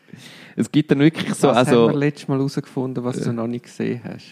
Es 0.55 0.71
gibt 0.71 0.91
dann 0.91 0.99
wirklich 0.99 1.33
so... 1.33 1.47
was 1.47 1.57
also, 1.57 1.87
haben 1.87 1.93
wir 1.93 1.99
letztes 1.99 2.27
Mal 2.27 2.37
herausgefunden, 2.37 3.03
was 3.03 3.19
du 3.19 3.31
noch 3.31 3.47
nicht 3.47 3.63
gesehen 3.65 4.01
hast? 4.03 4.25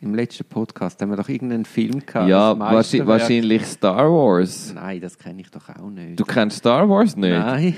Im 0.00 0.16
letzten 0.16 0.44
Podcast 0.44 1.00
haben 1.00 1.10
wir 1.10 1.16
doch 1.16 1.28
irgendeinen 1.28 1.64
Film 1.64 2.04
gehabt. 2.04 2.28
ja, 2.28 2.58
wahrscheinlich, 2.58 3.06
wahrscheinlich 3.06 3.64
Star 3.66 4.10
Wars. 4.10 4.72
Nein, 4.74 5.00
das 5.00 5.16
kenne 5.16 5.42
ich 5.42 5.50
doch 5.50 5.68
auch 5.68 5.90
nicht. 5.90 6.18
Du 6.18 6.24
kennst 6.24 6.58
Star 6.58 6.88
Wars 6.88 7.16
nicht? 7.16 7.30
Nein. 7.30 7.76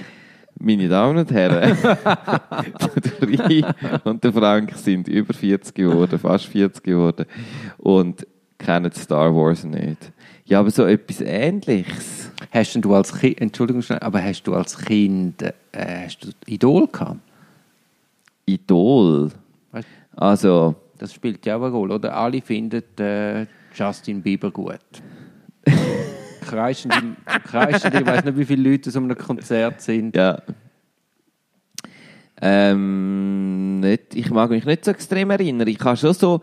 Meine 0.59 0.89
Damen 0.89 1.19
und 1.19 1.31
Herren, 1.33 1.77
der 1.83 3.29
Rie 3.29 3.65
und 4.05 4.23
der 4.23 4.33
Frank 4.33 4.75
sind 4.77 5.09
über 5.09 5.35
40 5.35 5.75
geworden, 5.75 6.19
fast 6.19 6.47
40 6.47 6.83
geworden 6.83 7.27
und 7.77 8.27
kennen 8.57 8.93
Star 8.93 9.35
Wars 9.35 9.65
nicht. 9.65 10.13
Ja, 10.47 10.61
aber 10.61 10.71
so 10.71 10.85
etwas 10.85 11.21
Ähnliches. 11.23 12.31
Hast 12.53 12.75
denn 12.75 12.83
du 12.83 12.95
als 12.95 13.13
Kind, 13.19 13.41
Entschuldigung, 13.41 13.83
aber 14.01 14.23
hast 14.23 14.43
du 14.45 14.55
als 14.55 14.77
Kind 14.77 15.41
äh, 15.43 15.53
hast 16.05 16.19
du 16.25 16.29
Idol 16.47 16.87
gehabt? 16.89 17.19
Idol. 18.47 19.31
Weißt- 19.73 19.85
Also, 20.15 20.75
Das 20.99 21.15
spielt 21.15 21.45
ja 21.47 21.57
auch 21.57 21.63
eine 21.63 21.71
Rolle, 21.73 21.95
oder? 21.95 22.15
Alle 22.17 22.43
finden 22.43 22.83
äh, 23.01 23.47
Justin 23.75 24.21
Bieber 24.23 24.51
gut. 24.51 24.79
Kreischende, 26.43 27.17
kreischende, 27.45 28.01
ich 28.01 28.07
weiß 28.07 28.25
nicht, 28.25 28.37
wie 28.37 28.45
viele 28.45 28.71
Leute 28.71 28.91
so 28.91 28.99
einem 28.99 29.17
Konzert 29.17 29.81
sind. 29.81 30.15
ja. 30.15 30.43
Ähm, 32.41 33.81
nicht, 33.81 34.15
ich 34.15 34.31
mag 34.31 34.51
mich 34.51 34.65
nicht 34.67 34.85
so 34.85 34.91
extrem 34.91 35.31
erinnern. 35.31 35.67
Ich 35.69 35.81
habe 35.81 35.97
schon 35.97 36.13
so, 36.13 36.41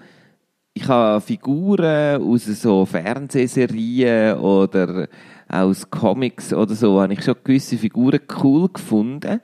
ich 0.73 0.87
habe 0.87 1.21
Figuren 1.21 2.21
aus 2.21 2.45
so 2.45 2.85
Fernsehserien 2.85 4.37
oder 4.37 5.07
aus 5.47 5.89
Comics 5.89 6.53
oder 6.53 6.75
so, 6.75 7.01
habe 7.01 7.13
ich 7.13 7.23
schon 7.23 7.35
gewisse 7.43 7.77
Figuren 7.77 8.21
cool 8.41 8.69
gefunden. 8.69 9.41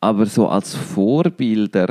Aber 0.00 0.26
so 0.26 0.48
als 0.48 0.74
Vorbilder, 0.74 1.88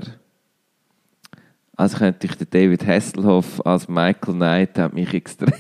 also 1.76 1.98
könnte 1.98 2.28
ich 2.28 2.36
den 2.36 2.50
David 2.50 2.86
Hasselhoff 2.88 3.64
als 3.66 3.88
Michael 3.88 4.34
Knight 4.34 4.78
hat 4.80 4.94
mich 4.94 5.14
extrem 5.14 5.54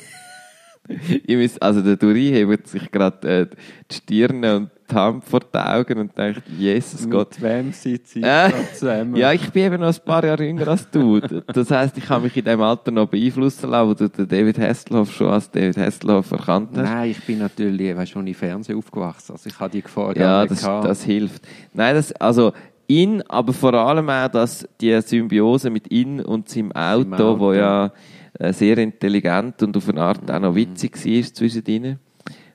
ich 0.88 1.36
muss, 1.36 1.58
also 1.60 1.82
der 1.82 1.96
Duri 1.98 2.30
hebt 2.30 2.68
sich 2.68 2.92
gerade 2.92 3.28
äh, 3.28 3.48
die 3.90 3.96
Stirn 3.96 4.46
und 4.46 4.72
Hand 4.94 5.24
vor 5.24 5.40
die 5.40 5.58
Augen 5.58 5.98
und 6.00 6.18
denkt, 6.18 6.44
Jesus 6.58 7.10
Gott. 7.10 7.32
Mit 7.40 7.42
wem 7.42 7.72
sitze 7.72 8.20
ich 8.20 8.26
Äh, 8.26 8.52
zusammen? 8.74 9.16
Ja, 9.16 9.32
ich 9.34 9.50
bin 9.52 9.64
eben 9.66 9.82
noch 9.82 9.88
ein 9.94 10.06
paar 10.06 10.24
Jahre 10.26 10.46
jünger 10.46 10.68
als 10.68 10.90
du. 10.90 11.20
Das 11.20 11.72
heisst, 11.72 11.98
ich 11.98 12.08
habe 12.10 12.24
mich 12.26 12.38
in 12.38 12.46
dem 12.46 12.62
Alter 12.62 12.92
noch 12.92 13.08
beeinflussen 13.08 13.70
lassen, 13.70 13.90
wo 13.90 13.94
du 13.94 14.10
den 14.10 14.28
David 14.28 14.60
Hasselhoff 14.60 15.12
schon 15.14 15.28
als 15.30 15.50
David 15.50 15.78
Hasselhoff 15.78 16.32
erkannt 16.32 16.70
hast. 16.76 16.84
Nein, 16.84 17.12
ich 17.12 17.24
bin 17.26 17.40
natürlich 17.40 17.96
weißt, 17.96 18.12
schon 18.12 18.28
im 18.28 18.34
Fernsehen 18.36 18.78
aufgewachsen. 18.78 19.32
Also 19.32 19.50
ich 19.50 19.60
habe 19.60 19.72
die 19.72 19.82
Gefahr 19.82 20.16
Ja, 20.18 20.46
das, 20.46 20.62
das 20.62 21.04
hilft. 21.04 21.44
Nein, 21.74 21.96
das, 21.96 22.12
also 22.14 22.52
ihn, 22.88 23.24
aber 23.28 23.54
vor 23.54 23.74
allem 23.74 24.10
auch, 24.10 24.28
dass 24.28 24.68
die 24.80 25.00
Symbiose 25.02 25.70
mit 25.70 25.92
ihm 25.92 26.20
und 26.20 26.50
seinem 26.50 26.72
Auto, 26.74 27.14
Auto. 27.14 27.40
wo 27.40 27.54
ja 27.54 27.92
äh, 28.38 28.54
sehr 28.54 28.78
intelligent 28.78 29.64
und 29.64 29.76
auf 29.78 29.90
eine 29.90 30.02
Art 30.02 30.30
auch 30.30 30.40
noch 30.40 30.54
witzig 30.56 30.96
war 31.06 31.34
zwischen 31.34 31.64
ihnen. 31.66 32.00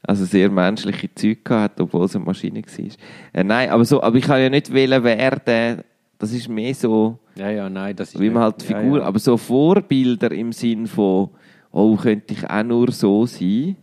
Also 0.03 0.25
sehr 0.25 0.51
menschliche 0.51 1.15
Zeug 1.15 1.45
gehabt, 1.45 1.81
obwohl 1.81 2.07
es 2.07 2.17
eine 2.17 2.25
Maschine 2.25 2.63
war. 2.63 2.85
Äh, 3.33 3.45
nein, 3.45 3.71
aber 3.71 3.85
so, 3.85 4.03
aber 4.03 4.17
ich 4.17 4.25
kann 4.25 4.41
ja 4.41 4.49
nicht 4.49 4.73
wählen 4.73 5.05
werden. 5.05 5.83
Das 6.19 6.33
ist 6.33 6.49
mehr 6.49 6.75
so, 6.75 7.19
ja, 7.37 7.51
ja, 7.51 7.71
nein, 7.71 7.97
das 7.97 8.15
ist 8.15 8.21
wie 8.21 8.29
man 8.31 8.43
halt 8.45 8.59
nicht- 8.59 8.67
Figur, 8.67 8.97
Ja, 8.99 9.03
ja. 9.03 9.09
aber 9.09 9.19
so 9.19 9.37
Vorbilder 9.37 10.31
im 10.33 10.53
Sinn 10.53 10.87
von, 10.87 11.31
oh, 11.71 11.97
könnte 11.97 12.35
ich 12.35 12.49
auch 12.49 12.63
nur 12.63 12.91
so 12.93 13.25
sein, 13.27 13.77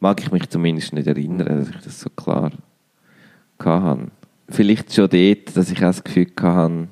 mag 0.00 0.20
ich 0.20 0.32
mich 0.32 0.48
zumindest 0.48 0.92
nicht 0.92 1.06
erinnern, 1.06 1.46
dass 1.60 1.68
ich 1.70 1.76
das 1.84 2.00
so 2.00 2.10
klar 2.10 2.50
hatte. 3.58 4.08
Vielleicht 4.48 4.92
schon 4.92 5.08
dort, 5.08 5.56
dass 5.56 5.70
ich 5.70 5.78
auch 5.78 5.82
das 5.88 6.04
Gefühl 6.04 6.26
hatte, 6.40 6.88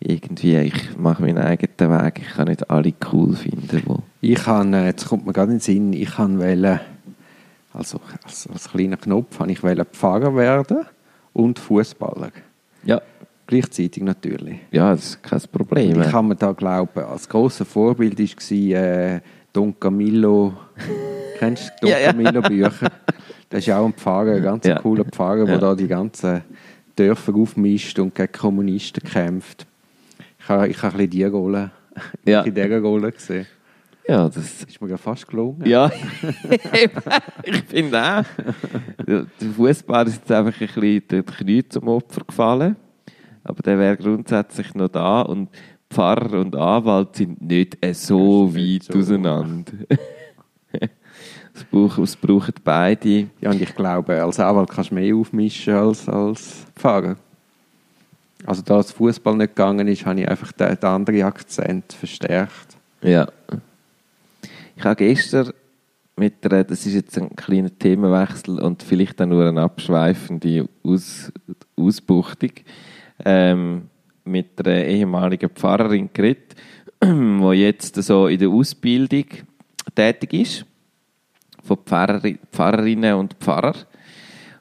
irgendwie, 0.00 0.56
ich 0.58 0.96
mache 0.96 1.22
meinen 1.22 1.38
eigenen 1.38 1.90
Weg, 2.04 2.20
ich 2.20 2.34
kann 2.34 2.48
nicht 2.48 2.68
alle 2.70 2.92
cool 3.12 3.34
finden, 3.34 3.82
wo 3.86 4.00
Ich 4.20 4.36
kann, 4.38 4.72
äh, 4.74 4.86
jetzt 4.86 5.08
kommt 5.08 5.26
mir 5.26 5.32
gerade 5.32 5.52
in 5.52 5.58
den 5.58 5.60
Sinn, 5.62 5.92
ich 5.92 6.10
kann 6.10 6.38
wählen, 6.38 6.80
also 7.72 8.00
als, 8.24 8.48
als 8.52 8.70
kleiner 8.70 8.96
Knopf, 8.96 9.38
habe 9.38 9.52
ich 9.52 9.62
Pfarrer 9.84 10.34
werden 10.34 10.84
und 11.32 11.58
Fußballer. 11.58 12.30
Ja. 12.84 13.00
Gleichzeitig 13.46 14.02
natürlich. 14.02 14.58
Ja, 14.70 14.90
das 14.90 15.04
ist 15.10 15.22
kein 15.22 15.40
Problem. 15.52 16.02
Ich 16.02 16.10
kann 16.10 16.28
mir 16.28 16.36
da 16.36 16.52
glauben, 16.52 17.00
als 17.02 17.28
grosses 17.28 17.66
Vorbild 17.66 18.18
war 18.18 18.52
äh, 18.82 19.20
Don 19.52 19.78
Camillo. 19.80 20.52
Kennst 21.38 21.72
du 21.80 21.86
Don 21.86 21.90
Ja, 21.90 21.98
ja. 21.98 22.12
Camillo 22.12 22.42
Bücher? 22.42 22.72
Das 23.50 23.60
ist 23.60 23.66
ja 23.68 23.78
auch 23.78 23.86
ein 23.86 23.94
Pfarrer, 23.94 24.34
ein 24.34 24.42
ganz 24.42 24.66
Ja. 24.66 24.78
cooler 24.78 25.06
Pfarrer, 25.06 25.46
der 25.46 25.56
da 25.56 25.74
die 25.74 25.88
ganzen 25.88 26.42
Dörfer 26.94 27.34
aufmischt 27.34 27.98
und 27.98 28.14
gegen 28.14 28.30
Kommunisten 28.30 29.02
kämpft. 29.08 29.66
Ich 30.38 30.48
habe, 30.50 30.68
ich 30.68 30.76
habe 30.82 30.92
ein 30.92 31.08
bisschen 31.08 31.10
die 31.12 31.24
Rolle, 31.24 31.70
Ja. 32.26 32.42
in 32.42 32.54
dieser 32.54 32.78
Rolle 32.82 33.10
gesehen. 33.10 33.46
Ja, 34.08 34.26
das 34.26 34.62
ist 34.62 34.80
mir 34.80 34.88
ja 34.88 34.96
fast 34.96 35.28
gelungen. 35.28 35.66
Ja, 35.66 35.90
ich 37.44 37.62
finde 37.64 38.02
auch. 38.02 38.24
Der 39.06 39.26
Fußball 39.54 40.06
ist 40.06 40.16
jetzt 40.16 40.32
einfach 40.32 40.58
ein 40.58 40.66
bisschen 40.66 41.08
der 41.08 41.22
Knie 41.22 41.68
zum 41.68 41.88
Opfer 41.88 42.22
gefallen. 42.26 42.76
Aber 43.44 43.62
der 43.62 43.78
wäre 43.78 43.96
grundsätzlich 43.98 44.74
noch 44.74 44.88
da. 44.88 45.20
Und 45.22 45.50
Pfarrer 45.90 46.40
und 46.40 46.56
Anwalt 46.56 47.16
sind 47.16 47.42
nicht 47.42 47.84
äh, 47.84 47.92
so 47.92 48.54
weit 48.54 48.84
so. 48.84 48.98
auseinander. 48.98 49.72
es, 50.72 51.64
brauchen, 51.70 52.04
es 52.04 52.16
brauchen 52.16 52.54
beide. 52.64 53.28
Ja, 53.40 53.50
und 53.50 53.60
ich 53.60 53.74
glaube, 53.74 54.22
als 54.22 54.40
Anwalt 54.40 54.70
kannst 54.70 54.90
du 54.90 54.94
mehr 54.94 55.14
aufmischen 55.14 55.74
als 55.74 56.08
als 56.08 56.66
Pfarrer. 56.74 57.16
Also 58.46 58.62
da 58.62 58.76
das 58.76 58.92
Fußball 58.92 59.36
nicht 59.36 59.54
gegangen 59.54 59.86
ist, 59.88 60.06
habe 60.06 60.20
ich 60.20 60.28
einfach 60.28 60.52
den, 60.52 60.76
den 60.76 60.88
anderen 60.88 61.22
Akzent 61.22 61.92
verstärkt. 61.92 62.78
Ja. 63.02 63.28
Ich 64.78 64.84
habe 64.84 64.94
gestern 64.94 65.50
mit 66.14 66.44
der, 66.44 66.62
das 66.62 66.86
ist 66.86 66.94
jetzt 66.94 67.18
ein 67.18 67.34
kleiner 67.34 67.76
Themenwechsel 67.76 68.60
und 68.60 68.84
vielleicht 68.84 69.18
dann 69.18 69.30
nur 69.30 69.44
eine 69.44 69.62
abschweifende 69.62 70.68
Aus, 70.84 71.32
Ausbuchtung, 71.76 72.52
ähm, 73.24 73.88
mit 74.22 74.64
einer 74.64 74.84
ehemaligen 74.84 75.50
Pfarrerin 75.50 76.10
geredet, 76.12 76.54
die 77.02 77.52
jetzt 77.54 77.96
so 77.96 78.28
in 78.28 78.38
der 78.38 78.50
Ausbildung 78.50 79.24
tätig 79.96 80.32
ist, 80.32 80.66
von 81.64 81.78
Pfarreri 81.84 82.38
Pfarrerinnen 82.52 83.14
und 83.14 83.34
Pfarrer. 83.34 83.74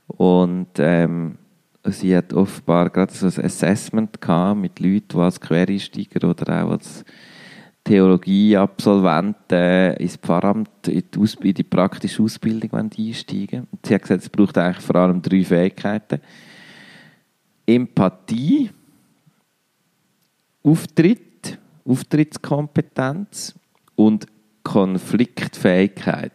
Und 0.08 0.80
ähm, 0.80 1.38
sie 1.84 2.18
hat 2.18 2.34
offenbar 2.34 2.90
gerade 2.90 3.14
so 3.14 3.28
ein 3.28 3.46
Assessment 3.46 4.20
gehabt 4.20 4.60
mit 4.60 4.80
Leuten, 4.80 5.10
die 5.10 5.18
als 5.18 5.40
Quereinsteiger 5.40 6.28
oder 6.28 6.66
auch 6.66 6.72
als 6.72 7.06
Theologieabsolventen 7.88 9.94
ins 9.96 10.18
Pfarramt, 10.18 10.88
in 10.88 11.04
die, 11.14 11.20
Ausb 11.20 11.46
in 11.46 11.54
die 11.54 11.64
praktische 11.64 12.22
Ausbildung 12.22 12.72
wollen 12.74 12.90
einsteigen 12.98 13.68
Und 13.72 13.86
Sie 13.86 13.96
hat 13.96 14.02
gesagt, 14.02 14.24
es 14.24 14.30
braucht 14.30 14.58
eigentlich 14.58 14.86
vor 14.86 14.96
allem 14.98 15.22
drei 15.22 15.44
Fähigkeiten. 15.44 16.20
Empathie, 17.66 18.70
Auftritt, 20.64 21.58
Auftrittskompetenz 21.86 23.56
und 23.96 24.26
Konfliktfähigkeit. 24.64 26.32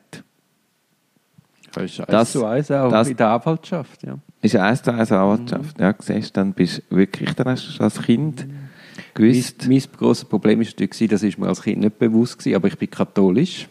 Das 1.74 1.84
ist 1.84 2.00
eins 2.00 2.32
zu 2.32 2.44
eins 2.44 2.70
auch 2.70 2.90
das- 2.90 3.08
in 3.08 3.16
der 3.16 3.28
Anwaltschaft. 3.28 4.02
Ja. 4.02 4.18
Ist 4.42 4.56
eins 4.56 4.82
zu 4.82 4.92
eins 4.92 5.12
Anwaltschaft. 5.12 5.80
Ja, 5.80 5.94
siehst, 5.98 6.36
dann 6.36 6.52
bist 6.52 6.82
du 6.90 6.96
wirklich, 6.96 7.32
dann 7.34 7.48
hast 7.48 7.78
du 7.78 7.82
als 7.82 8.00
Kind 8.02 8.46
Mein, 8.46 8.68
gewusst. 9.14 9.66
mein 9.68 9.82
grosses 9.98 10.24
Problem 10.24 10.58
war 10.60 10.66
natürlich, 10.66 11.10
das 11.10 11.22
ist 11.22 11.38
mir 11.38 11.48
als 11.48 11.62
Kind 11.62 11.80
nicht 11.80 11.98
bewusst, 11.98 12.38
gewesen, 12.38 12.56
aber 12.56 12.68
ich 12.68 12.78
bin 12.78 12.90
katholisch. 12.90 13.68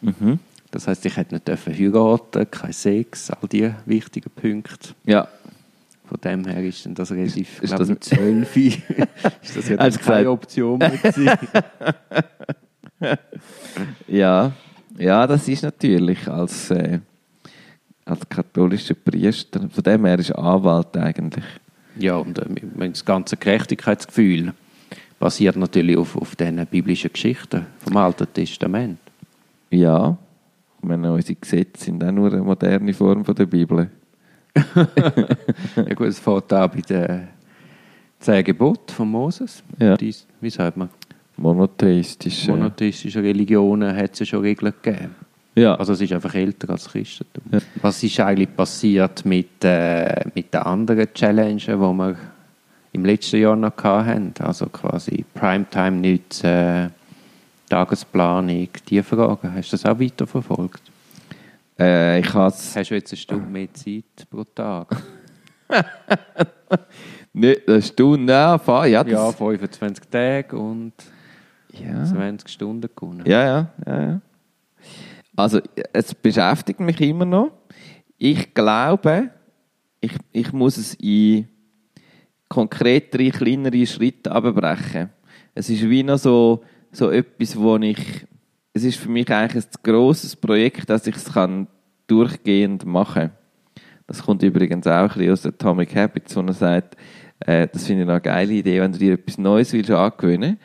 Mhm. 0.00 0.38
Das 0.70 0.86
heisst, 0.86 1.04
ich 1.04 1.16
hätte 1.16 1.34
nicht 1.34 1.48
dürfen 1.48 1.74
heiraten, 1.76 2.48
kein 2.50 2.72
Sex, 2.72 3.30
all 3.30 3.48
diese 3.48 3.74
wichtigen 3.86 4.30
Punkte. 4.30 4.90
Ja, 5.04 5.26
Von 6.06 6.18
dem 6.22 6.44
her 6.46 6.62
ist 6.64 6.84
dann 6.86 6.94
das 6.94 7.10
relativ, 7.12 7.62
Ist 7.62 7.72
ist 7.72 7.78
das- 7.78 7.88
mit 7.88 8.04
12 8.04 8.56
ist 8.56 9.56
das 9.56 9.68
ja 9.68 9.78
Hast 9.78 9.98
du 9.98 10.04
keine? 10.04 10.30
Option. 10.30 10.78
Ja, 14.06 14.52
ja, 14.98 15.26
das 15.26 15.48
ist 15.48 15.62
natürlich 15.62 16.28
als, 16.28 16.70
äh, 16.70 16.98
als 18.04 18.20
katholischer 18.28 18.94
Priester, 18.94 19.68
von 19.70 19.82
dem 19.84 20.04
her 20.04 20.18
ist 20.18 20.32
Anwalt 20.32 20.94
eigentlich. 20.96 21.44
Ja, 21.96 22.16
und 22.16 22.38
äh, 22.38 22.88
das 22.90 23.04
ganze 23.04 23.36
Gerechtigkeitsgefühl 23.36 24.52
basiert 25.20 25.54
natürlich 25.56 25.96
auf, 25.96 26.16
auf 26.16 26.34
diesen 26.34 26.66
biblischen 26.66 27.12
Geschichten 27.12 27.66
vom 27.78 27.96
Alten 27.96 28.26
Testament. 28.32 28.98
Ja, 29.70 30.16
ich 30.82 30.88
meine, 30.88 31.12
unsere 31.12 31.36
Gesetze 31.38 31.84
sind 31.84 32.02
auch 32.02 32.10
nur 32.10 32.32
eine 32.32 32.42
moderne 32.42 32.92
Form 32.92 33.24
von 33.24 33.34
der 33.36 33.46
Bibel. 33.46 33.88
Ja 35.76 35.94
gut, 35.94 36.08
es 36.08 36.18
fängt 36.18 36.52
an 36.52 36.70
bei 36.70 36.80
den 36.80 37.28
zehn 38.18 38.44
Geboten 38.44 38.92
von 38.92 39.08
Moses. 39.08 39.62
Ja. 39.78 39.96
Dies, 39.96 40.26
wie 40.40 40.50
sagt 40.50 40.76
man? 40.76 40.88
Monotheistisch. 41.36 42.48
äh, 42.48 42.50
Monotheistische 42.50 43.22
Religionen 43.22 43.94
hat 43.96 44.14
es 44.14 44.18
ja 44.20 44.26
schon 44.26 44.40
Regeln 44.40 44.72
gegeben. 44.82 45.14
Ja, 45.54 45.74
Also 45.76 45.92
es 45.92 46.00
ist 46.00 46.12
einfach 46.12 46.34
älter 46.34 46.70
als 46.70 46.88
Christentum. 46.88 47.44
Ja. 47.52 47.58
Was 47.82 48.02
ist 48.02 48.18
eigentlich 48.20 48.54
passiert 48.54 49.24
mit, 49.24 49.64
äh, 49.64 50.24
mit 50.34 50.52
den 50.52 50.60
anderen 50.62 51.12
Challenges, 51.14 51.66
die 51.66 51.72
wir 51.76 52.16
im 52.92 53.04
letzten 53.04 53.40
Jahr 53.40 53.56
noch 53.56 53.76
hatten? 53.76 54.32
Also 54.40 54.66
quasi 54.66 55.24
Primetime 55.34 55.92
nicht, 55.92 56.42
äh, 56.44 56.88
Tagesplanung, 57.68 58.68
diese 58.88 59.02
Fragen. 59.02 59.54
Hast 59.54 59.72
du 59.72 59.76
das 59.76 59.86
auch 59.86 59.98
weiterverfolgt? 60.00 60.82
äh, 61.78 62.18
ich 62.20 62.34
habe 62.34 62.48
es 62.48 62.74
Hast 62.76 62.90
du 62.90 62.94
jetzt 62.94 63.12
eine 63.12 63.18
Stunde 63.18 63.46
mehr 63.46 63.72
Zeit 63.72 64.26
pro 64.28 64.44
Tag? 64.44 64.96
nicht 67.32 67.68
eine 67.68 67.82
Stunde, 67.82 68.32
ja, 68.32 68.58
fa- 68.58 68.86
ja, 68.86 69.04
das, 69.04 69.12
Ja, 69.12 69.32
25 69.32 70.04
Tage 70.10 70.58
und 70.58 70.92
ja. 71.72 72.04
20 72.04 72.48
Stunden 72.48 72.88
gewonnen. 72.94 73.22
Ja, 73.26 73.44
ja, 73.44 73.70
ja, 73.86 74.02
ja. 74.02 74.20
Also, 75.36 75.60
es 75.92 76.14
beschäftigt 76.14 76.80
mich 76.80 77.00
immer 77.00 77.24
noch. 77.24 77.52
Ich 78.18 78.52
glaube, 78.52 79.30
ich, 80.00 80.12
ich 80.32 80.52
muss 80.52 80.76
es 80.76 80.94
in 80.94 81.46
konkretere, 82.50 83.30
kleinere 83.30 83.86
Schritte 83.86 84.30
abbrechen. 84.30 85.08
Es 85.54 85.70
ist 85.70 85.88
wie 85.88 86.02
noch 86.02 86.18
so, 86.18 86.62
so 86.92 87.10
etwas, 87.10 87.58
wo 87.58 87.78
ich, 87.78 88.26
es 88.74 88.84
ist 88.84 88.98
für 88.98 89.08
mich 89.08 89.30
eigentlich 89.30 89.64
ein 89.64 89.70
grosses 89.82 90.36
Projekt, 90.36 90.90
dass 90.90 91.06
ich 91.06 91.16
es 91.16 91.32
kann 91.32 91.68
durchgehend 92.06 92.84
machen 92.84 93.30
Das 94.06 94.22
kommt 94.22 94.42
übrigens 94.42 94.86
auch 94.86 94.92
ein 94.92 95.08
bisschen 95.08 95.32
aus 95.32 95.46
Atomic 95.46 95.96
Habits, 95.96 96.36
wo 96.36 96.42
er 96.42 96.52
sagt, 96.52 96.96
Äh, 97.46 97.68
das 97.72 97.86
finde 97.86 98.02
ich 98.04 98.08
eine 98.08 98.20
geile 98.20 98.52
Idee, 98.52 98.80
wenn 98.80 98.92
du 98.92 98.98
dir 98.98 99.14
etwas 99.14 99.38
Neues 99.38 99.72
willst 99.72 99.90
angewöhnen 99.90 100.58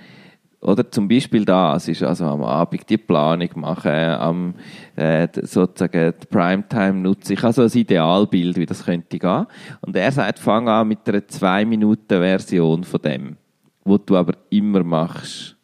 oder 0.65 0.89
zum 0.89 1.07
Beispiel 1.07 1.45
das 1.45 1.87
ist 1.87 2.01
also 2.01 2.25
am 2.25 2.43
Abend 2.43 2.89
die 2.89 2.97
Planung 2.97 3.49
machen, 3.55 3.91
am 3.91 4.55
äh, 4.95 5.27
sozusagen 5.43 6.13
die 6.19 6.25
Primetime 6.25 6.93
nutzen. 6.93 7.33
Ich 7.33 7.43
habe 7.43 7.53
so 7.53 7.61
ein 7.61 7.71
Idealbild, 7.71 8.57
wie 8.57 8.65
das 8.65 8.85
könnte 8.85 9.19
gehen. 9.19 9.45
Und 9.81 9.95
er 9.95 10.11
sagt, 10.11 10.39
fang 10.39 10.67
an 10.67 10.87
mit 10.87 11.07
einer 11.07 11.19
2-Minuten-Version 11.19 12.83
von 12.83 13.01
dem, 13.01 13.37
wo 13.83 13.99
du 13.99 14.17
aber 14.17 14.33
immer 14.49 14.83
machst. 14.83 15.55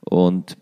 Und 0.00 0.56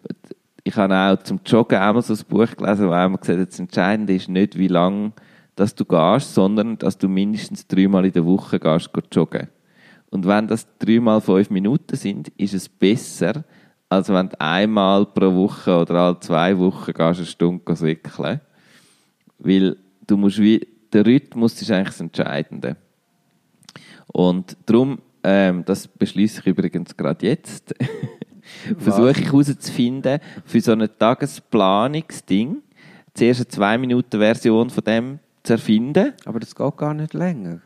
ich 0.63 0.77
habe 0.77 0.95
auch 0.95 1.23
zum 1.23 1.41
Joggen 1.47 1.79
einmal 1.79 2.03
so 2.03 2.13
ein 2.13 2.21
Buch 2.29 2.55
gelesen, 2.57 2.89
wo 2.89 2.93
einmal 2.93 3.19
gesagt 3.19 3.41
hat, 3.41 3.49
das 3.49 3.59
Entscheidende 3.59 4.15
ist 4.15 4.29
nicht, 4.29 4.59
wie 4.59 4.69
lange 4.69 5.13
dass 5.55 5.75
du 5.75 5.87
gehst, 5.87 6.35
sondern 6.35 6.77
dass 6.77 6.99
du 6.99 7.09
mindestens 7.09 7.67
dreimal 7.67 8.05
in 8.05 8.13
der 8.13 8.27
Woche 8.27 8.61
gehst, 8.61 8.91
joggen. 9.11 9.49
Und 10.17 10.27
wenn 10.27 10.49
das 10.49 10.67
dreimal 10.79 11.21
fünf 11.21 11.51
Minuten 11.51 11.95
sind, 11.95 12.29
ist 12.39 12.55
es 12.55 12.71
besser, 12.71 13.45
als 13.91 14.09
wenn 14.09 14.31
du 14.31 14.41
einmal 14.41 15.05
pro 15.05 15.35
Woche 15.35 15.77
oder 15.77 15.95
alle 15.97 16.21
zwei 16.21 16.57
Wochen 16.57 16.95
gehst, 16.95 17.19
eine 17.19 17.27
Stunde 17.27 17.77
säckeln. 17.77 18.41
Weil 19.39 19.77
du 20.07 20.17
musst 20.17 20.39
wie, 20.39 20.67
der 20.91 21.05
Rhythmus 21.05 21.61
ist 21.61 21.71
eigentlich 21.71 21.89
das 21.89 22.01
Entscheidende. 22.01 22.79
Und 24.07 24.57
darum, 24.65 25.01
ähm, 25.23 25.67
das 25.67 25.87
beschließe 25.87 26.41
ich 26.41 26.47
übrigens 26.47 26.97
gerade 26.97 27.27
jetzt, 27.27 27.75
versuche 28.79 29.11
ich 29.11 29.27
herauszufinden, 29.27 30.21
für 30.47 30.63
so 30.63 30.73
ein 30.73 30.89
Tagesplanungsding, 30.99 32.63
zuerst 33.13 33.41
eine 33.41 33.49
zwei 33.49 33.77
Minuten 33.77 34.19
Version 34.19 34.71
von 34.71 34.83
dem 34.83 35.19
zu 35.43 35.53
erfinden. 35.53 36.15
Aber 36.25 36.41
das 36.41 36.55
geht 36.55 36.77
gar 36.79 36.95
nicht 36.95 37.13
länger. 37.13 37.61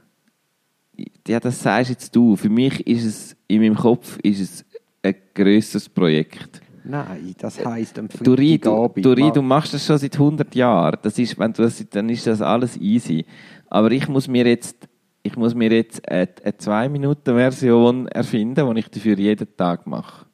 Ja, 1.27 1.41
das 1.41 1.63
sagst 1.63 1.91
jetzt 1.91 2.15
du. 2.17 2.37
Für 2.37 2.49
mich 2.49 2.87
ist 2.87 3.05
es, 3.05 3.37
in 3.49 3.61
meinem 3.63 3.77
Kopf 3.77 4.19
ist 4.23 4.41
es 4.41 4.65
ein 5.03 5.15
grösseres 5.35 5.89
Projekt. 5.89 6.61
Nein, 6.83 7.35
das 7.39 7.65
heisst 7.65 7.99
am 7.99 8.09
du, 8.09 8.17
Freitagabend... 8.35 9.05
Duri, 9.05 9.21
mal- 9.23 9.33
du 9.33 9.43
machst 9.43 9.75
das 9.75 9.85
schon 9.87 9.99
seit 9.99 10.15
100 10.15 10.55
Jahren. 10.55 10.99
Das 11.03 11.19
ist, 11.19 11.39
wenn 11.39 11.53
du 11.53 11.63
das, 11.63 11.85
dann 11.91 12.09
ist 12.09 12.27
das 12.27 12.41
alles 12.41 12.77
easy. 12.79 13.25
Aber 13.69 13.91
ich 13.93 14.09
muss 14.09 14.27
mir 14.29 14.47
jetzt, 14.47 14.89
ich 15.23 15.37
muss 15.37 15.55
mir 15.55 15.71
jetzt 15.73 16.09
eine, 16.09 16.29
eine 16.43 16.53
2-Minuten-Version 16.53 18.09
erfinden, 18.09 18.75
die 18.75 18.81
ich 18.81 18.89
dafür 18.89 19.19
jeden 19.19 19.57
Tag 19.57 19.87
mache. 19.87 20.27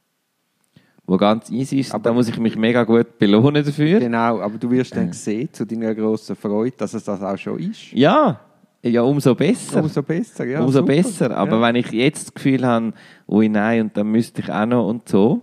Wo 1.08 1.16
ganz 1.16 1.50
easy 1.50 1.80
ist. 1.80 1.92
Aber- 1.94 2.02
da 2.04 2.12
muss 2.12 2.28
ich 2.28 2.38
mich 2.38 2.56
mega 2.56 2.84
gut 2.84 3.18
belohnen 3.18 3.64
dafür. 3.64 3.98
Genau, 4.00 4.40
aber 4.40 4.56
du 4.58 4.70
wirst 4.70 4.96
dann 4.96 5.12
sehen, 5.12 5.48
zu 5.52 5.64
deiner 5.66 5.94
grossen 5.94 6.34
Freude, 6.36 6.76
dass 6.76 6.94
es 6.94 7.04
das 7.04 7.22
auch 7.22 7.36
schon 7.38 7.58
ist. 7.58 7.92
Ja, 7.92 8.40
ja, 8.86 9.02
umso 9.02 9.34
besser. 9.34 9.82
Umso 9.82 10.02
besser, 10.02 10.44
ja. 10.46 10.60
Umso 10.60 10.80
super. 10.80 10.86
besser. 10.86 11.36
Aber 11.36 11.56
ja. 11.56 11.62
wenn 11.62 11.76
ich 11.76 11.90
jetzt 11.92 12.26
das 12.26 12.34
Gefühl 12.34 12.66
habe, 12.66 12.92
ui 13.28 13.48
nein, 13.48 13.82
und 13.82 13.96
dann 13.96 14.08
müsste 14.08 14.42
ich 14.42 14.50
auch 14.50 14.66
noch 14.66 14.88
und 14.88 15.08
so, 15.08 15.42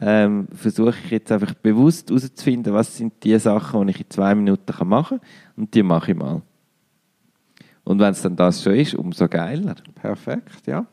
ähm, 0.00 0.48
versuche 0.54 0.94
ich 1.04 1.10
jetzt 1.10 1.32
einfach 1.32 1.54
bewusst 1.54 2.08
herauszufinden, 2.08 2.72
was 2.72 2.96
sind 2.96 3.12
die 3.22 3.38
Sachen, 3.38 3.86
die 3.86 3.92
ich 3.92 4.00
in 4.00 4.10
zwei 4.10 4.34
Minuten 4.34 4.72
kann 4.72 4.88
machen 4.88 5.18
kann. 5.18 5.28
Und 5.56 5.74
die 5.74 5.82
mache 5.82 6.12
ich 6.12 6.16
mal. 6.16 6.42
Und 7.84 7.98
wenn 7.98 8.12
es 8.12 8.22
dann 8.22 8.36
das 8.36 8.62
schon 8.62 8.74
ist, 8.74 8.94
umso 8.94 9.28
geiler. 9.28 9.74
Perfekt, 10.00 10.66
ja. 10.66 10.86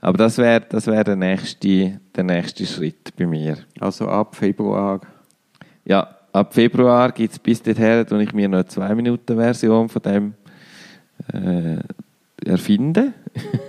Aber 0.00 0.16
das 0.16 0.38
wäre 0.38 0.64
das 0.68 0.86
wär 0.86 1.02
der, 1.02 1.16
nächste, 1.16 2.00
der 2.14 2.24
nächste 2.24 2.64
Schritt 2.64 3.16
bei 3.16 3.26
mir. 3.26 3.58
Also 3.80 4.08
ab 4.08 4.36
Februar. 4.36 5.00
Ja, 5.84 6.16
ab 6.32 6.54
Februar 6.54 7.10
gibt 7.10 7.32
es 7.32 7.38
bis 7.38 7.62
dorthin, 7.62 8.06
wo 8.08 8.16
ich 8.16 8.32
mir 8.32 8.48
noch 8.48 8.58
eine 8.58 8.68
2-Minuten-Version 8.68 9.88
von 9.88 10.02
dem 10.02 10.34
äh, 11.32 11.78
erfinden. 12.44 13.14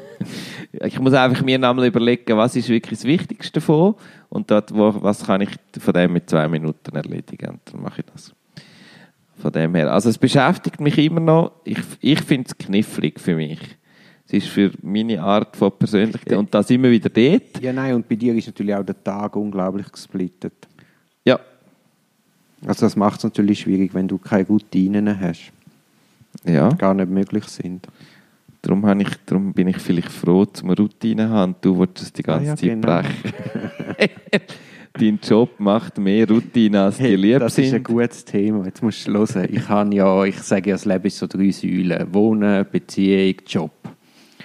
ich 0.72 0.99
muss 0.99 1.14
einfach 1.14 1.43
mir 1.43 1.57
nochmal 1.57 1.88
überlegen, 1.88 2.38
was 2.38 2.55
ist 2.55 2.70
wirklich 2.70 2.99
das 2.99 3.07
Wichtigste 3.07 3.60
davon 3.60 3.95
und 4.30 4.49
dort, 4.51 4.74
wo, 4.74 5.01
was 5.01 5.26
kann 5.26 5.41
ich 5.41 5.49
von 5.80 5.93
dem 5.93 6.14
mit 6.14 6.30
zwei 6.30 6.47
Minuten 6.47 6.95
erledigen. 6.95 7.51
Und 7.51 7.62
dann 7.72 7.82
mache 7.82 8.01
ich 8.01 8.07
das. 8.14 8.34
Von 9.38 9.51
dem 9.51 9.74
her. 9.76 9.91
Also 9.91 10.10
es 10.10 10.18
beschäftigt 10.18 10.82
mich 10.82 10.97
immer 10.97 11.22
noch. 11.22 11.51
Ich, 11.64 11.80
ich 12.01 12.22
finde 12.22 12.47
es 12.47 12.57
knifflig 12.57 13.20
für 13.20 13.36
mich. 13.36 13.60
Es 14.28 14.34
ist 14.34 14.47
für 14.47 14.72
meine 14.84 15.22
Art 15.24 15.55
von 15.55 15.72
Persönlichkeit. 15.72 16.38
Und 16.38 16.53
da 16.53 16.62
sind 16.62 16.84
wir 16.84 16.91
wieder 16.91 17.10
dort. 17.10 17.62
Ja, 17.62 17.74
nein, 17.74 17.95
und 17.95 18.07
bei 18.07 18.16
dir 18.16 18.36
ist 18.36 18.47
natürlich 18.47 18.76
auch 18.76 18.84
der 18.84 19.01
Tag 19.01 19.36
unglaublich 19.36 19.91
gesplittet. 19.91 20.68
Ja. 21.26 21.39
Also 22.66 22.86
das 22.86 22.95
macht 22.95 23.20
es 23.20 23.24
natürlich 23.24 23.62
schwierig, 23.62 23.93
wenn 23.93 24.07
du 24.07 24.18
keine 24.18 24.45
Routinen 24.45 25.20
hast. 25.20 25.51
Ja. 26.45 26.69
Gar 26.69 26.93
nicht 26.93 27.09
möglich 27.09 27.45
sind. 27.45 27.88
Darum, 28.61 28.86
habe 28.86 29.01
ich, 29.01 29.09
darum 29.25 29.53
bin 29.53 29.67
ich 29.69 29.77
vielleicht 29.77 30.11
froh, 30.11 30.45
zum 30.45 30.71
Routine 30.71 31.27
zu 31.27 31.30
haben 31.30 31.55
du 31.61 31.77
wolltest 31.77 32.07
es 32.07 32.13
die 32.13 32.23
ganze 32.23 32.45
Ah 32.45 32.47
ja, 32.49 32.55
Zeit 32.57 32.69
genau. 32.69 33.01
brechen. 33.01 34.39
Dein 34.93 35.19
Job 35.23 35.59
macht 35.59 35.97
mehr 35.97 36.27
Routine, 36.27 36.82
als 36.82 36.97
dir 36.97 37.15
lieb 37.15 37.39
das 37.39 37.57
ist 37.57 37.65
ein 37.65 37.71
sind. 37.71 37.84
gutes 37.86 38.25
Thema. 38.25 38.65
Jetzt 38.65 38.84
musst 38.84 39.07
du 39.07 39.13
hören. 39.13 39.47
Ich 39.49 39.69
habe 39.69 39.95
ja, 39.95 40.25
ich 40.25 40.39
sage 40.39 40.71
ja, 40.71 40.75
das 40.75 40.84
Leben 40.84 41.05
ist 41.05 41.17
so 41.19 41.27
drei 41.27 41.51
Säulen. 41.51 42.13
Wohnen, 42.13 42.65
Beziehung, 42.69 43.36
Job. 43.47 43.71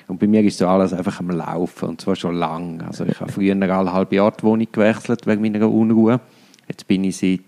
Und 0.06 0.20
bei 0.20 0.26
mir 0.26 0.42
ist 0.44 0.58
so 0.58 0.68
alles 0.68 0.92
einfach 0.92 1.18
am 1.18 1.30
Laufen. 1.30 1.88
Und 1.88 2.00
zwar 2.00 2.14
schon 2.14 2.36
lang. 2.36 2.82
Also 2.82 3.04
ich 3.04 3.18
habe 3.20 3.32
früher 3.32 3.56
alle 3.74 3.92
halbe 3.92 4.16
Jahr 4.16 4.30
die 4.32 4.44
Wohnung 4.44 4.68
gewechselt 4.70 5.26
wegen 5.26 5.40
meiner 5.42 5.68
Unruhe. 5.68 6.20
Jetzt 6.68 6.86
bin 6.86 7.04
ich 7.04 7.16
seit 7.16 7.40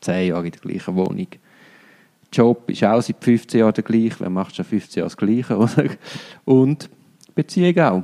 zehn 0.00 0.28
Jahren 0.28 0.44
in 0.46 0.52
der 0.52 0.60
gleichen 0.60 0.96
Wohnung. 0.96 1.28
Job 2.32 2.70
ist 2.70 2.84
auch 2.84 3.00
seit 3.02 3.22
15 3.22 3.60
Jahren 3.60 3.74
der 3.74 3.84
gleiche. 3.84 4.20
Wer 4.20 4.30
macht 4.30 4.54
schon 4.54 4.64
15 4.64 5.00
Jahre 5.00 5.10
das 5.10 5.16
Gleiche, 5.16 5.56
oder? 5.58 5.84
Und 6.44 6.88
Beziehung 7.34 7.78
auch. 7.78 8.02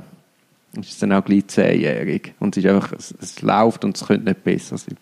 Es 0.79 0.89
ist 0.89 1.01
dann 1.01 1.13
auch 1.13 1.23
gleich 1.23 1.47
zehnjährig. 1.47 2.33
Und 2.39 2.55
es 2.57 2.63
ist 2.63 2.69
einfach, 2.69 2.93
es, 2.93 3.15
es 3.19 3.41
läuft 3.41 3.85
und 3.85 3.95
es 3.95 4.05
könnte 4.05 4.25
nicht 4.25 4.43
besser 4.43 4.77
sein. 4.77 4.97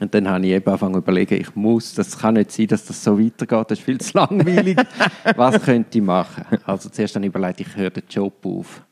Und 0.00 0.14
dann 0.14 0.28
habe 0.28 0.46
ich 0.46 0.52
eben 0.52 0.66
angefangen 0.66 0.94
zu 0.94 0.98
überlegen, 1.00 1.40
ich 1.40 1.54
muss, 1.56 1.94
das 1.94 2.18
kann 2.18 2.34
nicht 2.34 2.52
sein, 2.52 2.68
dass 2.68 2.84
das 2.84 3.02
so 3.02 3.18
weitergeht, 3.18 3.70
das 3.70 3.78
ist 3.78 3.84
viel 3.84 3.98
zu 4.00 4.16
langweilig. 4.16 4.78
Was 5.36 5.60
könnte 5.60 5.98
ich 5.98 6.04
machen? 6.04 6.44
Also 6.64 6.88
zuerst 6.88 7.16
habe 7.16 7.26
ich 7.26 7.30
überlegt, 7.30 7.60
ich 7.60 7.76
höre 7.76 7.90
den 7.90 8.04
Job 8.08 8.34
auf. 8.46 8.82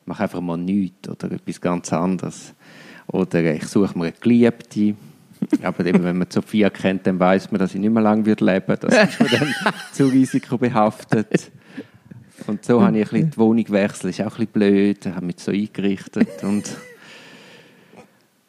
Ich 0.00 0.06
mache 0.06 0.24
einfach 0.24 0.40
mal 0.40 0.56
nichts 0.56 1.08
oder 1.08 1.30
etwas 1.30 1.60
ganz 1.60 1.92
anderes. 1.92 2.54
Oder 3.06 3.54
ich 3.54 3.64
suche 3.68 3.96
mir 3.96 4.06
eine 4.06 4.12
Geliebte. 4.12 4.94
Aber 5.62 5.84
eben, 5.86 6.04
wenn 6.04 6.18
man 6.18 6.30
Sophia 6.30 6.70
kennt, 6.70 7.06
dann 7.06 7.18
weiß 7.18 7.50
man, 7.50 7.58
dass 7.58 7.74
ich 7.74 7.80
nicht 7.80 7.92
mehr 7.92 8.02
lange 8.02 8.22
leben 8.22 8.68
würde. 8.68 8.86
Das 8.88 9.10
ist 9.10 9.20
mir 9.20 9.28
dann 9.28 9.54
zu 9.92 10.06
risikobehaftet. 10.06 11.50
Und 12.46 12.64
so 12.64 12.82
habe 12.82 12.98
ich 12.98 13.06
ein 13.06 13.10
bisschen 13.10 13.30
die 13.30 13.38
Wohnung 13.38 13.64
gewechselt. 13.64 14.18
Ist 14.18 14.20
auch 14.20 14.38
ein 14.38 14.46
bisschen 14.46 14.52
blöd. 14.52 15.06
habe 15.06 15.26
mich 15.26 15.36
so 15.38 15.52
eingerichtet. 15.52 16.42
Und 16.42 16.76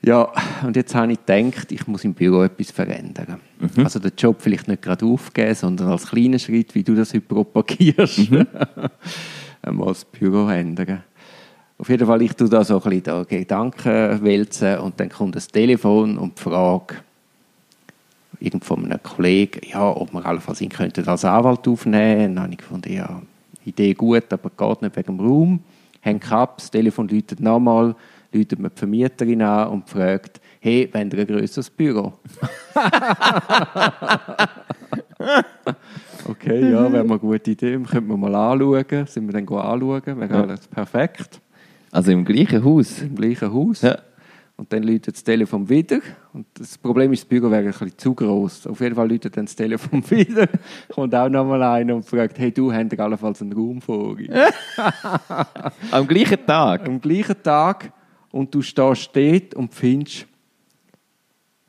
ja, 0.06 0.30
und 0.66 0.76
jetzt 0.76 0.94
habe 0.96 1.14
ich 1.14 1.26
gedacht, 1.26 1.72
ich 1.72 1.88
muss 1.88 2.04
im 2.04 2.14
Büro 2.14 2.44
etwas 2.44 2.72
verändern. 2.72 3.40
Also 3.78 4.00
den 4.00 4.12
Job 4.18 4.42
vielleicht 4.42 4.68
nicht 4.68 4.82
gerade 4.82 5.06
aufgeben, 5.06 5.56
sondern 5.56 5.90
als 5.90 6.08
kleinen 6.08 6.40
Schritt, 6.40 6.76
wie 6.76 6.84
du 6.84 6.94
das 6.94 7.14
heute 7.14 7.22
propagierst, 7.22 8.30
einmal 9.62 9.88
das 9.88 10.04
Büro 10.04 10.50
ändern. 10.50 11.04
Auf 11.84 11.90
jeden 11.90 12.08
Fall, 12.08 12.22
ich 12.22 12.32
tue 12.32 12.48
da 12.48 12.64
so 12.64 12.82
ein 12.82 12.82
bisschen 12.82 13.04
da 13.04 13.24
Gedanken 13.26 14.24
wälzen 14.24 14.78
und 14.78 14.98
dann 15.02 15.10
kommt 15.10 15.36
das 15.36 15.50
Telefon 15.50 16.18
und 16.18 16.40
die 16.40 16.42
Frage 16.42 16.96
irgend 18.40 18.64
von 18.64 18.86
einem 18.86 19.04
Kollegen, 19.04 19.60
ja, 19.68 19.90
ob 19.90 20.14
wir 20.14 20.26
allenfalls 20.26 20.62
ihn 20.62 20.70
könnten 20.70 21.06
als 21.06 21.26
Anwalt 21.26 21.68
aufnehmen. 21.68 22.36
Dann 22.36 22.44
habe 22.46 22.54
ich 22.54 22.60
gefunden, 22.60 22.94
ja, 22.94 23.22
Idee 23.66 23.94
gut, 23.94 24.32
aber 24.32 24.50
geht 24.50 24.82
nicht 24.82 24.96
wegen 24.96 25.18
dem 25.18 25.26
Raum. 25.28 25.60
Hängt 26.00 26.32
ab, 26.32 26.60
das 26.60 26.72
Telefon 26.72 27.10
läutet 27.10 27.42
nochmal, 27.42 27.94
läutet 28.32 28.60
mir 28.60 28.70
die 28.70 28.80
Vermieterin 28.80 29.42
an 29.42 29.68
und 29.68 29.90
fragt, 29.90 30.40
hey, 30.62 30.88
wenn 30.94 31.12
ihr 31.12 31.20
ein 31.20 31.28
grösseres 31.28 31.70
Büro? 31.70 32.14
okay, 36.30 36.72
ja, 36.72 36.90
wäre 36.90 37.04
mal 37.04 37.16
eine 37.16 37.20
gute 37.20 37.52
Idee. 37.52 37.78
Könnten 37.78 38.08
wir 38.08 38.16
mal 38.16 38.34
anschauen. 38.34 39.06
Sind 39.06 39.28
wir 39.28 39.34
dann 39.34 39.46
anschauen? 39.50 40.02
Wäre 40.06 40.44
alles 40.44 40.66
perfekt. 40.66 41.42
Also 41.94 42.12
im 42.12 42.26
gleichen 42.26 42.64
Haus. 42.64 43.02
Im 43.02 43.16
gleichen 43.16 43.54
Haus. 43.54 43.82
Ja. 43.82 43.98
Und 44.56 44.72
dann 44.72 44.84
läutet 44.84 45.16
das 45.16 45.24
Telefon 45.24 45.68
wieder. 45.68 46.00
Und 46.32 46.46
das 46.56 46.78
Problem 46.78 47.12
ist, 47.14 47.22
das 47.24 47.28
Büro 47.30 47.50
wäre 47.50 47.64
ein 47.64 47.72
bisschen 47.72 47.98
zu 47.98 48.14
groß. 48.14 48.68
Auf 48.68 48.80
jeden 48.82 48.96
Fall 48.96 49.10
läutet 49.10 49.36
dann 49.36 49.46
das 49.46 49.56
Telefon 49.56 50.04
wieder. 50.12 50.48
Kommt 50.94 51.14
auch 51.16 51.30
nochmal 51.30 51.62
einer 51.64 51.96
und 51.96 52.04
fragt, 52.06 52.38
hey, 52.40 52.52
du, 52.52 52.72
habt 52.74 52.94
ihr 52.94 53.00
allenfalls 53.00 53.42
einen 53.42 53.54
Raum 53.54 53.82
vor? 53.82 54.16
Am 55.92 56.08
gleichen 56.08 56.46
Tag. 56.46 56.88
Am 56.88 57.00
gleichen 57.02 57.42
Tag. 57.42 57.92
Und 58.32 58.54
du 58.54 58.62
stehst 58.62 59.10
dort 59.16 59.54
und 59.56 59.74
findest, 59.74 60.26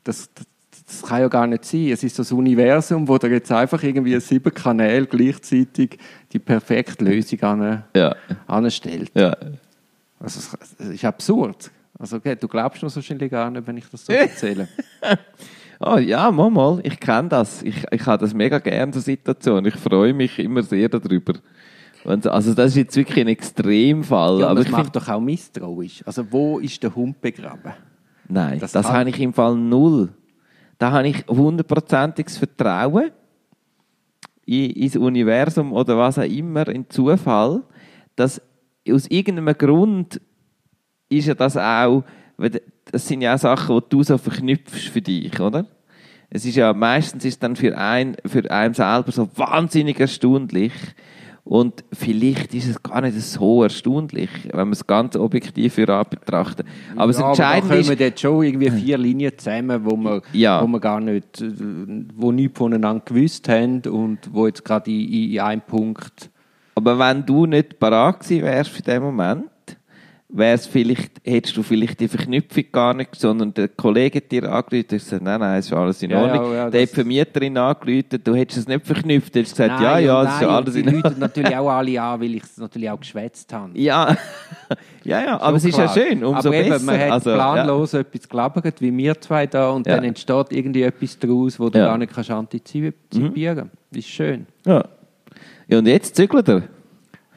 das, 0.03 0.29
das, 0.33 0.45
das 0.87 1.01
kann 1.09 1.21
ja 1.21 1.27
gar 1.27 1.47
nicht 1.47 1.65
sein. 1.65 1.87
Es 1.89 2.03
ist 2.03 2.15
so 2.15 2.23
das 2.23 2.31
Universum, 2.31 3.07
wo 3.07 3.17
dir 3.17 3.29
jetzt 3.29 3.51
einfach 3.51 3.81
irgendwie 3.83 4.19
sieben 4.19 4.53
Kanäle 4.53 5.05
gleichzeitig 5.07 5.97
die 6.31 6.39
perfekte 6.39 7.03
Lösung 7.05 7.41
an, 7.41 7.83
Ja. 7.95 8.15
anstellt. 8.47 9.11
ja. 9.15 9.35
Also, 10.25 10.57
es- 10.79 10.89
ist 10.89 11.05
absurd. 11.05 11.71
Also, 11.97 12.17
okay, 12.17 12.35
du 12.35 12.47
glaubst 12.47 12.83
mir 12.83 12.89
so 12.89 12.97
wahrscheinlich 12.97 13.31
gar 13.31 13.49
nicht, 13.49 13.65
wenn 13.65 13.77
ich 13.77 13.87
das 13.89 14.05
so 14.05 14.11
erzähle. 14.13 14.67
Oh 15.79 15.97
ja, 15.97 16.29
mal, 16.31 16.49
mal. 16.49 16.79
Ich 16.83 16.99
kenne 16.99 17.29
das. 17.29 17.61
Ich, 17.63 17.83
ich 17.91 18.05
habe 18.05 18.23
das 18.25 18.33
mega 18.33 18.59
gerne, 18.59 18.91
so 18.93 18.99
Situation. 18.99 19.65
Ich 19.65 19.75
freue 19.75 20.13
mich 20.13 20.37
immer 20.39 20.63
sehr 20.63 20.89
darüber. 20.89 21.33
Also 22.05 22.53
das 22.53 22.67
ist 22.71 22.75
jetzt 22.75 22.95
wirklich 22.95 23.19
ein 23.19 23.27
Extremfall. 23.29 24.39
Ja, 24.41 24.47
aber 24.47 24.55
das 24.57 24.65
ich 24.65 24.71
macht 24.71 24.83
find, 24.83 24.95
doch 24.95 25.07
auch 25.09 25.19
misstrauisch. 25.19 26.03
Also 26.05 26.29
wo 26.31 26.59
ist 26.59 26.81
der 26.83 26.93
Hund 26.95 27.19
begraben? 27.19 27.73
nein, 28.27 28.59
das 28.59 28.73
das, 28.73 28.85
kann- 28.85 28.95
habe 28.97 29.09
ich 29.09 29.19
im 29.19 29.33
Fall 29.33 29.55
null. 29.55 30.09
Da 30.77 30.91
habe 30.91 31.07
ich 31.07 31.25
hundertprozentiges 31.27 32.37
Vertrauen 32.37 33.09
in, 34.45 34.69
ins 34.71 34.95
Universum 34.97 35.73
oder 35.73 35.97
was 35.97 36.19
auch 36.19 36.23
immer, 36.23 36.67
in 36.67 36.87
Zufall, 36.89 37.63
dass 38.15 38.39
aus 38.91 39.07
irgendeinem 39.07 39.57
Grund 39.57 40.21
ist 41.09 41.27
ja 41.27 41.33
das 41.33 41.57
auch, 41.57 42.03
das 42.91 43.07
sind 43.07 43.21
ja 43.21 43.35
auch 43.35 43.39
Sachen, 43.39 43.77
die 43.79 43.89
du 43.89 44.03
so 44.03 44.17
verknüpfst 44.17 44.89
für 44.89 45.01
dich, 45.01 45.39
oder? 45.39 45.65
Es 46.29 46.45
ist 46.45 46.55
ja, 46.55 46.73
meistens 46.73 47.23
ist 47.23 47.41
dann 47.43 47.55
für 47.55 47.77
einen, 47.77 48.17
für 48.25 48.49
einen 48.51 48.73
selber 48.73 49.11
so 49.11 49.29
wahnsinnig 49.35 49.99
erstaunlich 49.99 50.73
und 51.43 51.83
vielleicht 51.93 52.55
ist 52.55 52.67
es 52.67 52.81
gar 52.81 53.01
nicht 53.01 53.21
so 53.21 53.61
erstaunlich, 53.61 54.29
wenn 54.45 54.67
man 54.67 54.71
es 54.71 54.87
ganz 54.87 55.15
objektiv 55.15 55.75
für 55.75 55.85
betrachtet. 55.85 56.65
Aber 56.95 57.07
das 57.07 57.19
ja, 57.19 57.29
Entscheidende 57.29 57.65
aber 57.67 57.75
da 57.75 57.79
ist, 57.79 57.87
kommen 57.87 57.99
jetzt 57.99 58.19
schon 58.21 58.43
irgendwie 58.43 58.71
vier 58.71 58.97
Linien 58.97 59.31
zusammen, 59.37 59.85
wo 59.85 59.95
wir, 59.95 60.23
Ja. 60.33 60.63
wo 60.63 60.67
wir 60.67 60.79
gar 60.79 60.99
nicht, 60.99 61.43
wo 62.15 62.31
nichts 62.31 62.57
voneinander 62.57 63.03
gewusst 63.05 63.47
haben 63.47 63.81
und 63.83 64.17
wo 64.33 64.47
jetzt 64.47 64.65
gerade 64.65 64.89
in, 64.89 65.33
in 65.33 65.39
einem 65.39 65.61
Punkt 65.61 66.31
Aber 66.75 66.99
wenn 66.99 67.25
du 67.25 67.45
nicht 67.45 67.79
parat 67.79 68.19
gewesen 68.19 68.43
wärst 68.43 68.69
für 68.71 68.81
den 68.81 69.01
Moment, 69.01 69.45
wär's 70.27 70.65
vielleicht, 70.67 71.21
hättest 71.23 71.55
du 71.55 71.63
vielleicht 71.63 71.99
die 72.01 72.09
Verknüpfung 72.09 72.65
gar 72.73 72.93
nicht, 72.93 73.15
sondern 73.15 73.53
der 73.53 73.69
Kollege 73.69 74.17
hat 74.17 74.29
dir 74.29 74.43
angerufen 74.51 74.79
und 74.81 74.87
gesagt, 74.89 75.21
nein, 75.23 75.39
nein, 75.39 75.59
es 75.59 75.67
ist 75.67 75.73
alles 75.73 76.03
in 76.03 76.09
Ja, 76.09 76.21
Ordnung. 76.21 76.51
ja, 76.51 76.53
ja, 76.57 76.69
der 76.69 76.71
das- 76.71 76.81
hat 76.81 76.89
die 76.91 76.95
Vermieterin 76.95 77.57
angerufen, 77.57 78.19
du 78.21 78.35
hättest 78.35 78.57
es 78.59 78.67
nicht 78.67 78.85
verknüpft, 78.85 79.33
du 79.33 79.39
hättest 79.39 79.55
gesagt, 79.55 79.79
ja, 79.81 79.91
Nein, 79.93 80.05
ja, 80.05 80.19
und 80.19 80.27
es 80.27 80.33
ist 80.33 80.41
nein, 80.41 80.49
alles 80.49 80.67
und 80.67 80.73
die 80.75 80.79
in 80.81 80.85
Leute 80.87 81.03
Ordnung. 81.05 81.19
natürlich 81.21 81.55
auch 81.55 81.69
alle 81.69 82.01
an, 82.01 82.19
weil 82.21 82.35
ich 82.35 82.43
es 82.43 82.57
natürlich 82.57 82.89
auch 82.89 82.99
geschwätzt 82.99 83.53
habe. 83.53 83.71
Ja, 83.79 84.17
ja, 85.05 85.21
ja, 85.23 85.39
aber 85.39 85.55
es 85.57 85.63
ist 85.63 85.77
ja 85.77 85.87
schön, 85.87 86.23
umso 86.25 86.49
aber 86.49 86.57
besser. 86.57 86.75
Eben, 86.77 86.85
man 86.85 86.99
hat 86.99 87.11
Also, 87.11 87.29
ja. 87.29 87.35
planlos 87.35 87.93
etwas 87.93 88.27
gelabert, 88.27 88.81
wie 88.81 88.97
wir 88.97 89.21
zwei 89.21 89.45
da, 89.47 89.69
und 89.69 89.87
Ja. 89.87 89.95
dann 89.95 90.03
entsteht 90.03 90.47
irgendwie 90.51 90.81
etwas 90.81 91.17
daraus, 91.19 91.57
wo 91.59 91.69
du 91.69 91.77
Ja. 91.79 91.85
gar 91.85 91.97
nicht 91.97 92.13
kannst 92.13 92.31
antizipieren 92.31 92.93
kannst. 93.57 93.71
Ist 93.95 94.09
schön. 94.09 94.47
Ja. 94.65 94.83
Ja, 95.67 95.77
und 95.79 95.87
jetzt 95.87 96.15
zügelt 96.15 96.47
er. 96.49 96.63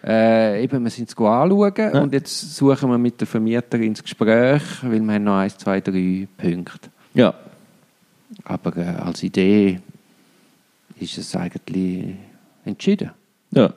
Äh, 0.05 0.62
eben, 0.62 0.85
wir 0.85 0.91
sind 0.91 1.09
es 1.09 1.16
anschauen 1.16 1.93
und 1.93 2.12
jetzt 2.12 2.55
suchen 2.55 2.91
wir 2.91 2.99
mit 2.99 3.20
der 3.20 3.26
Vermieterin 3.26 3.89
ins 3.89 4.03
Gespräch, 4.03 4.62
weil 4.83 5.01
wir 5.01 5.14
haben 5.14 5.24
noch 5.24 5.39
eins, 5.39 5.59
zwei, 5.59 5.81
drei 5.81 6.29
Punkte. 6.37 6.89
Ja. 7.14 7.35
Aber 8.45 8.76
äh, 8.76 8.85
als 8.85 9.22
Idee 9.22 9.81
ist 11.01 11.18
es 11.18 11.35
eigentlich 11.35 12.14
entschieden. 12.64 13.11
Ja. 13.51 13.72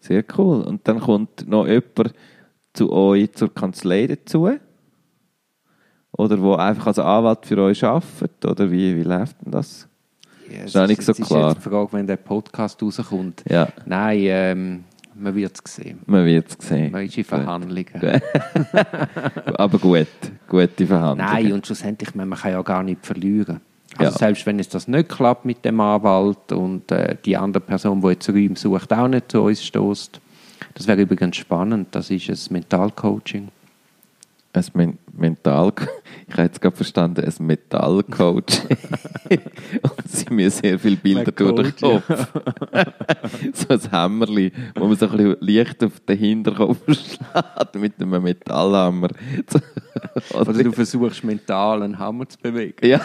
Sehr 0.00 0.24
cool. 0.36 0.62
Und 0.62 0.86
dann 0.88 1.00
kommt 1.00 1.48
noch 1.48 1.66
jemand 1.66 2.14
zu 2.72 2.92
euch 2.92 3.32
zur 3.32 3.54
Kanzlei 3.54 4.06
dazu? 4.06 4.50
Oder 6.12 6.40
wo 6.40 6.54
einfach 6.54 6.88
als 6.88 6.98
Anwalt 6.98 7.46
für 7.46 7.58
euch 7.58 7.82
arbeitet? 7.84 8.44
Oder 8.44 8.70
wie, 8.70 8.96
wie 8.96 9.02
läuft 9.02 9.36
denn 9.42 9.52
das? 9.52 9.88
Ja, 10.50 10.64
Ist 10.64 10.76
auch 10.76 10.86
nicht 10.86 11.02
so 11.02 11.12
es 11.12 11.18
klar. 11.20 11.48
Ist 11.48 11.54
jetzt 11.56 11.64
die 11.66 11.70
Frage, 11.70 11.92
wenn 11.92 12.06
der 12.06 12.16
Podcast 12.16 12.82
rauskommt. 12.82 13.42
Ja, 13.48 13.68
Nein, 13.86 14.18
ähm, 14.22 14.84
man 15.16 15.34
wird 15.34 15.58
es 15.64 15.74
sehen. 15.74 16.00
man 16.06 16.24
wird 16.26 16.46
es 16.58 16.66
sehen. 16.68 16.90
Man 16.92 17.04
ist 17.06 17.16
in 17.16 17.24
Verhandlungen. 17.24 17.86
Aber 19.56 19.78
gut, 19.78 20.06
gute 20.48 20.86
Verhandlungen. 20.86 21.32
Nein, 21.32 21.52
und 21.52 21.66
schlussendlich, 21.66 22.14
man 22.14 22.28
man 22.28 22.38
kann 22.38 22.52
ja 22.52 22.62
gar 22.62 22.82
nicht 22.82 23.04
verlieren. 23.06 23.60
Also 23.96 24.12
Ja. 24.12 24.18
selbst 24.18 24.44
wenn 24.46 24.58
es 24.58 24.68
das 24.68 24.88
nicht 24.88 25.08
klappt 25.08 25.44
mit 25.44 25.64
dem 25.64 25.80
Anwalt 25.80 26.50
und 26.52 26.90
äh, 26.90 27.16
die 27.24 27.36
andere 27.36 27.62
Person, 27.62 28.00
die 28.00 28.08
jetzt 28.08 28.28
Räume 28.28 28.56
sucht, 28.56 28.92
auch 28.92 29.06
nicht 29.08 29.30
zu 29.30 29.42
uns 29.42 29.64
stößt. 29.64 30.20
Das 30.74 30.86
wäre 30.88 31.00
übrigens 31.02 31.36
spannend. 31.36 31.88
Das 31.92 32.10
ist 32.10 32.28
ein 32.28 32.54
Mentalcoaching. 32.54 33.48
Ein 34.54 34.64
Men 34.74 34.98
Mental... 35.12 35.72
Ich 36.26 36.32
habe 36.34 36.44
jetzt 36.44 36.60
gerade 36.60 36.74
verstanden, 36.74 37.22
ein 37.24 37.46
Metallcoach. 37.46 38.40
und 39.82 40.08
sie 40.08 40.32
mir 40.32 40.50
sehr 40.50 40.78
viele 40.78 40.96
Bilder 40.96 41.30
durch 41.32 41.74
den 41.74 42.00
Kopf. 42.00 42.08
so 43.52 43.68
ein 43.68 43.80
Hämmerli, 43.90 44.50
wo 44.74 44.86
man 44.86 44.96
so 44.96 45.06
ein 45.06 45.16
bisschen 45.16 45.36
Licht 45.40 45.84
auf 45.84 46.00
den 46.00 46.18
Hinterkopf 46.18 46.78
schlägt 46.86 47.74
mit 47.74 48.00
einem 48.00 48.22
Metallhammer. 48.22 49.08
Oder 50.32 50.52
du 50.54 50.72
versuchst 50.72 51.22
mental 51.24 51.82
einen 51.82 51.98
Hammer 51.98 52.26
zu 52.28 52.38
bewegen. 52.38 52.86
ja, 52.86 53.00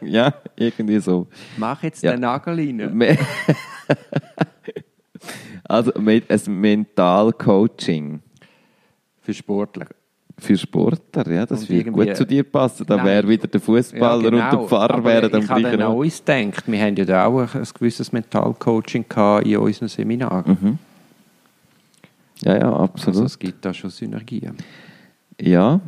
ja, 0.00 0.32
irgendwie 0.56 1.00
so. 1.00 1.26
Mach 1.56 1.82
jetzt 1.82 2.02
Ja. 2.04 2.12
den 2.12 2.20
Nagel 2.20 2.54
rein. 2.54 3.18
Also 5.64 5.92
mit- 5.98 6.30
ein 6.30 6.60
Mentalcoaching 6.60 8.22
Für 9.20 9.34
Sportler. 9.34 9.86
Für 10.38 10.56
Sportler, 10.58 11.30
ja, 11.32 11.46
das 11.46 11.68
irgendwie- 11.70 11.90
gut 12.06 12.16
zu 12.16 12.26
dir 12.26 12.42
passen. 12.42 12.84
Da 12.86 12.96
Nein. 12.96 13.06
wäre 13.06 13.28
wieder 13.28 13.46
der 13.46 13.60
Fußballer 13.60 14.26
und 14.28 14.32
der 14.34 14.58
Pfarrer 14.68 14.94
Aber 14.94 15.04
wären 15.04 15.32
am 15.32 15.42
Ich 15.42 15.48
habe 15.48 15.62
dann 15.62 15.80
an 15.82 15.92
uns 15.94 16.24
gedacht, 16.24 16.64
wir 16.66 16.80
haben 16.82 16.96
ja 16.96 17.04
da 17.04 17.26
auch 17.26 17.54
ein, 17.54 17.66
gewisses 17.78 18.12
Mentalcoaching 18.12 19.04
in 19.44 19.56
unseren 19.58 19.88
Seminaren. 19.88 20.58
Mhm. 20.60 20.78
Ja, 22.42 22.58
ja, 22.58 22.72
absolut. 22.76 23.14
Also 23.16 23.24
es 23.26 23.38
gibt 23.38 23.64
da 23.64 23.72
schon 23.72 23.90
Synergien. 23.90 24.56
ja, 25.40 25.80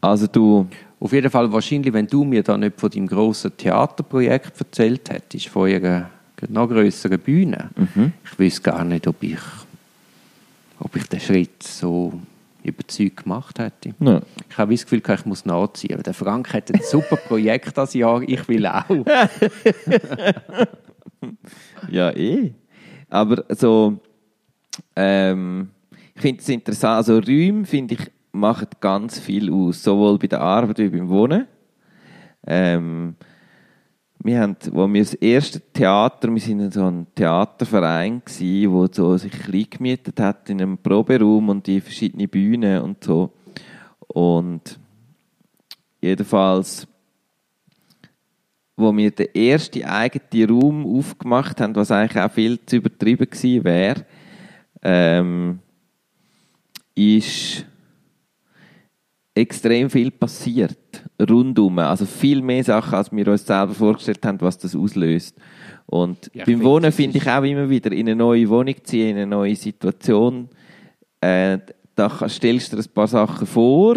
also 0.00 0.26
du, 0.26 0.66
Auf 1.00 1.12
jeden 1.12 1.28
Fall 1.30 1.52
wahrscheinlich, 1.52 1.92
wenn 1.92 2.06
du 2.06 2.24
mir 2.24 2.42
da 2.42 2.56
nicht 2.56 2.80
von 2.80 2.88
deinem 2.90 3.06
grossen 3.06 3.54
Theaterprojekt 3.56 4.58
erzählt 4.58 5.10
hättest, 5.10 5.48
von 5.48 5.68
einer 5.70 6.08
noch 6.48 6.68
grösseren 6.68 7.18
Bühne, 7.18 7.70
Mhm. 7.76 8.12
ich 8.24 8.38
wüsste 8.38 8.62
gar 8.62 8.84
nicht, 8.84 9.06
ob 9.06 9.22
ich, 9.22 9.38
ob 10.78 10.94
ich 10.96 11.06
den 11.08 11.20
Schritt 11.20 11.62
so 11.62 12.12
überzeugt 12.64 13.22
gemacht 13.24 13.58
hätte. 13.58 13.94
ja, 14.00 14.20
Ich 14.50 14.58
habe 14.58 14.74
das 14.74 14.82
Gefühl, 14.84 15.02
ich 15.06 15.26
muss 15.26 15.44
nachziehen. 15.44 16.02
Der 16.02 16.14
Frank 16.14 16.52
hat 16.52 16.72
ein 16.72 16.80
super 16.82 17.16
Projekt 17.16 17.76
das 17.76 17.94
Jahr, 17.94 18.22
ich 18.22 18.46
will 18.48 18.66
auch. 18.66 18.84
ja 21.90 22.10
eh. 22.10 22.52
Aber 23.08 23.44
so, 23.50 24.00
ähm, 24.96 25.70
ich 26.14 26.22
finde 26.22 26.40
es 26.40 26.48
interessant, 26.48 26.96
also 26.96 27.18
Räume, 27.18 27.64
finde 27.64 27.94
ich, 27.94 28.10
machen 28.32 28.68
ganz 28.80 29.18
viel 29.18 29.52
aus, 29.52 29.82
sowohl 29.82 30.18
bei 30.18 30.26
der 30.26 30.40
Arbeit 30.40 30.78
wie 30.78 30.88
beim 30.88 31.08
Wohnen. 31.08 31.46
Ähm, 32.46 33.14
wir 34.24 34.40
haben, 34.40 34.56
wo 34.72 34.90
wir 34.90 35.02
das 35.02 35.12
erste 35.12 35.60
Theater, 35.60 36.32
wir 36.32 36.40
sind 36.40 36.58
in 36.58 36.70
so 36.70 36.86
ein 36.86 37.06
Theaterverein 37.14 38.22
gsi, 38.24 38.66
wo 38.70 38.86
so 38.90 39.18
sich 39.18 39.30
klein 39.30 39.66
gemietet 39.68 40.18
hat 40.18 40.48
in 40.48 40.62
einem 40.62 40.78
Proberaum 40.78 41.50
und 41.50 41.66
die 41.66 41.82
verschiedenen 41.82 42.30
Bühnen 42.30 42.80
und 42.80 43.04
so. 43.04 43.34
Und 44.08 44.80
jedenfalls, 46.00 46.88
wo 48.76 48.96
wir 48.96 49.10
den 49.10 49.34
ersten 49.34 49.84
eigenen 49.84 50.50
Raum 50.50 50.98
aufgemacht 50.98 51.60
haben, 51.60 51.76
was 51.76 51.90
eigentlich 51.90 52.22
auch 52.22 52.32
viel 52.32 52.58
zu 52.64 52.76
übertrieben 52.76 53.28
gewesen 53.28 53.64
wäre, 53.64 54.06
ähm, 54.80 55.58
ist 56.94 57.66
extrem 59.34 59.90
viel 59.90 60.10
passiert 60.10 61.03
rundum. 61.28 61.78
Also 61.78 62.06
viel 62.06 62.42
mehr 62.42 62.64
Sachen, 62.64 62.94
als 62.94 63.12
wir 63.12 63.28
uns 63.28 63.46
selber 63.46 63.74
vorgestellt 63.74 64.24
haben, 64.24 64.40
was 64.40 64.58
das 64.58 64.74
auslöst. 64.74 65.36
Und 65.86 66.30
Ja, 66.32 66.44
beim 66.44 66.54
finde, 66.54 66.64
Wohnen 66.64 66.92
finde 66.92 67.18
ich 67.18 67.28
auch 67.28 67.42
immer 67.42 67.68
wieder, 67.68 67.92
in 67.92 68.08
eine 68.08 68.16
neue 68.16 68.48
Wohnung 68.48 68.74
ziehen, 68.82 69.10
in 69.10 69.16
eine 69.16 69.26
neue 69.26 69.56
Situation, 69.56 70.48
äh, 71.20 71.58
da 71.94 72.28
stellst 72.28 72.72
du 72.72 72.76
dir 72.76 72.82
ein 72.82 72.92
paar 72.92 73.06
Sachen 73.06 73.46
vor, 73.46 73.96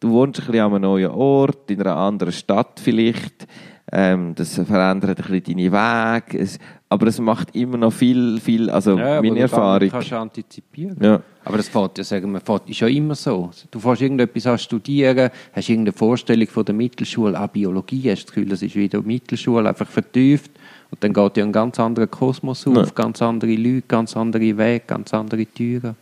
du 0.00 0.10
wohnst 0.10 0.40
ein 0.40 0.46
bisschen 0.46 0.60
an 0.64 0.72
einem 0.74 0.82
neuen 0.82 1.10
Ort, 1.10 1.70
in 1.70 1.80
einer 1.80 1.96
anderen 1.96 2.32
Stadt 2.32 2.80
vielleicht, 2.82 3.46
ähm, 3.92 4.34
das 4.36 4.54
verändert 4.54 5.18
ein 5.20 5.40
bisschen 5.40 5.56
deine 5.58 5.72
Wege, 5.72 6.38
es, 6.38 6.58
aber 6.88 7.06
es 7.08 7.18
macht 7.18 7.54
immer 7.56 7.76
noch 7.76 7.92
viel, 7.92 8.38
viel, 8.40 8.70
also 8.70 8.96
Ja, 8.98 9.16
meine 9.20 9.30
wo 9.30 9.34
du 9.34 9.40
Erfahrung. 9.40 9.88
kannst 9.90 10.12
antizipieren. 10.12 10.96
Ja. 11.00 11.20
Aber 11.44 11.56
das 11.56 11.68
fährt 11.68 11.98
ja, 11.98 12.04
sagen 12.04 12.30
wir, 12.32 12.40
fährt, 12.40 12.68
ist 12.70 12.80
ja 12.80 12.86
immer 12.88 13.14
so. 13.14 13.50
Du 13.70 13.80
fährst 13.80 14.02
irgendetwas 14.02 14.46
an 14.46 14.58
studieren, 14.58 15.30
hast 15.52 15.68
irgendeine 15.68 15.96
Vorstellung 15.96 16.46
von 16.48 16.64
der 16.64 16.74
Mittelschule, 16.74 17.40
auch 17.40 17.48
Biologie, 17.48 18.10
hast 18.10 18.24
das 18.26 18.32
Gefühl, 18.34 18.48
das 18.48 18.62
ist 18.62 18.76
wieder 18.76 19.02
Mittelschule, 19.02 19.68
einfach 19.68 19.86
vertieft. 19.88 20.50
Und 20.90 21.02
dann 21.02 21.12
geht 21.12 21.36
ja 21.36 21.44
ein 21.44 21.52
ganz 21.52 21.78
anderer 21.80 22.06
Kosmos 22.08 22.66
auf, 22.66 22.76
Ja. 22.76 22.84
ganz 22.94 23.22
andere 23.22 23.54
Leute, 23.54 23.82
ganz 23.88 24.16
andere 24.16 24.56
Wege, 24.56 24.82
ganz 24.86 25.14
andere 25.14 25.46
Türen. 25.46 25.96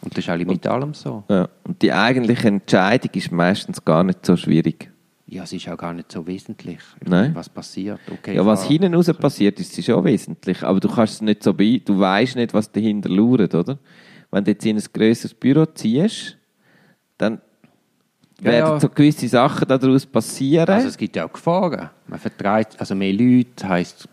Und 0.00 0.16
das 0.16 0.24
ist 0.24 0.30
eigentlich 0.30 0.48
mit 0.48 0.66
allem 0.66 0.94
so. 0.94 1.24
Ja. 1.28 1.48
Und 1.64 1.82
die 1.82 1.92
eigentliche 1.92 2.48
Entscheidung 2.48 3.10
ist 3.14 3.32
meistens 3.32 3.84
gar 3.84 4.04
nicht 4.04 4.24
so 4.24 4.36
schwierig. 4.36 4.90
Ja, 5.26 5.42
es 5.42 5.52
ist 5.52 5.68
auch 5.68 5.76
gar 5.76 5.92
nicht 5.92 6.10
so 6.10 6.26
wesentlich, 6.26 6.78
Nein. 7.04 7.34
was 7.34 7.50
passiert. 7.50 8.00
Okay, 8.10 8.34
Ja, 8.34 8.46
was 8.46 8.64
hinten 8.64 8.94
raus 8.94 9.12
passiert, 9.12 9.60
ist 9.60 9.84
schon 9.84 10.02
wesentlich. 10.04 10.62
Aber 10.62 10.80
du 10.80 10.88
kannst 10.88 11.14
es 11.14 11.20
nicht 11.20 11.42
so 11.42 11.52
bei, 11.52 11.82
du 11.84 11.98
weißt 11.98 12.36
nicht, 12.36 12.54
was 12.54 12.72
dahinter 12.72 13.10
lauert, 13.10 13.54
oder? 13.54 13.78
Wenn 14.30 14.44
du 14.44 14.52
jetzt 14.52 14.64
in 14.64 14.76
ein 14.76 14.84
grösseres 14.90 15.34
Büro 15.34 15.66
ziehst, 15.66 16.38
dann 17.18 17.42
Ja, 18.40 18.52
werden 18.52 18.70
ja. 18.74 18.80
so 18.80 18.88
gewisse 18.88 19.26
Sachen 19.28 19.66
daraus 19.66 20.06
passieren. 20.06 20.68
Also 20.68 20.88
es 20.88 20.96
gibt 20.96 21.16
ja 21.16 21.26
auch 21.26 21.32
Gefahren. 21.32 21.90
Man 22.06 22.20
vertreibt, 22.20 22.78
also 22.78 22.94
mehr 22.94 23.12
Leute 23.12 23.68
heisst, 23.68 24.08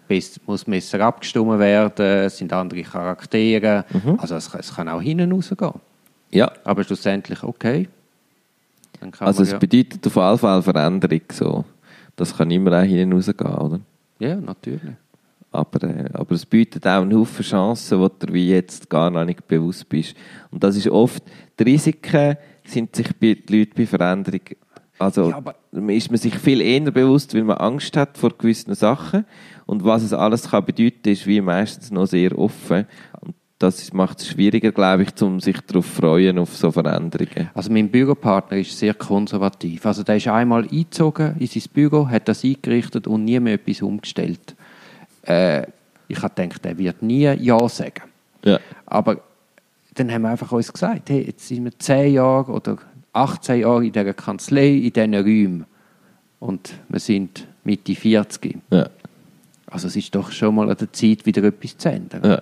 muss 0.48 0.64
besser 0.66 1.00
abgestimmt 1.02 1.60
werden, 1.60 2.06
es 2.06 2.38
sind 2.38 2.52
andere 2.52 2.82
Charaktere. 2.82 3.86
Also 4.18 4.36
es, 4.36 4.52
es 4.56 4.76
kann 4.76 4.90
auch 4.90 5.02
hinten 5.02 5.32
rausgehen. 5.32 5.74
ja. 6.32 6.52
Aber 6.64 6.84
schlussendlich 6.84 7.44
okay. 7.44 7.88
Dann 9.00 9.12
kann 9.12 9.28
Also 9.28 9.40
man 9.42 9.46
es 9.46 9.52
ja, 9.52 9.58
bedeutet 9.60 10.08
auf 10.08 10.16
jeden 10.16 10.38
Fall 10.40 10.62
Veränderung 10.64 11.22
so. 11.32 11.66
Das 12.16 12.36
kann 12.36 12.50
immer 12.50 12.80
auch 12.80 12.84
hinten 12.84 13.14
rausgehen, 13.14 13.54
oder? 13.54 13.80
ja, 14.20 14.36
natürlich. 14.36 14.96
Aber, 15.52 15.84
äh, 15.84 16.10
aber 16.14 16.32
es 16.36 16.46
bietet 16.46 16.86
auch 16.86 17.02
einen 17.02 17.18
Haufen 17.18 17.46
Chancen, 17.46 18.00
wo 18.00 18.08
du 18.10 18.34
wie 18.34 18.50
jetzt 18.50 18.90
gar 18.90 19.10
noch 19.10 19.24
nicht 19.24 19.48
bewusst 19.48 19.88
bist. 19.88 20.16
Und 20.52 20.64
das 20.64 20.76
ist 20.76 20.90
oft, 20.90 21.24
die 21.60 21.64
Risiken 21.64 22.36
sind 22.68 22.96
sich 22.96 23.08
bei 23.20 23.34
den 23.36 23.60
Leuten 23.60 23.74
bei 23.76 23.86
Veränderung, 23.86 24.42
also 24.98 25.30
Ja, 25.30 25.38
aber- 25.38 25.56
ist 25.88 26.10
man 26.10 26.18
sich 26.18 26.38
viel 26.38 26.62
eher 26.62 26.92
bewusst, 26.92 27.34
weil 27.36 27.44
man 27.44 27.58
Angst 27.58 27.98
hat 27.98 28.18
vor 28.18 28.32
gewissen 28.38 28.76
Sachen. 28.76 29.26
Und 29.66 29.84
was 29.84 30.04
es 30.04 30.14
alles 30.14 30.52
kann 30.52 30.64
bedeuten, 30.66 31.10
ist 31.10 31.28
wie 31.28 31.42
meistens 31.42 31.92
noch 31.92 32.06
sehr 32.06 32.38
offen. 32.38 32.86
Und 33.22 33.36
das 33.60 33.92
macht 33.94 34.20
es 34.20 34.28
schwieriger, 34.30 34.72
glaube 34.72 35.04
ich, 35.04 35.22
um 35.22 35.40
sich 35.40 35.60
darauf 35.62 35.86
zu 35.86 36.02
freuen, 36.02 36.38
auf 36.40 36.56
so 36.56 36.72
Veränderungen. 36.72 37.50
Also 37.54 37.72
mein 37.72 37.90
Büropartner 37.90 38.58
ist 38.58 38.78
sehr 38.78 38.94
konservativ. 38.94 39.86
Also 39.86 40.04
der 40.04 40.18
ist 40.18 40.28
einmal 40.28 40.64
eingezogen 40.64 41.36
in 41.40 41.48
sein 41.48 41.64
Büro, 41.74 42.08
hat 42.08 42.28
das 42.28 42.44
eingerichtet 42.44 43.08
und 43.08 43.26
nie 43.26 43.40
mehr 43.40 43.56
etwas 43.56 43.82
umgestellt. 43.82 44.56
Äh, 45.24 45.64
ich 46.08 46.22
habe 46.22 46.34
gedacht, 46.36 46.66
er 46.66 46.78
wird 46.78 47.02
nie 47.02 47.24
Ja 47.24 47.68
sagen. 47.68 48.04
Ja. 48.44 48.60
Aber 48.86 49.22
dann 49.96 50.12
haben 50.12 50.22
wir 50.24 50.30
einfach 50.30 50.52
uns 50.52 50.72
gesagt, 50.72 51.10
hey, 51.10 51.24
jetzt 51.26 51.48
sind 51.48 51.64
wir 51.64 51.78
10 51.78 52.14
Jahre 52.14 52.52
oder 52.52 52.78
18 53.14 53.62
Jahre 53.62 53.86
in 53.86 53.92
dieser 53.92 54.14
Kanzlei, 54.14 54.70
in 54.70 54.94
diesen 54.94 55.16
Räumen. 55.16 55.66
Und 56.40 56.74
wir 56.90 57.00
sind 57.00 57.48
Mitte 57.64 57.96
40. 57.96 58.58
Ja. 58.72 58.90
Also 59.68 59.88
es 59.88 59.96
ist 59.96 60.14
doch 60.14 60.32
schon 60.32 60.56
mal 60.56 60.70
an 60.70 60.78
der 60.78 60.92
Zeit, 60.92 61.26
wieder 61.26 61.44
etwas 61.44 61.78
zu 61.78 61.90
ändern. 61.90 62.22
ja. 62.24 62.42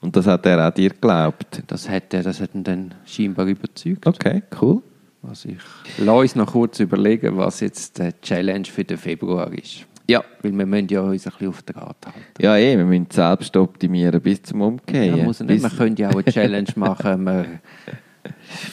Und 0.00 0.14
das 0.14 0.26
hat 0.26 0.46
er 0.46 0.68
auch 0.68 0.72
dir 0.72 0.90
geglaubt. 0.90 1.62
Das, 1.66 1.88
hat 1.88 2.14
er, 2.14 2.22
das 2.22 2.40
hat 2.40 2.54
ihn 2.54 2.62
dann 2.62 2.94
scheinbar 3.06 3.46
überzeugt. 3.46 4.06
Okay, 4.06 4.42
cool. 4.60 4.82
Also 5.22 5.48
ich 5.48 5.58
lasse 5.98 6.20
uns 6.20 6.36
noch 6.36 6.52
kurz 6.52 6.78
überlegen, 6.78 7.36
was 7.36 7.60
jetzt 7.60 7.98
die 7.98 8.10
Challenge 8.22 8.66
für 8.66 8.84
den 8.84 8.98
Februar 8.98 9.52
ist. 9.52 9.86
Ja. 10.08 10.24
Weil 10.42 10.56
wir 10.56 10.66
müssen 10.66 10.88
ja 10.88 11.00
uns 11.00 11.26
ein 11.26 11.32
bisschen 11.32 11.48
auf 11.48 11.62
den 11.62 11.76
Rat 11.76 11.96
halten. 12.06 12.20
Ja, 12.40 12.56
eh, 12.56 12.76
wir 12.76 12.84
müssen 12.84 13.08
selbst 13.10 13.56
optimieren 13.56 14.20
bis 14.20 14.42
zum 14.42 14.60
Umgehen. 14.60 15.16
Ja, 15.16 15.24
muss 15.24 15.40
nicht, 15.40 15.62
man 15.62 15.76
könnte 15.76 16.02
ja 16.02 16.10
auch 16.10 16.14
eine 16.14 16.24
Challenge 16.24 16.72
machen, 16.76 17.24
man, 17.24 17.60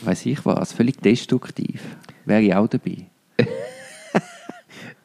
weiß 0.03 0.25
ich 0.27 0.45
was, 0.45 0.73
völlig 0.73 1.01
destruktiv. 1.01 1.81
Wäre 2.25 2.41
ich 2.41 2.55
auch 2.55 2.67
dabei. 2.67 3.05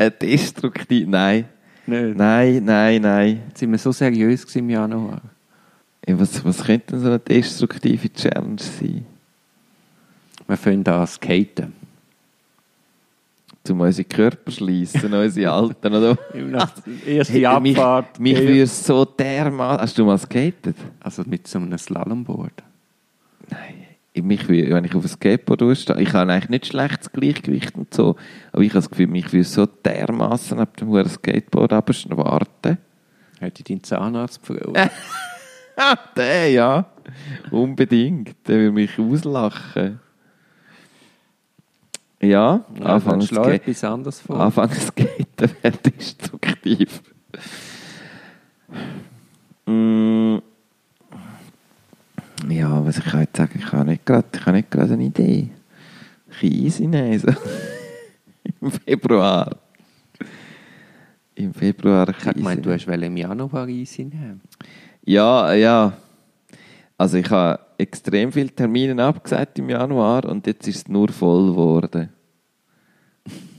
Äh, 0.00 0.12
destruktiv, 0.12 1.08
nein. 1.08 1.46
Nein. 1.84 2.14
Nein, 2.16 2.64
nein, 2.64 3.02
nein. 3.02 3.42
Jetzt 3.48 3.58
sind 3.58 3.72
wir 3.72 3.78
so 3.78 3.90
seriös 3.90 4.44
im 4.54 4.70
Januar. 4.70 5.20
Ja, 6.06 6.20
was, 6.20 6.44
was 6.44 6.62
könnte 6.62 6.92
denn 6.92 7.00
so 7.00 7.08
eine 7.08 7.18
destruktive 7.18 8.12
Challenge 8.12 8.60
sein? 8.60 9.06
Wir 10.46 10.56
fangen 10.56 10.86
an 10.86 11.06
zu 11.06 11.14
skaten. 11.14 11.72
Um 13.70 13.80
unsere 13.80 14.08
Körper 14.08 14.50
schließen, 14.50 15.12
unsere 15.12 15.52
Alten, 15.52 15.94
oder? 15.94 16.18
Mich, 17.60 17.78
Abfahrt. 17.78 18.20
mich 18.20 18.38
ja. 18.38 18.44
würde 18.44 18.66
so 18.66 19.04
dermaßen... 19.04 19.80
Hast 19.80 19.98
du 19.98 20.04
mal 20.04 20.18
skatet? 20.18 20.76
Also 21.00 21.22
mit 21.26 21.46
so 21.46 21.58
einem 21.58 21.76
Slalomboard. 21.76 22.62
Nein. 23.50 23.88
Mich 24.22 24.48
würde, 24.48 24.74
wenn 24.74 24.84
ich 24.84 24.94
auf 24.94 25.04
ein 25.04 25.08
Skateboard 25.08 25.60
durchstehe, 25.60 26.00
ich 26.00 26.12
habe 26.12 26.32
eigentlich 26.32 26.48
nicht 26.48 26.66
schlechtes 26.66 27.12
Gleichgewicht 27.12 27.76
und 27.76 27.94
so, 27.94 28.16
aber 28.52 28.62
ich 28.62 28.70
habe 28.70 28.80
das 28.80 28.90
Gefühl, 28.90 29.06
mich 29.06 29.32
würde 29.32 29.44
so 29.44 29.66
dermaßen 29.66 30.58
ab 30.58 30.76
dem 30.76 30.88
hohen 30.88 31.08
Skateboard 31.08 31.70
warten. 31.70 32.78
Hätte 33.38 33.60
ich 33.60 33.64
deinen 33.64 33.84
Zahnarzt 33.84 34.42
gefragt. 34.44 34.90
Ah, 35.76 35.96
der, 36.16 36.50
ja. 36.50 36.86
Unbedingt. 37.50 38.34
Der 38.48 38.58
will 38.58 38.72
mich 38.72 38.98
auslachen. 38.98 40.00
Ja, 42.20 42.28
Ja, 42.28 42.64
dann 42.74 42.86
anfangen 42.86 43.22
schlag 43.22 43.44
Ska- 43.44 43.52
etwas 43.54 43.84
anderes 43.84 44.20
vor. 44.20 44.40
Anfangen 44.40 44.72
skaten 44.72 45.50
wäre 45.62 45.76
destruktiv. 45.78 47.02
Mm. 49.66 50.38
Ja, 52.48 52.84
was 52.84 52.98
ich 52.98 53.04
kann 53.04 53.20
jetzt 53.20 53.36
sagen, 53.36 53.58
ich 53.58 53.72
habe 53.72 53.84
nicht 53.90 54.06
gerade, 54.06 54.26
ich 54.32 54.40
habe 54.46 54.56
nicht 54.56 54.70
gerade 54.70 54.94
eine 54.94 55.04
Idee. 55.04 55.50
Ein 56.40 56.48
easy 56.52 56.86
nehmen, 56.86 57.18
so. 57.18 57.28
Im 58.60 58.70
Februar. 58.70 59.56
Im 61.34 61.52
Februar 61.54 62.08
Ich 62.08 62.24
habe 62.24 62.34
gemeint, 62.34 62.60
easy 62.60 62.66
du 62.66 62.72
hast 62.74 62.86
im 63.06 63.16
Januar 63.16 63.62
einnehmen. 63.64 64.40
ja, 65.04 65.52
ja. 65.52 65.92
Also 66.96 67.18
ich 67.18 67.30
habe 67.30 67.60
extrem 67.78 68.32
viele 68.32 68.50
Termine 68.50 69.02
abgesagt 69.02 69.58
im 69.58 69.70
Januar 69.70 70.24
und 70.24 70.46
jetzt 70.46 70.66
ist 70.66 70.76
es 70.76 70.88
nur 70.88 71.08
voll 71.08 71.52
geworden. 71.52 72.10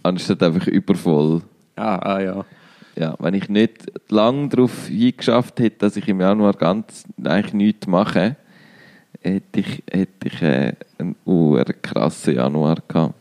Anstatt 0.03 0.43
einfach 0.43 0.67
übervoll. 0.67 1.41
Ah, 1.75 1.95
ah 1.95 2.21
ja. 2.21 2.45
Ja, 2.95 3.15
wenn 3.19 3.33
ich 3.33 3.47
nicht 3.47 3.85
lang 4.09 4.49
darauf 4.49 4.87
hingeschafft 4.87 5.59
hätte, 5.61 5.77
dass 5.79 5.95
ich 5.95 6.07
im 6.09 6.19
Januar 6.19 6.53
ganz 6.53 7.05
eigentlich 7.23 7.53
nichts 7.53 7.87
mache, 7.87 8.35
hätte 9.21 9.61
ich, 9.61 9.83
hätte 9.89 10.27
ich 10.27 10.41
äh, 10.41 10.73
einen 10.97 11.15
uhr 11.25 11.63
krassen 11.81 12.35
Januar 12.35 12.77
gehabt. 12.87 13.15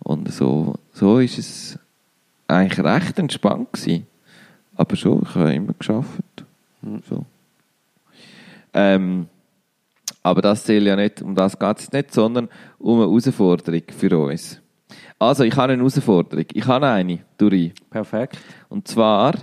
Und 0.00 0.32
so, 0.32 0.74
so 0.92 1.18
ist 1.20 1.38
es 1.38 1.78
eigentlich 2.48 2.84
recht 2.84 3.18
entspannt 3.18 3.72
gewesen. 3.72 4.06
Aber 4.74 4.96
schon, 4.96 5.22
ich 5.22 5.34
habe 5.36 5.54
immer 5.54 5.74
geschafft. 5.78 6.44
So. 7.08 7.24
Ähm, 8.72 9.28
aber 10.24 10.40
das 10.40 10.64
zählt 10.64 10.86
ja 10.86 10.96
nicht, 10.96 11.22
um 11.22 11.34
das 11.34 11.58
geht 11.58 11.78
es 11.78 11.92
nicht, 11.92 12.12
sondern 12.12 12.48
um 12.78 12.98
eine 12.98 13.08
Herausforderung 13.08 13.82
für 13.96 14.18
uns. 14.18 14.60
Also, 15.18 15.44
ich 15.44 15.54
habe 15.54 15.74
eine 15.74 15.82
Herausforderung. 15.82 16.46
Ich 16.52 16.66
habe 16.66 16.86
eine, 16.86 17.20
Duri. 17.36 17.72
Perfekt. 17.90 18.38
Und 18.70 18.88
zwar, 18.88 19.34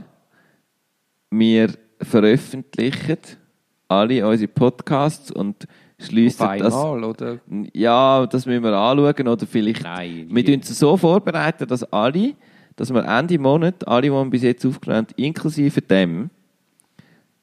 wir 1.30 1.70
veröffentlichen 2.02 3.18
alle 3.88 4.28
unsere 4.28 4.48
Podcasts 4.48 5.32
und 5.32 5.68
schließen 6.00 6.48
das. 6.58 6.74
oder? 6.74 7.40
Ja, 7.74 8.26
das 8.26 8.48
müssen 8.48 8.64
wir 8.64 8.74
anschauen 8.74 9.28
oder 9.28 9.46
vielleicht. 9.46 9.84
Nein. 9.84 10.28
Wir 10.32 10.46
tun 10.46 10.62
es 10.62 10.80
so 10.80 10.98
vorbereiten, 10.98 11.68
dass 11.68 11.84
alle, 11.94 12.34
dass 12.76 12.92
wir 12.92 13.06
Ende 13.06 13.38
Monat, 13.38 13.88
alle, 13.88 14.04
die 14.04 14.12
wir 14.12 14.26
bis 14.26 14.42
jetzt 14.42 14.66
aufgenommen 14.66 15.08
haben, 15.10 15.24
inklusive 15.24 15.82
dem, 15.82 16.32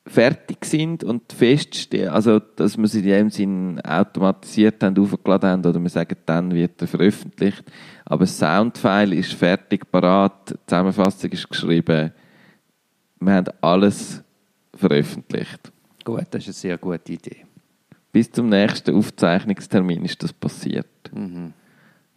fertig 0.09 0.65
sind 0.65 1.05
und 1.05 1.33
feststehen, 1.33 2.09
also 2.09 2.39
dass 2.39 2.77
wir 2.77 2.87
sie 2.89 3.01
in 3.01 3.07
dem 3.07 3.31
Sinn 3.31 3.81
automatisiert 3.81 4.83
haben, 4.83 4.99
aufgeladen 4.99 5.51
haben 5.51 5.67
oder 5.67 5.81
wir 5.81 5.89
sagen, 5.91 6.17
dann 6.27 6.53
wird 6.55 6.81
er 6.81 6.89
veröffentlicht. 6.89 7.65
Aber 8.05 8.21
das 8.21 8.39
Soundfile 8.39 9.15
ist 9.15 9.35
fertig, 9.35 9.91
parat, 9.91 10.51
die 10.51 10.57
Zusammenfassung 10.67 11.31
ist 11.31 11.49
geschrieben. 11.49 12.13
Wir 13.21 13.33
haben 13.33 13.53
alles 13.61 14.23
veröffentlicht. 14.75 15.73
Gut, 16.05 16.27
das 16.31 16.43
ist 16.43 16.49
eine 16.49 16.55
sehr 16.55 16.79
gute 16.79 17.13
Idee. 17.13 17.45
Bis 18.13 18.31
zum 18.31 18.49
nächsten 18.49 18.95
Aufzeichnungstermin 18.95 20.05
ist 20.05 20.23
das 20.23 20.33
passiert. 20.33 20.87
Mhm. 21.13 21.53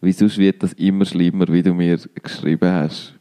Wie 0.00 0.12
sonst 0.12 0.38
wird 0.38 0.62
das 0.62 0.72
immer 0.72 1.04
schlimmer, 1.04 1.46
wie 1.48 1.62
du 1.62 1.74
mir 1.74 1.98
geschrieben 2.22 2.70
hast 2.72 3.14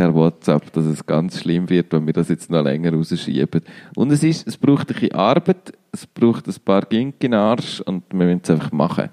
per 0.00 0.14
WhatsApp, 0.14 0.72
dass 0.72 0.86
es 0.86 1.04
ganz 1.04 1.40
schlimm 1.40 1.68
wird, 1.68 1.92
wenn 1.92 2.06
wir 2.06 2.14
das 2.14 2.30
jetzt 2.30 2.48
noch 2.48 2.62
länger 2.62 2.94
rausschieben. 2.94 3.60
Und 3.94 4.10
es, 4.10 4.22
ist, 4.22 4.48
es 4.48 4.56
braucht 4.56 4.88
ein 4.88 4.94
bisschen 4.94 5.12
Arbeit, 5.12 5.74
es 5.92 6.06
braucht 6.06 6.48
ein 6.48 6.54
paar 6.64 6.86
Gink 6.86 7.22
in 7.22 7.34
Arsch 7.34 7.82
und 7.82 8.04
wir 8.10 8.24
müssen 8.24 8.40
es 8.42 8.48
einfach 8.48 8.72
machen. 8.72 9.10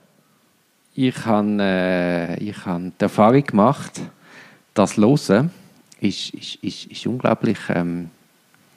Ich 0.96 1.26
habe 1.26 1.58
äh, 1.60 2.40
ich 2.42 2.66
hab 2.66 2.80
die 2.98 3.04
Erfahrung 3.04 3.44
gemacht, 3.44 4.00
das 4.74 4.96
Hören 4.96 5.52
ist, 6.00 6.34
ist, 6.34 6.56
ist, 6.64 6.86
ist 6.86 7.06
unglaublich 7.06 7.60
ähm, 7.68 8.10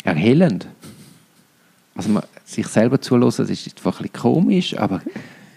erhellend. 0.03 0.67
Also 1.95 2.11
man, 2.11 2.25
sich 2.45 2.67
selber 2.67 3.01
zuhören, 3.01 3.33
das 3.37 3.39
ist 3.39 3.69
einfach 3.69 4.01
ein 4.01 4.11
bisschen 4.11 4.21
komisch, 4.21 4.77
aber 4.77 5.01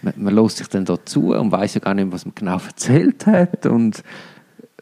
man, 0.02 0.14
man 0.18 0.34
hört 0.36 0.52
sich 0.52 0.68
dann 0.68 0.84
dazu 0.84 1.34
und 1.34 1.50
weiß 1.50 1.74
ja 1.74 1.80
gar 1.80 1.94
nicht, 1.94 2.12
was 2.12 2.24
man 2.24 2.34
genau 2.36 2.58
erzählt 2.64 3.26
hat 3.26 3.66
und 3.66 4.04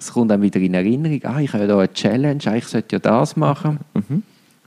es 0.03 0.13
kommt 0.13 0.31
dann 0.31 0.43
wieder 0.43 0.61
in 0.61 0.75
Erinnerung, 0.75 1.21
ah, 1.25 1.41
ich 1.41 1.53
habe 1.53 1.65
ja 1.65 1.69
da 1.69 1.79
eine 1.79 1.93
Challenge, 1.93 2.41
ah, 2.47 2.57
ich 2.57 2.67
sollte 2.67 2.97
ja 2.97 2.99
das 3.01 3.37
machen. 3.37 3.79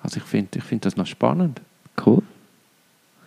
Also 0.02 0.18
ich 0.18 0.24
finde 0.24 0.50
ich 0.58 0.64
find 0.64 0.86
das 0.86 0.96
noch 0.98 1.06
spannend. 1.08 1.62
Cool. 2.06 2.22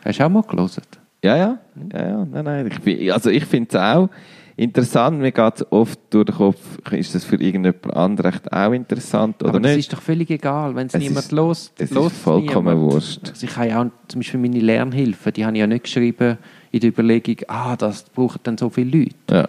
Hast 0.04 0.18
du 0.20 0.24
auch 0.24 0.28
mal 0.30 0.42
gelesen? 0.42 0.82
Ja, 1.22 1.36
ja. 1.36 1.58
ja, 1.92 2.08
ja. 2.08 2.24
Nein, 2.30 2.44
nein. 2.44 2.66
Ich, 2.68 2.80
bin- 2.80 3.10
also 3.10 3.30
ich 3.30 3.44
finde 3.44 3.68
es 3.70 3.74
auch 3.76 4.08
interessant. 4.56 5.18
Mir 5.18 5.32
geht 5.32 5.56
es 5.56 5.72
oft 5.72 5.98
durch 6.10 6.26
den 6.26 6.34
Kopf, 6.36 6.58
ist 6.92 7.14
das 7.14 7.24
für 7.24 7.36
irgendjemand 7.36 7.94
anderen 7.96 8.40
auch 8.52 8.72
interessant 8.72 9.42
oder 9.42 9.50
Aber 9.50 9.60
nicht? 9.60 9.78
ist 9.78 9.92
doch 9.92 10.00
völlig 10.00 10.30
egal, 10.30 10.74
wenn 10.76 10.86
es 10.86 10.94
Es 10.94 11.00
niemand 11.00 11.30
los 11.32 11.72
es 11.78 11.90
ist 11.90 12.12
vollkommen 12.12 12.78
wurscht. 12.80 13.30
Also 13.30 13.46
ich 13.46 13.56
habe 13.56 13.68
ja 13.68 13.82
auch 13.82 13.86
zum 14.06 14.20
Beispiel 14.20 14.38
meine 14.40 14.60
Lernhilfe, 14.60 15.32
die 15.32 15.44
habe 15.44 15.56
ich 15.56 15.60
ja 15.60 15.66
nicht 15.66 15.84
geschrieben 15.84 16.38
in 16.70 16.80
der 16.80 16.90
Überlegung, 16.90 17.36
ah, 17.48 17.74
das 17.76 18.04
brauchen 18.04 18.38
dann 18.44 18.56
so 18.58 18.68
viele 18.70 18.98
Leute. 18.98 19.14
Ja. 19.30 19.48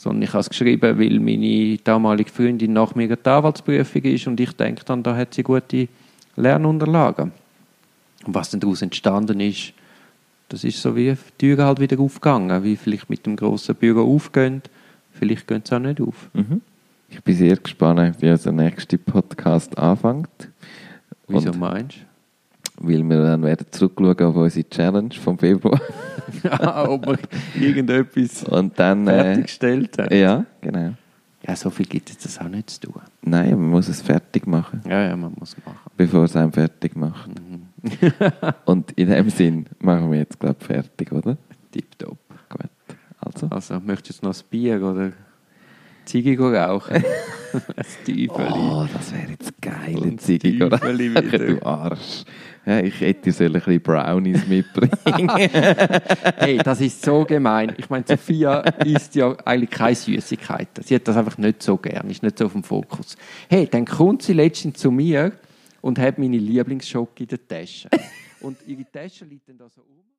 Sondern 0.00 0.22
ich 0.22 0.30
habe 0.30 0.40
es 0.40 0.48
geschrieben, 0.48 0.96
weil 0.98 1.20
meine 1.20 1.76
damalige 1.84 2.30
Freundin 2.30 2.72
nach 2.72 2.94
mir 2.94 3.14
die 3.14 3.28
Anwaltsprüfung 3.30 4.02
ist 4.04 4.26
und 4.26 4.40
ich 4.40 4.52
denke 4.52 4.82
dann, 4.86 5.02
da 5.02 5.14
hat 5.14 5.34
sie 5.34 5.42
gute 5.42 5.88
Lernunterlagen. 6.36 7.32
Und 8.24 8.34
was 8.34 8.48
dann 8.48 8.60
daraus 8.60 8.80
entstanden 8.80 9.40
ist, 9.40 9.74
das 10.48 10.64
ist 10.64 10.80
so 10.80 10.96
wie 10.96 11.10
die 11.12 11.16
Türen 11.36 11.66
halt 11.66 11.80
wieder 11.80 12.00
aufgegangen, 12.00 12.64
wie 12.64 12.76
vielleicht 12.76 13.10
mit 13.10 13.26
dem 13.26 13.36
grossen 13.36 13.74
Büro 13.74 14.14
aufgehen, 14.14 14.62
vielleicht 15.12 15.46
gehen 15.46 15.60
sie 15.66 15.76
auch 15.76 15.80
nicht 15.80 16.00
auf. 16.00 16.30
Mhm. 16.32 16.62
Ich 17.10 17.22
bin 17.22 17.36
sehr 17.36 17.56
gespannt, 17.58 18.16
wie 18.22 18.30
unser 18.30 18.52
nächster 18.52 18.96
Podcast 18.96 19.76
anfängt. 19.76 20.48
Wieso 21.28 21.50
Und- 21.50 21.60
meinst 21.60 21.98
Weil 22.78 23.02
wir 23.02 23.22
dann 23.22 23.42
werden 23.42 23.66
zurückschauen 23.70 24.18
auf 24.28 24.36
unsere 24.36 24.66
Challenge 24.70 25.14
vom 25.14 25.38
Februar. 25.38 25.78
Ah, 26.50 26.84
Ob 26.88 27.06
wir 27.06 27.18
irgendetwas 27.60 28.44
Und 28.44 28.78
dann... 28.78 29.06
Äh, 29.06 29.10
fertiggestellt 29.24 29.98
haben? 29.98 30.14
ja, 30.16 30.44
genau. 30.60 30.94
Ja, 31.46 31.56
so 31.56 31.70
viel 31.70 31.86
gibt 31.86 32.10
es 32.10 32.18
das 32.18 32.38
auch 32.38 32.48
nicht 32.48 32.68
zu 32.68 32.80
tun. 32.80 33.00
Nein, 33.22 33.50
man 33.52 33.70
muss 33.70 33.88
es 33.88 34.02
fertig 34.02 34.46
machen, 34.46 34.82
Ja, 34.86 35.08
ja, 35.08 35.16
man 35.16 35.32
muss 35.38 35.56
machen. 35.64 35.78
bevor 35.96 36.24
es 36.24 36.36
einem 36.36 36.52
fertig 36.52 36.94
macht. 36.96 37.30
Und 38.66 38.92
in 38.92 39.08
dem 39.08 39.30
Sinn 39.30 39.66
machen 39.80 40.10
wir 40.12 40.18
jetzt, 40.18 40.38
glaube 40.38 40.56
ich, 40.60 40.66
fertig, 40.66 41.10
oder? 41.12 41.38
Tipptopp. 41.72 42.18
Gut. 42.50 42.68
Also. 43.20 43.46
Also, 43.48 43.80
möchtest 43.80 44.22
du 44.22 44.26
noch 44.28 44.34
ein 44.36 44.42
Bier 44.50 44.82
oder 44.82 45.12
Ziege 46.04 46.38
rauchen? 46.38 46.96
ein 47.54 47.84
Tiefeli. 48.04 48.50
Oh, 48.52 48.86
das 48.92 49.12
wäre 49.12 49.30
jetzt 49.30 49.62
geil, 49.62 49.96
Und 49.96 50.06
ein? 50.06 50.16
Tiefeli 50.18 51.10
wieder. 51.14 51.38
Du 51.38 51.62
Arsch. 51.64 52.24
Ja, 52.66 52.80
ich 52.80 53.00
hätte 53.00 53.30
dir 53.30 53.46
ein 53.46 53.52
bisschen 53.52 53.80
Brownies 53.80 54.46
mitbringen. 54.46 55.30
Hey, 56.36 56.58
das 56.58 56.80
ist 56.80 57.02
so 57.04 57.24
gemein. 57.24 57.74
Ich 57.78 57.88
meine, 57.90 58.04
Sophia 58.06 58.60
isst 58.84 59.14
ja 59.14 59.34
eigentlich 59.44 59.70
keine 59.70 59.94
Süßigkeiten. 59.94 60.84
Sie 60.84 60.94
hat 60.94 61.06
das 61.08 61.16
einfach 61.16 61.38
nicht 61.38 61.62
so 61.62 61.76
gern, 61.76 62.08
ist 62.10 62.22
nicht 62.22 62.38
so 62.38 62.46
auf 62.46 62.52
dem 62.52 62.62
Fokus. 62.62 63.16
Hey, 63.48 63.66
dann 63.66 63.84
kommt 63.84 64.22
sie 64.22 64.32
letztens 64.32 64.78
zu 64.78 64.90
mir 64.90 65.32
und 65.80 65.98
hat 65.98 66.18
meine 66.18 66.38
Lieblingsschoki 66.38 67.24
in 67.24 67.28
der 67.28 67.46
Tasche. 67.46 67.88
Und 68.40 68.58
ihre 68.66 68.84
Tasche 68.90 69.24
liegt 69.24 69.48
dann 69.48 69.58
da 69.58 69.68
so 69.68 69.82
um. 69.82 70.09